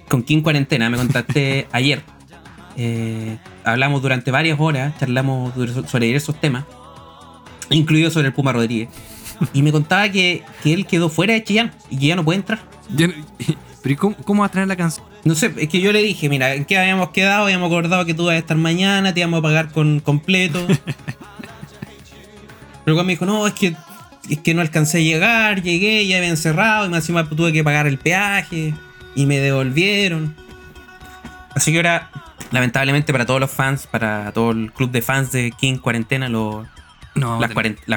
Con 0.09 0.25
King 0.25 0.43
Cuarentena, 0.43 0.91
me 0.91 0.97
contacté 0.97 1.69
ayer. 1.73 2.03
Eh, 2.77 3.39
hablamos 3.63 4.03
durante 4.03 4.33
varias 4.33 4.59
horas, 4.59 4.95
charlamos 4.99 5.53
sobre 5.89 6.07
diversos 6.07 6.41
temas, 6.41 6.65
incluido 7.77 8.11
sobre 8.11 8.29
el 8.29 8.33
Puma 8.33 8.53
Rodríguez. 8.53 8.89
Y 9.53 9.63
me 9.63 9.73
contaba 9.73 10.09
que, 10.11 10.43
que 10.63 10.73
él 10.75 10.87
quedó 10.87 11.09
fuera 11.09 11.33
de 11.35 11.43
Chillán 11.45 11.73
y 11.91 11.99
que 11.99 12.07
ya 12.09 12.17
no 12.17 12.25
puede 12.25 12.39
entrar. 12.41 12.61
No- 12.91 13.09
Pero 13.83 13.93
¿y 13.95 13.97
cómo, 13.97 14.15
cómo 14.25 14.41
va 14.43 14.47
a 14.47 14.51
traer 14.51 14.69
la 14.69 14.77
canción? 14.77 15.07
No 15.25 15.35
sé, 15.35 15.53
es 15.57 15.69
que 15.71 15.81
yo 15.81 15.91
le 15.93 16.03
dije, 16.03 16.29
mira, 16.29 16.55
¿en 16.55 16.67
qué 16.67 16.77
habíamos 16.79 17.11
quedado? 17.11 17.45
Habíamos 17.45 17.69
acordado 17.69 18.05
que 18.05 18.13
tú 18.13 18.25
ibas 18.25 18.35
a 18.35 18.39
estar 18.39 18.57
mañana, 18.59 19.15
te 19.15 19.21
íbamos 19.21 19.39
a 19.39 19.43
pagar 19.43 19.73
con 19.73 20.01
completo. 20.01 20.67
Pero 22.85 22.97
cuando 22.97 23.05
me 23.05 23.13
dijo, 23.13 23.27
no, 23.27 23.47
es 23.47 23.55
que, 23.55 23.75
es 24.29 24.39
que 24.41 24.55
no 24.55 24.61
alcancé 24.61 24.99
a 24.99 25.01
llegar, 25.01 25.63
llegué, 25.63 26.07
ya 26.07 26.19
habían 26.19 26.37
cerrado, 26.37 26.87
y 26.87 26.89
más 26.91 26.99
encima 27.01 27.29
tuve 27.29 27.53
que 27.53 27.63
pagar 27.65 27.87
el 27.87 27.99
peaje, 27.99 28.75
y 29.15 29.27
me 29.27 29.39
devolvieron. 29.39 30.35
Así 31.55 31.73
que 31.73 31.79
ahora, 31.79 32.11
lamentablemente 32.51 33.13
para 33.13 33.27
todos 33.27 33.41
los 33.41 33.51
fans, 33.51 33.87
para 33.87 34.33
todo 34.33 34.51
el 34.53 34.73
club 34.73 34.91
de 34.91 35.03
fans 35.03 35.33
de 35.33 35.53
King 35.53 35.79
Cuarentena, 35.79 36.29
lo- 36.29 36.67
No, 37.15 37.41
las, 37.41 37.51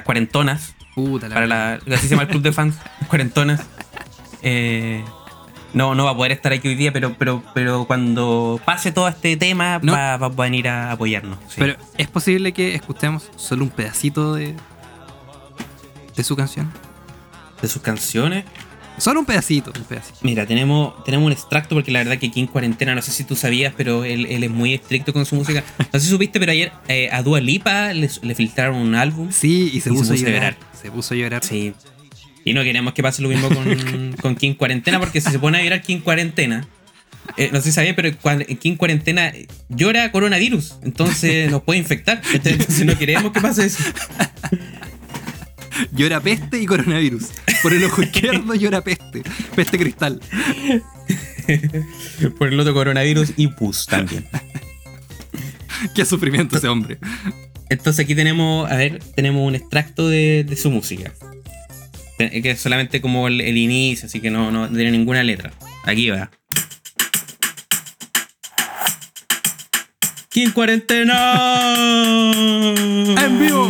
cuarentonas, 0.04 0.76
puta 0.96 1.30
la 1.30 1.36
para 1.36 1.48
la, 1.48 1.74
así 1.74 2.08
se 2.08 2.10
llama 2.10 2.24
el 2.24 2.30
club 2.30 2.42
de 2.42 2.52
fans, 2.54 2.76
cuarentonas. 3.08 3.62
Eh, 4.42 5.04
no, 5.74 5.96
no 5.96 6.06
va 6.06 6.12
a 6.12 6.16
poder 6.16 6.32
estar 6.32 6.52
aquí 6.54 6.68
hoy 6.68 6.76
día, 6.76 6.92
pero, 6.94 7.16
pero, 7.18 7.42
pero 7.54 7.86
cuando 7.86 8.60
pase 8.64 8.92
todo 8.92 9.08
este 9.08 9.38
tema 9.38 9.80
No. 9.82 9.94
va, 9.94 10.18
va 10.18 10.28
a 10.28 10.30
venir 10.30 10.68
a 10.68 10.92
apoyarnos. 10.92 11.38
sí. 11.48 11.56
Pero 11.58 11.76
es 11.98 12.08
posible 12.08 12.52
que 12.54 12.76
escuchemos 12.76 13.30
solo 13.36 13.64
un 13.64 13.70
pedacito 13.72 14.36
de. 14.36 14.56
de 16.16 16.24
su 16.24 16.36
canción. 16.36 16.72
de 17.62 17.68
sus 17.68 17.82
canciones. 17.82 18.46
Solo 18.98 19.20
un 19.22 19.26
pedacito, 19.26 19.72
un 19.76 19.84
pedacito. 19.86 20.20
Mira, 20.22 20.46
tenemos, 20.46 21.04
tenemos 21.04 21.26
un 21.26 21.32
extracto 21.32 21.76
porque 21.76 21.92
la 21.92 22.00
verdad 22.00 22.18
que 22.20 22.28
aquí 22.28 22.40
en 22.40 22.48
cuarentena, 22.48 22.94
no 22.96 23.02
sé 23.02 23.12
si 23.12 23.24
tú 23.24 23.36
sabías, 23.36 23.74
pero 23.76 24.04
él, 24.06 24.28
él 24.28 24.44
es 24.44 24.52
muy 24.52 24.74
estricto 24.74 25.14
con 25.14 25.26
su 25.26 25.36
música. 25.36 25.64
No 25.94 26.00
sé 26.00 26.06
si 26.06 26.12
supiste, 26.12 26.40
pero 26.40 26.52
ayer 26.52 26.72
eh, 26.88 27.10
a 27.12 27.22
Dua 27.24 27.40
Lipa 27.42 27.94
le, 27.94 28.10
le 28.22 28.36
filtraron 28.36 28.78
un 28.78 28.96
álbum. 28.96 29.32
Sí, 29.32 29.66
y 29.66 29.70
se, 29.72 29.78
Y 29.78 29.82
se 29.82 29.90
puso, 29.90 30.02
puso 30.02 30.14
a 30.14 30.18
llorar. 30.18 30.34
llorar. 30.34 30.58
Se 30.82 30.92
puso 30.92 31.14
a 31.14 31.18
llorar. 31.18 31.44
Sí. 31.44 31.74
Y 32.46 32.54
no 32.54 32.64
queremos 32.64 32.94
que 32.94 33.02
pase 33.02 33.22
lo 33.22 33.30
mismo 33.30 33.50
con, 33.50 34.14
con 34.22 34.36
King 34.36 34.54
Cuarentena, 34.54 35.00
porque 35.00 35.22
si 35.22 35.32
se 35.32 35.40
pone 35.40 35.58
a 35.60 35.64
llorar 35.64 35.82
King 35.82 36.00
Cuarentena, 36.00 36.68
eh, 37.38 37.50
no 37.54 37.60
sé 37.60 37.66
si 37.70 37.72
sabía, 37.72 37.96
pero 37.96 38.12
cuando 38.22 38.46
King 38.46 38.76
Cuarentena 38.76 39.32
llora 39.70 40.12
coronavirus, 40.12 40.76
entonces 40.84 41.50
nos 41.50 41.64
puede 41.64 41.80
infectar. 41.80 42.22
Entonces 42.34 42.86
no 42.86 42.98
queremos 42.98 43.32
que 43.32 43.40
pase 43.42 43.66
eso. 43.66 43.82
Llora 45.92 46.20
peste 46.20 46.62
y 46.62 46.66
coronavirus. 46.66 47.26
Por 47.62 47.74
el 47.74 47.84
ojo 47.84 48.04
izquierdo 48.04 48.56
llora 48.60 48.84
peste. 48.84 49.24
Peste 49.56 49.78
cristal. 49.78 50.20
Por 52.38 52.48
el 52.48 52.60
otro 52.60 52.74
coronavirus 52.74 53.34
y 53.38 53.48
pus 53.48 53.86
también. 53.86 54.26
Qué 55.96 56.06
sufrimiento 56.06 56.58
ese 56.58 56.68
hombre. 56.68 56.98
Entonces 57.70 58.04
aquí 58.04 58.16
tenemos, 58.16 58.70
a 58.70 58.76
ver, 58.76 59.00
tenemos 59.16 59.46
un 59.48 59.56
extracto 59.56 60.08
de, 60.10 60.46
de 60.48 60.56
su 60.56 60.70
música. 60.70 61.14
Que 62.18 62.52
es 62.52 62.62
solamente 62.62 63.02
como 63.02 63.28
el, 63.28 63.42
el 63.42 63.58
inicio, 63.58 64.06
así 64.06 64.22
que 64.22 64.30
no, 64.30 64.52
no 64.52 64.70
tiene 64.70 64.92
ninguna 64.92 65.24
letra. 65.24 65.52
Aquí 65.84 66.10
va. 66.10 66.32
¡King 70.34 70.52
Cuarentena! 70.52 71.20
¡En 73.24 73.40
vivo! 73.40 73.68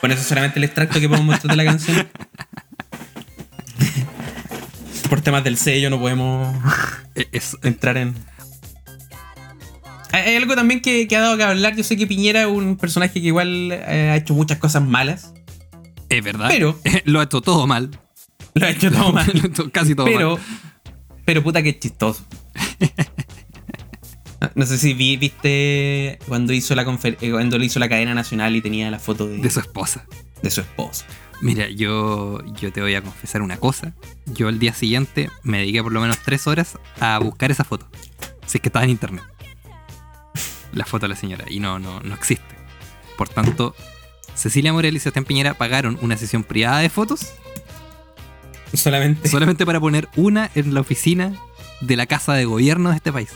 Bueno, 0.00 0.14
eso 0.14 0.22
es 0.22 0.28
solamente 0.28 0.58
el 0.58 0.64
extracto 0.64 0.98
que 0.98 1.08
podemos 1.08 1.26
mostrar 1.26 1.50
de 1.56 1.62
la 1.62 1.70
canción. 1.70 2.08
Por 5.08 5.20
temas 5.20 5.44
del 5.44 5.56
sello 5.58 5.90
no 5.90 5.98
podemos 5.98 6.56
Eh, 7.14 7.28
Es, 7.32 7.56
entrar 7.62 7.96
en. 7.98 8.14
Hay 10.12 10.22
hay 10.22 10.36
algo 10.36 10.54
también 10.54 10.80
que, 10.80 11.06
que 11.06 11.16
ha 11.16 11.20
dado 11.20 11.36
que 11.36 11.42
hablar. 11.44 11.76
Yo 11.76 11.84
sé 11.84 11.96
que 11.96 12.06
Piñera 12.06 12.42
es 12.42 12.46
un 12.48 12.76
personaje 12.76 13.14
que 13.20 13.26
igual 13.26 13.70
eh, 13.72 14.10
ha 14.12 14.16
hecho 14.16 14.34
muchas 14.34 14.58
cosas 14.58 14.82
malas, 14.82 15.32
es 16.08 16.24
verdad. 16.24 16.48
Pero- 16.48 16.78
Lo 17.04 17.20
ha 17.20 17.24
hecho 17.24 17.40
todo 17.42 17.66
mal. 17.66 17.90
lo 18.54 18.66
ha 18.66 18.70
hecho 18.70 18.90
todo 18.90 19.12
mal. 19.12 19.32
Casi 19.72 19.94
todo 19.94 20.06
pero, 20.06 20.36
mal. 20.36 20.44
pero 21.24 21.42
puta 21.42 21.62
que 21.62 21.70
es 21.70 21.78
chistoso. 21.80 22.24
No 24.54 24.64
sé 24.64 24.78
si 24.78 24.94
vi- 24.94 25.18
viste 25.18 26.18
cuando 26.26 26.54
hizo 26.54 26.74
la 26.74 26.82
eh, 27.04 27.30
cuando 27.30 27.58
le 27.58 27.66
hizo 27.66 27.78
la 27.78 27.90
cadena 27.90 28.14
nacional 28.14 28.56
y 28.56 28.62
tenía 28.62 28.90
la 28.90 28.98
foto 28.98 29.26
de, 29.28 29.36
De 29.36 29.50
su 29.50 29.60
esposa. 29.60 30.06
de 30.42 30.50
su 30.50 30.62
esposa. 30.62 31.04
Mira, 31.42 31.68
yo, 31.68 32.38
yo 32.58 32.72
te 32.72 32.80
voy 32.80 32.94
a 32.94 33.02
confesar 33.02 33.42
una 33.42 33.58
cosa. 33.58 33.92
Yo 34.26 34.48
el 34.48 34.58
día 34.58 34.72
siguiente 34.72 35.28
me 35.42 35.58
dediqué 35.58 35.82
por 35.82 35.92
lo 35.92 36.00
menos 36.00 36.18
tres 36.24 36.46
horas 36.46 36.78
a 37.00 37.18
buscar 37.18 37.50
esa 37.50 37.64
foto. 37.64 37.86
Si 38.46 38.56
es 38.58 38.62
que 38.62 38.68
estaba 38.70 38.84
en 38.84 38.90
internet. 38.92 39.24
La 40.72 40.86
foto 40.86 41.04
de 41.04 41.08
la 41.08 41.16
señora. 41.16 41.44
Y 41.50 41.60
no, 41.60 41.78
no, 41.78 42.00
no 42.00 42.14
existe. 42.14 42.54
Por 43.18 43.28
tanto, 43.28 43.74
Cecilia 44.34 44.72
Morel 44.72 44.96
y 44.96 45.00
Sebastián 45.00 45.26
Piñera 45.26 45.52
pagaron 45.52 45.98
una 46.00 46.16
sesión 46.16 46.44
privada 46.44 46.78
de 46.78 46.88
fotos 46.88 47.32
Solamente. 48.74 49.28
solamente 49.28 49.66
para 49.66 49.80
poner 49.80 50.08
una 50.16 50.50
en 50.54 50.74
la 50.74 50.80
oficina 50.80 51.32
de 51.80 51.96
la 51.96 52.06
casa 52.06 52.34
de 52.34 52.44
gobierno 52.44 52.90
de 52.90 52.96
este 52.96 53.12
país. 53.12 53.30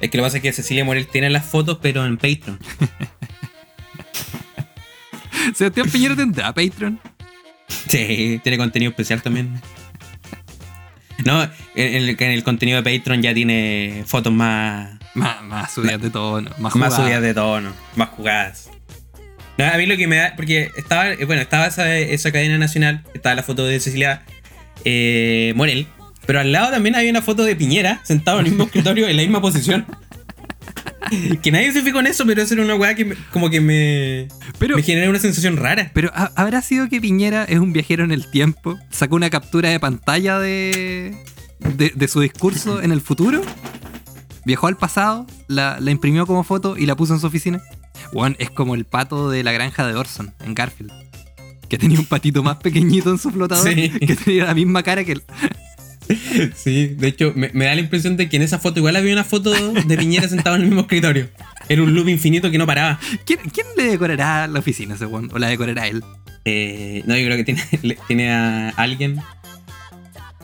Es 0.00 0.10
que 0.10 0.18
lo 0.18 0.22
que 0.22 0.26
pasa 0.26 0.36
es 0.36 0.42
que 0.42 0.52
Cecilia 0.52 0.84
Morel 0.84 1.06
tiene 1.06 1.30
las 1.30 1.44
fotos, 1.44 1.78
pero 1.80 2.04
en 2.04 2.16
Patreon. 2.16 2.58
Sebastián 5.54 5.88
Piñera 5.90 6.16
tendrá 6.16 6.52
Patreon. 6.52 7.00
Sí, 7.88 8.40
tiene 8.42 8.58
contenido 8.58 8.90
especial 8.90 9.22
también. 9.22 9.60
No, 11.24 11.42
en 11.42 11.94
el, 11.94 12.10
en 12.10 12.30
el 12.30 12.44
contenido 12.44 12.82
de 12.82 12.98
Patreon 12.98 13.22
ya 13.22 13.32
tiene 13.32 14.04
fotos 14.06 14.32
más, 14.32 14.98
Más, 15.14 15.42
más 15.42 15.72
subidas 15.72 16.02
de 16.02 16.10
tono, 16.10 16.50
más 16.58 16.74
más 16.74 16.96
subidas 16.96 17.22
de 17.22 17.32
tono, 17.32 17.72
más 17.96 18.08
jugadas. 18.10 18.68
No, 19.56 19.64
a 19.64 19.76
mí 19.76 19.86
lo 19.86 19.96
que 19.96 20.08
me 20.08 20.16
da, 20.16 20.34
porque 20.36 20.70
estaba, 20.76 21.12
eh, 21.12 21.24
bueno, 21.24 21.40
estaba 21.40 21.66
esa, 21.66 21.96
esa 21.96 22.32
cadena 22.32 22.58
nacional, 22.58 23.04
estaba 23.14 23.36
la 23.36 23.44
foto 23.44 23.64
de 23.64 23.78
Cecilia 23.78 24.22
eh, 24.84 25.52
Morel, 25.56 25.86
pero 26.26 26.40
al 26.40 26.52
lado 26.52 26.70
también 26.70 26.94
había 26.94 27.10
una 27.10 27.22
foto 27.22 27.44
de 27.44 27.54
Piñera 27.56 28.00
sentado 28.04 28.40
en 28.40 28.46
el 28.46 28.52
mismo 28.52 28.64
escritorio 28.64 29.08
en 29.08 29.16
la 29.16 29.22
misma 29.22 29.40
posición. 29.40 29.86
Que 31.42 31.52
nadie 31.52 31.70
se 31.70 31.82
fijó 31.82 32.00
en 32.00 32.06
eso, 32.06 32.24
pero 32.26 32.40
eso 32.42 32.54
era 32.54 32.64
una 32.64 32.74
weá 32.76 32.94
que 32.94 33.04
me- 33.04 33.14
como 33.30 33.50
que 33.50 33.60
me, 33.60 34.26
Pero, 34.58 34.74
me 34.74 34.82
genera 34.82 35.08
una 35.10 35.18
sensación 35.18 35.58
rara. 35.58 35.90
pero 35.94 36.10
¿ha- 36.14 36.32
¿habrá 36.34 36.62
sido 36.62 36.88
que 36.88 36.98
Piñera 37.00 37.44
es 37.44 37.58
un 37.58 37.72
viajero 37.74 38.04
en 38.04 38.10
el 38.10 38.30
tiempo? 38.30 38.78
¿Sacó 38.90 39.14
una 39.16 39.28
captura 39.28 39.68
de 39.68 39.78
pantalla 39.78 40.38
de, 40.38 41.14
de, 41.76 41.92
de 41.94 42.08
su 42.08 42.20
discurso 42.20 42.82
en 42.82 42.90
el 42.90 43.02
futuro? 43.02 43.42
¿Viajó 44.46 44.66
al 44.66 44.76
pasado? 44.78 45.26
La, 45.46 45.78
la 45.78 45.90
imprimió 45.90 46.26
como 46.26 46.42
foto 46.42 46.76
y 46.76 46.86
la 46.86 46.96
puso 46.96 47.12
en 47.14 47.20
su 47.20 47.26
oficina? 47.26 47.60
Juan 48.12 48.34
es 48.38 48.50
como 48.50 48.74
el 48.74 48.86
pato 48.86 49.28
de 49.30 49.44
la 49.44 49.52
granja 49.52 49.86
de 49.86 49.94
Orson 49.94 50.32
en 50.44 50.54
Garfield. 50.54 50.90
Que 51.74 51.78
tenía 51.78 51.98
un 51.98 52.06
patito 52.06 52.42
más 52.42 52.56
pequeñito 52.56 53.10
en 53.10 53.18
su 53.18 53.30
flotador 53.30 53.68
Sí. 53.72 53.90
que 53.90 54.14
tenía 54.16 54.44
la 54.44 54.54
misma 54.54 54.82
cara 54.82 55.02
que 55.04 55.12
él. 55.12 55.22
Sí, 56.54 56.88
de 56.98 57.08
hecho, 57.08 57.32
me, 57.34 57.50
me 57.54 57.64
da 57.64 57.74
la 57.74 57.80
impresión 57.80 58.18
de 58.18 58.28
que 58.28 58.36
en 58.36 58.42
esa 58.42 58.58
foto 58.58 58.78
igual 58.78 58.94
había 58.94 59.14
una 59.14 59.24
foto 59.24 59.52
de 59.72 59.96
Piñera 59.96 60.28
sentado 60.28 60.54
en 60.56 60.62
el 60.62 60.68
mismo 60.68 60.82
escritorio. 60.82 61.30
Era 61.66 61.82
un 61.82 61.94
loop 61.94 62.10
infinito 62.10 62.50
que 62.50 62.58
no 62.58 62.66
paraba. 62.66 63.00
¿Quién, 63.24 63.38
quién 63.52 63.66
le 63.76 63.84
decorará 63.84 64.46
la 64.46 64.58
oficina 64.58 64.96
weón? 65.00 65.30
¿O 65.32 65.38
la 65.38 65.48
decorará 65.48 65.88
él? 65.88 66.04
Eh, 66.44 67.02
no, 67.06 67.16
yo 67.16 67.24
creo 67.24 67.36
que 67.38 67.44
tiene, 67.44 67.62
le- 67.82 67.98
tiene 68.06 68.30
a 68.30 68.68
alguien. 68.76 69.18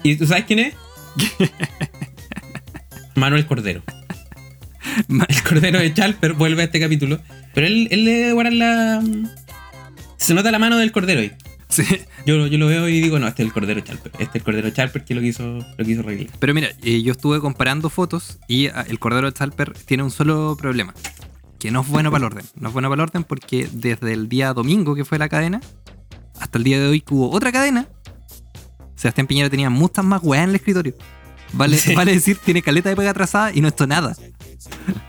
¿Y 0.02 0.16
tú 0.16 0.26
sabes 0.26 0.44
quién 0.46 0.60
es? 0.60 0.74
Manuel 3.14 3.46
Cordero. 3.46 3.82
El 5.08 5.42
Cordero 5.42 5.78
de 5.78 5.92
Chalper 5.92 6.32
vuelve 6.32 6.62
a 6.62 6.64
este 6.64 6.80
capítulo. 6.80 7.20
Pero 7.54 7.66
él, 7.66 7.88
él 7.90 8.04
le 8.04 8.12
debe 8.12 8.32
guardar 8.32 8.52
la. 8.54 9.02
Se 10.20 10.34
nota 10.34 10.50
la 10.50 10.58
mano 10.58 10.76
del 10.78 10.92
Cordero 10.92 11.20
ahí. 11.20 11.32
Sí. 11.68 11.84
Yo, 12.26 12.46
yo 12.48 12.58
lo 12.58 12.66
veo 12.66 12.88
y 12.88 13.00
digo, 13.00 13.18
no, 13.18 13.28
este 13.28 13.42
es 13.42 13.46
el 13.46 13.52
Cordero 13.52 13.80
Chalper. 13.80 14.12
Este 14.14 14.24
es 14.24 14.34
el 14.34 14.42
Cordero 14.42 14.70
Chalper 14.70 15.04
que 15.04 15.14
lo 15.14 15.20
quiso, 15.20 15.58
lo 15.76 15.84
quiso 15.84 16.00
arreglar. 16.00 16.28
Pero 16.38 16.52
mira, 16.54 16.68
eh, 16.82 17.00
yo 17.02 17.12
estuve 17.12 17.40
comparando 17.40 17.88
fotos 17.90 18.38
y 18.48 18.66
ah, 18.68 18.84
el 18.88 18.98
Cordero 18.98 19.30
de 19.30 19.36
Salper 19.36 19.72
tiene 19.72 20.02
un 20.02 20.10
solo 20.10 20.56
problema. 20.58 20.94
Que 21.58 21.70
no 21.70 21.82
es 21.82 21.88
bueno 21.88 22.10
para 22.10 22.26
el 22.26 22.32
orden. 22.32 22.44
No 22.56 22.68
es 22.68 22.72
bueno 22.72 22.88
para 22.88 23.02
el 23.02 23.08
orden 23.08 23.24
porque 23.24 23.68
desde 23.72 24.12
el 24.12 24.28
día 24.28 24.52
domingo 24.52 24.94
que 24.94 25.04
fue 25.04 25.18
la 25.18 25.28
cadena, 25.28 25.60
hasta 26.40 26.58
el 26.58 26.64
día 26.64 26.80
de 26.80 26.88
hoy 26.88 27.00
que 27.02 27.14
hubo 27.14 27.30
otra 27.30 27.52
cadena, 27.52 27.86
Sebastián 28.96 29.26
Piñera 29.26 29.48
tenía 29.50 29.70
muchas 29.70 30.04
más 30.04 30.20
weas 30.22 30.44
en 30.44 30.50
el 30.50 30.56
escritorio. 30.56 30.94
Vale, 31.52 31.78
Sí. 31.78 31.94
vale 31.94 32.12
decir, 32.12 32.36
tiene 32.44 32.62
caleta 32.62 32.88
de 32.90 32.96
pega 32.96 33.10
atrasada 33.10 33.52
y 33.54 33.60
no 33.60 33.68
esto 33.68 33.86
nada. 33.86 34.14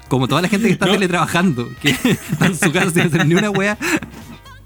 Como 0.10 0.28
toda 0.28 0.41
la 0.41 0.47
gente 0.50 0.67
que 0.67 0.74
está 0.74 0.86
No. 0.88 0.93
teletrabajando, 0.93 1.69
que 1.82 1.89
está 1.89 2.45
en 2.47 2.56
su 2.58 2.71
casa 2.71 2.91
sin 2.91 3.02
hacer 3.04 3.26
ni 3.28 3.36
una 3.36 3.50
wea. 3.50 3.78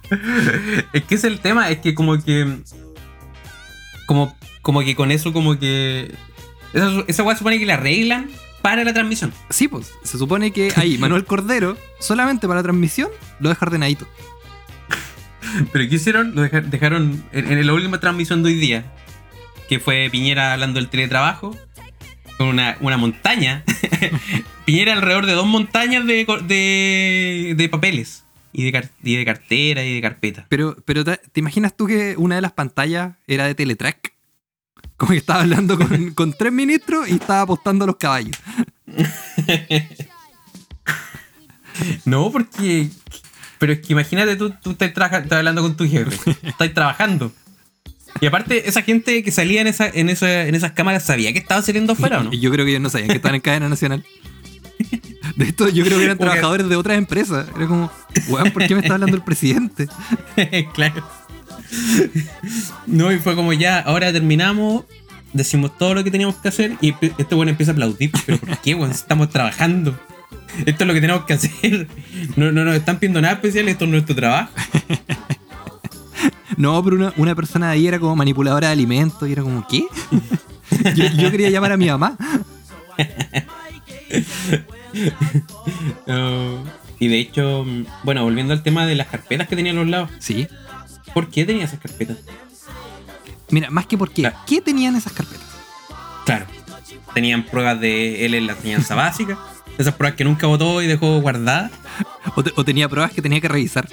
Es 0.94 1.04
que 1.04 1.16
es 1.16 1.24
el 1.24 1.40
tema, 1.40 1.70
es 1.70 1.80
que 1.80 1.94
como 1.96 2.22
que. 2.24 2.58
Como, 4.06 4.36
como 4.62 4.82
que 4.82 4.96
con 4.96 5.12
eso, 5.12 5.34
como 5.34 5.58
que. 5.60 6.14
Esa, 6.74 7.04
esa 7.08 7.24
weá 7.24 7.36
supone 7.38 7.58
que 7.60 7.66
la 7.66 7.76
arreglan 7.76 8.30
para 8.62 8.84
la 8.84 8.94
transmisión. 8.94 9.34
Sí, 9.50 9.68
pues, 9.68 9.92
se 10.04 10.18
supone 10.18 10.52
que 10.52 10.72
ahí 10.76 10.98
Manuel 11.00 11.26
Cordero, 11.26 11.78
solamente 12.00 12.48
para 12.48 12.60
la 12.60 12.64
transmisión, 12.64 13.10
lo 13.40 13.50
deja 13.50 13.66
ordenadito. 13.66 14.08
Pero 15.72 15.90
¿qué 15.90 15.96
hicieron? 15.96 16.36
Lo 16.36 16.42
deja- 16.42 16.62
dejaron 16.62 17.24
en, 17.32 17.52
en 17.52 17.66
la 17.66 17.74
última 17.74 18.00
transmisión 18.00 18.44
de 18.44 18.50
hoy 18.50 18.56
día, 18.56 18.94
que 19.70 19.80
fue 19.80 20.10
Piñera 20.12 20.54
hablando 20.54 20.80
del 20.80 20.90
teletrabajo, 20.90 21.56
con 22.38 22.48
una, 22.48 22.78
una 22.82 22.98
montaña. 22.98 23.64
Piñera 24.66 24.94
alrededor 24.94 25.26
de 25.26 25.34
dos 25.34 25.48
montañas 25.48 26.06
de, 26.06 27.54
de 27.56 27.70
papeles. 27.70 28.25
Y 28.58 28.64
de, 28.64 28.72
car- 28.72 28.90
y 29.04 29.16
de 29.18 29.26
cartera 29.26 29.84
y 29.84 29.96
de 29.96 30.02
carpeta. 30.02 30.46
Pero, 30.48 30.78
pero 30.86 31.04
te, 31.04 31.18
¿te 31.18 31.40
imaginas 31.42 31.76
tú 31.76 31.88
que 31.88 32.16
una 32.18 32.36
de 32.36 32.42
las 32.42 32.54
pantallas 32.54 33.16
era 33.28 33.46
de 33.46 33.54
Teletrack? 33.56 34.14
Como 34.96 35.12
que 35.12 35.18
estaba 35.18 35.42
hablando 35.42 35.78
con, 35.78 36.12
con 36.14 36.32
tres 36.32 36.54
ministros 36.54 37.10
y 37.10 37.16
estaba 37.16 37.42
apostando 37.42 37.84
a 37.84 37.88
los 37.88 37.98
caballos. 37.98 38.38
No, 42.06 42.32
porque. 42.32 42.90
Pero 43.60 43.74
es 43.74 43.80
que 43.80 43.94
imagínate, 43.94 44.36
tú, 44.36 44.52
tú 44.62 44.72
estás, 44.72 44.90
estás 44.90 45.32
hablando 45.32 45.62
con 45.62 45.76
tu 45.76 45.86
jefe, 45.88 46.32
estás 46.44 46.74
trabajando. 46.74 47.32
Y 48.22 48.26
aparte, 48.28 48.70
esa 48.70 48.82
gente 48.82 49.24
que 49.24 49.32
salía 49.32 49.60
en, 49.62 49.68
esa, 49.68 49.88
en, 49.90 50.10
esa- 50.10 50.46
en 50.48 50.56
esas 50.56 50.72
cámaras 50.72 51.04
sabía 51.06 51.34
que 51.34 51.40
estaba 51.40 51.62
saliendo 51.62 51.94
afuera 51.94 52.20
o 52.20 52.24
no. 52.24 52.32
Yo 52.34 52.50
creo 52.52 52.64
que 52.66 52.72
ellos 52.72 52.82
no 52.82 52.90
sabían 52.90 53.10
que 53.10 53.16
estaban 53.18 53.36
en 53.36 53.42
cadena 53.42 53.68
nacional. 53.68 54.06
De 55.36 55.46
esto 55.46 55.68
yo 55.70 55.84
creo 55.84 55.98
que 55.98 56.06
eran 56.06 56.18
trabajadores 56.18 56.70
de 56.70 56.76
otras 56.78 56.98
empresas. 56.98 57.48
Era 57.56 57.68
como, 57.68 57.92
weón, 58.28 58.52
¿por 58.52 58.66
qué 58.68 58.76
me 58.76 58.82
está 58.82 58.94
hablando 58.94 59.16
el 59.16 59.24
presidente? 59.24 59.88
claro. 60.74 61.04
No, 62.88 63.12
y 63.12 63.20
fue 63.20 63.36
como 63.36 63.54
ya, 63.54 63.80
ahora 63.80 64.12
terminamos, 64.12 64.86
decimos 65.34 65.78
todo 65.78 65.96
lo 65.96 66.04
que 66.04 66.12
teníamos 66.12 66.36
que 66.36 66.48
hacer 66.48 66.76
y 66.82 66.94
este 67.18 67.36
bueno 67.36 67.52
empieza 67.52 67.72
a 67.72 67.74
aplaudir. 67.74 68.12
¿Pero 68.26 68.38
por 68.38 68.58
qué, 68.60 68.76
weón? 68.76 68.92
Estamos 68.92 69.30
trabajando. 69.30 70.00
Esto 70.66 70.84
es 70.84 70.88
lo 70.88 70.94
que 70.94 71.02
tenemos 71.02 71.26
que 71.26 71.34
hacer. 71.34 71.88
No, 72.36 72.52
no 72.52 72.64
nos 72.64 72.76
están 72.76 72.98
pidiendo 72.98 73.22
nada 73.22 73.36
especial, 73.36 73.68
esto 73.68 73.86
es 73.86 73.92
nuestro 73.92 74.16
trabajo. 74.16 74.52
No, 76.58 76.82
pero 76.84 76.96
una, 76.96 77.14
una 77.18 77.36
persona 77.36 77.68
de 77.68 77.74
ahí 77.74 77.88
era 77.88 78.00
como 78.00 78.16
manipuladora 78.16 78.68
de 78.68 78.74
alimentos 78.74 79.28
y 79.28 79.32
era 79.32 79.44
como, 79.44 79.68
¿qué? 79.68 79.86
Yo, 80.96 81.06
yo 81.18 81.32
quería 81.32 81.50
llamar 81.50 81.74
a 81.74 81.78
mi 81.78 81.88
mamá. 81.88 82.18
No. 86.08 86.64
Y 87.00 87.08
de 87.08 87.20
hecho, 87.20 87.66
bueno, 88.04 88.24
volviendo 88.24 88.54
al 88.54 88.64
tema 88.64 88.86
de 88.86 88.96
las 88.96 89.08
carpetas 89.08 89.48
que 89.48 89.56
tenía 89.56 89.72
a 89.72 89.76
los 89.76 89.88
lados. 89.88 90.10
Sí. 90.20 90.48
¿Por 91.14 91.30
qué 91.30 91.46
tenía 91.46 91.66
esas 91.66 91.80
carpetas? 91.80 92.18
Mira, 93.50 93.70
más 93.70 93.86
que 93.86 93.98
por 93.98 94.10
qué. 94.12 94.22
Claro. 94.24 94.38
¿Qué 94.48 94.62
tenían 94.62 94.96
esas 94.96 95.14
carpetas? 95.14 95.46
Claro. 96.26 96.46
Tenían 97.14 97.44
pruebas 97.44 97.80
de 97.80 98.26
él 98.26 98.34
en 98.34 98.48
la 98.48 98.54
enseñanza 98.54 98.96
básica. 99.04 99.38
Esas 99.78 99.94
pruebas 99.94 100.18
que 100.18 100.24
nunca 100.24 100.48
votó 100.48 100.82
y 100.82 100.88
dejó 100.88 101.20
guardadas. 101.22 101.72
O, 102.36 102.44
te- 102.44 102.52
o 102.56 102.64
tenía 102.66 102.90
pruebas 102.90 103.12
que 103.12 103.22
tenía 103.22 103.40
que 103.42 103.48
revisar. 103.48 103.88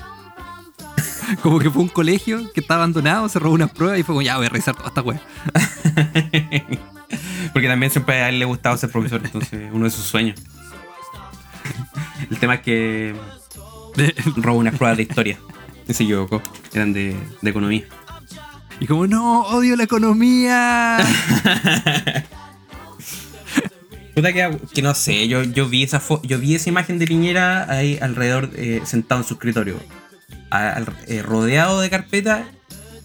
Como 1.43 1.59
que 1.59 1.71
fue 1.71 1.83
un 1.83 1.89
colegio 1.89 2.53
que 2.53 2.61
estaba 2.61 2.83
abandonado, 2.83 3.29
se 3.29 3.39
robó 3.39 3.55
unas 3.55 3.71
pruebas 3.71 3.99
y 3.99 4.03
fue 4.03 4.15
como, 4.15 4.23
ya 4.23 4.37
voy 4.37 4.47
a 4.47 4.49
revisar 4.51 4.75
toda 4.75 4.89
esta 4.89 5.01
wea. 5.03 5.21
Porque 7.53 7.69
también 7.69 7.91
siempre 7.93 8.23
a 8.23 8.29
él 8.29 8.39
le 8.39 8.45
gustaba 8.45 8.77
ser 8.77 8.91
profesor, 8.91 9.21
entonces 9.25 9.71
uno 9.73 9.85
de 9.85 9.91
sus 9.91 10.05
sueños. 10.05 10.39
El 12.31 12.39
tema 12.39 12.55
es 12.57 12.61
que 12.63 13.15
robó 14.37 14.59
unas 14.59 14.75
pruebas 14.77 14.97
de 14.97 15.03
historia. 15.05 15.39
Y 15.89 15.95
se 15.95 16.05
equivocó. 16.05 16.41
Eran 16.73 16.93
de, 16.93 17.17
de 17.41 17.51
economía. 17.51 17.85
Y 18.81 18.87
como, 18.87 19.07
no, 19.07 19.43
odio 19.43 19.77
la 19.77 19.85
economía. 19.85 20.99
Puta 24.15 24.33
que, 24.33 24.59
que 24.75 24.83
no 24.83 24.95
sé, 24.95 25.27
yo, 25.27 25.43
yo 25.43 25.69
vi 25.69 25.83
esa 25.85 25.99
fo- 26.01 26.21
yo 26.23 26.39
vi 26.39 26.55
esa 26.55 26.69
imagen 26.69 26.99
de 26.99 27.07
Piñera 27.07 27.71
ahí 27.73 27.99
alrededor, 28.01 28.51
eh, 28.57 28.83
sentado 28.85 29.23
en 29.23 29.27
su 29.27 29.35
escritorio, 29.35 29.81
al- 30.51 30.95
eh, 31.07 31.23
rodeado 31.23 31.81
de 31.81 31.89
carpeta, 31.89 32.45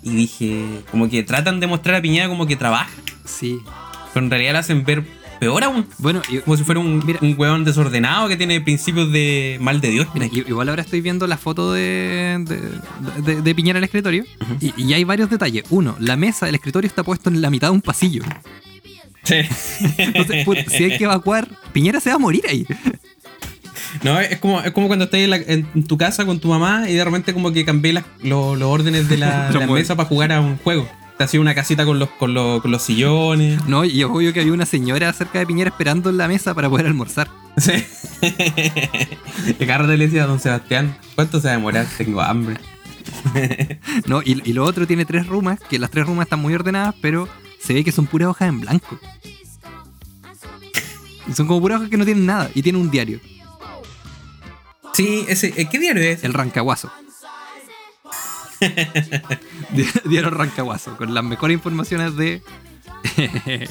y 0.03 0.09
dije, 0.15 0.81
como 0.91 1.09
que 1.09 1.23
tratan 1.23 1.61
de 1.61 1.67
mostrar 1.67 1.95
a 1.95 2.01
Piñera 2.01 2.27
como 2.27 2.45
que 2.45 2.57
trabaja, 2.57 2.89
Sí. 3.23 3.59
pero 4.13 4.25
en 4.25 4.29
realidad 4.31 4.53
la 4.53 4.59
hacen 4.59 4.83
ver 4.83 5.03
peor 5.39 5.63
aún. 5.63 5.85
Bueno, 5.97 6.21
Como 6.45 6.57
si 6.57 6.63
fuera 6.63 6.79
un, 6.79 7.03
Mira. 7.05 7.19
un 7.21 7.35
weón 7.37 7.63
desordenado 7.63 8.27
que 8.27 8.37
tiene 8.37 8.59
principios 8.61 9.11
de 9.11 9.57
mal 9.61 9.81
de 9.81 9.89
Dios. 9.89 10.07
Mira, 10.13 10.27
igual 10.27 10.69
ahora 10.69 10.81
estoy 10.81 11.01
viendo 11.01 11.27
la 11.27 11.37
foto 11.37 11.73
de, 11.73 12.37
de, 12.45 13.23
de- 13.35 13.41
de 13.41 13.55
Piñera 13.55 13.77
en 13.77 13.83
el 13.83 13.85
escritorio 13.85 14.23
y, 14.59 14.73
y 14.81 14.93
hay 14.93 15.03
varios 15.03 15.29
detalles. 15.29 15.63
Uno, 15.69 15.95
la 15.99 16.15
mesa 16.15 16.45
del 16.45 16.55
escritorio 16.55 16.87
está 16.87 17.03
puesto 17.03 17.29
en 17.29 17.41
la 17.41 17.49
mitad 17.49 17.67
de 17.67 17.73
un 17.73 17.81
pasillo. 17.81 18.23
Sí. 19.23 19.35
Entonces, 19.97 20.45
si 20.69 20.83
hay 20.85 20.97
que 20.97 21.03
evacuar, 21.03 21.47
Piñera 21.73 21.99
se 21.99 22.09
va 22.09 22.15
a 22.15 22.19
morir 22.19 22.43
ahí. 22.49 22.65
No, 24.03 24.19
es 24.19 24.37
como, 24.39 24.61
es 24.61 24.71
como 24.71 24.87
cuando 24.87 25.05
estás 25.05 25.19
en, 25.21 25.29
la- 25.29 25.37
en 25.37 25.83
tu 25.85 25.97
casa 25.97 26.25
con 26.25 26.39
tu 26.39 26.49
mamá 26.49 26.89
y 26.89 26.93
de 26.93 27.03
repente 27.03 27.33
como 27.33 27.51
que 27.51 27.65
cambié 27.65 27.93
las- 27.93 28.05
lo- 28.23 28.55
los 28.55 28.69
órdenes 28.69 29.07
de 29.09 29.17
la, 29.17 29.49
Los 29.51 29.61
la 29.65 29.67
mesa 29.67 29.95
para 29.95 30.07
jugar 30.09 30.31
a 30.31 30.41
un 30.41 30.57
juego. 30.57 30.87
Te 31.17 31.23
hacía 31.23 31.41
una 31.41 31.55
casita 31.55 31.83
con 31.85 31.97
los, 31.97 32.09
con 32.09 32.33
los, 32.33 32.61
con 32.61 32.69
los 32.71 32.83
sillones. 32.83 33.65
No, 33.65 33.83
y 33.85 34.01
es 34.01 34.05
obvio 34.05 34.33
que 34.33 34.41
había 34.41 34.53
una 34.53 34.67
señora 34.67 35.11
cerca 35.13 35.39
de 35.39 35.47
Piñera 35.47 35.69
esperando 35.69 36.09
en 36.11 36.17
la 36.17 36.27
mesa 36.27 36.53
para 36.53 36.69
poder 36.69 36.85
almorzar. 36.85 37.29
Sí. 37.57 37.71
Rato 39.65 39.87
le 39.87 39.97
decía 39.97 40.25
a 40.25 40.27
don 40.27 40.39
Sebastián, 40.39 40.95
¿cuánto 41.15 41.39
se 41.39 41.47
va 41.47 41.53
a 41.53 41.57
demorar? 41.57 41.87
Tengo 41.97 42.21
hambre. 42.21 42.57
No, 44.05 44.21
y, 44.21 44.41
y 44.43 44.53
lo 44.53 44.63
otro 44.65 44.85
tiene 44.85 45.05
tres 45.05 45.27
rumas, 45.27 45.59
que 45.69 45.79
las 45.79 45.89
tres 45.89 46.05
rumas 46.05 46.25
están 46.25 46.39
muy 46.39 46.53
ordenadas, 46.53 46.93
pero 47.01 47.27
se 47.59 47.73
ve 47.73 47.83
que 47.83 47.91
son 47.91 48.05
puras 48.05 48.27
hojas 48.29 48.49
en 48.49 48.59
blanco. 48.61 48.99
Son 51.33 51.47
como 51.47 51.59
puras 51.61 51.77
hojas 51.77 51.89
que 51.89 51.97
no 51.97 52.05
tienen 52.05 52.25
nada 52.25 52.49
y 52.53 52.61
tiene 52.61 52.77
un 52.79 52.91
diario, 52.91 53.19
Sí, 54.93 55.25
ese, 55.27 55.53
¿eh, 55.55 55.67
¿qué 55.69 55.77
diario 55.79 56.01
es? 56.01 56.23
el 56.23 56.33
Rancaguazo. 56.33 56.91
Di- 59.71 59.87
Dieron 60.09 60.33
Rancaguazo 60.33 60.95
con 60.97 61.13
las 61.13 61.23
mejores 61.23 61.55
informaciones 61.55 62.15
de, 62.15 62.41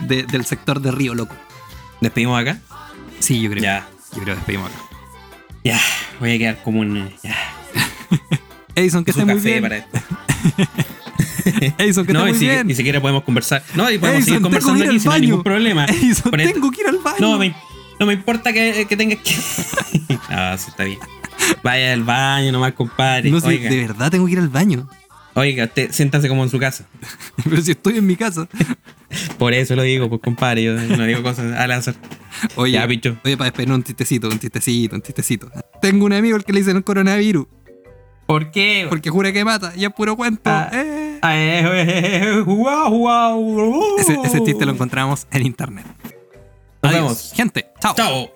de- 0.00 0.22
del 0.24 0.44
sector 0.44 0.80
de 0.80 0.90
Río 0.90 1.14
Loco. 1.14 1.34
¿Despedimos 2.00 2.40
acá? 2.40 2.58
Sí, 3.20 3.40
yo 3.40 3.50
creo. 3.50 3.62
Ya. 3.62 3.86
Yo 4.12 4.22
creo 4.22 4.34
que 4.34 4.34
despedimos 4.36 4.70
acá. 4.70 4.78
Ya. 5.64 5.80
Voy 6.20 6.34
a 6.34 6.38
quedar 6.38 6.62
como 6.62 6.80
un. 6.80 7.10
Ya. 7.22 7.36
Edison, 8.74 9.04
que 9.04 9.12
esté 9.12 9.24
muy 9.24 9.34
bien. 9.40 9.62
para 9.62 9.76
esto. 9.78 9.98
Edison, 11.78 12.04
que 12.06 12.12
No, 12.12 12.20
muy 12.26 12.34
si, 12.34 12.46
bien. 12.46 12.66
ni 12.66 12.74
siquiera 12.74 13.00
podemos 13.00 13.22
conversar. 13.24 13.62
No, 13.74 13.90
y 13.90 13.98
podemos 13.98 14.18
Edison, 14.18 14.24
seguir 14.34 14.42
conversando 14.42 14.84
aquí 14.84 14.98
sin 15.00 15.12
ningún 15.20 15.42
problema. 15.42 15.84
Edison, 15.86 16.30
Por 16.30 16.40
esto- 16.40 16.54
tengo 16.54 16.70
que 16.70 16.80
ir 16.82 16.88
al 16.88 16.98
baño. 16.98 17.16
No, 17.20 17.38
me, 17.38 17.54
no 18.00 18.06
me 18.06 18.12
importa 18.14 18.52
que, 18.52 18.86
que 18.88 18.96
tengas 18.96 19.18
que. 19.20 19.34
Ah, 20.28 20.56
sí, 20.58 20.66
está 20.70 20.84
bien. 20.84 20.98
Vaya 21.62 21.92
al 21.92 22.02
baño 22.04 22.52
nomás, 22.52 22.72
compadre. 22.72 23.30
No 23.30 23.40
sé, 23.40 23.58
de 23.58 23.86
verdad 23.86 24.10
tengo 24.10 24.26
que 24.26 24.32
ir 24.32 24.38
al 24.38 24.48
baño. 24.48 24.88
oiga, 25.34 25.64
usted 25.64 25.90
siéntase 25.92 26.28
como 26.28 26.42
en 26.44 26.50
su 26.50 26.58
casa. 26.58 26.86
Pero 27.44 27.60
si 27.62 27.72
estoy 27.72 27.98
en 27.98 28.06
mi 28.06 28.16
casa. 28.16 28.46
Por 29.38 29.54
eso 29.54 29.76
lo 29.76 29.82
digo, 29.82 30.08
pues 30.08 30.20
compadre. 30.22 30.62
Yo 30.64 30.74
no 30.74 31.04
digo 31.04 31.22
cosas 31.22 31.52
al 31.58 31.70
azar. 31.72 31.94
Oye, 32.56 32.72
Ya, 32.72 32.86
bicho. 32.86 33.16
oye, 33.24 33.36
para 33.36 33.50
despedir 33.50 33.72
un 33.72 33.82
chistecito, 33.84 34.28
un 34.28 34.38
chistecito, 34.38 34.96
un 34.96 35.02
chistecito. 35.02 35.50
Tengo 35.80 36.04
un 36.06 36.12
amigo 36.12 36.36
al 36.36 36.44
que 36.44 36.52
le 36.52 36.60
dicen 36.60 36.76
el 36.76 36.84
coronavirus. 36.84 37.46
¿Por 38.26 38.50
qué? 38.50 38.86
Porque 38.88 39.10
jura 39.10 39.32
que 39.32 39.44
mata. 39.44 39.72
Y 39.76 39.84
es 39.84 39.92
puro 39.92 40.16
cuento. 40.16 40.42
Ah. 40.50 40.70
Eh. 40.72 41.18
Ah, 41.22 41.36
eh, 41.36 41.60
eh, 41.60 42.20
eh, 42.38 42.40
guau. 42.40 43.96
Ese, 43.98 44.18
ese 44.24 44.42
chiste 44.44 44.64
lo 44.66 44.72
encontramos 44.72 45.26
en 45.30 45.46
internet. 45.46 45.86
Nos 46.82 46.92
Adiós, 46.92 46.94
vemos. 47.02 47.32
Gente, 47.34 47.66
chao. 47.80 47.94
Chao. 47.94 48.30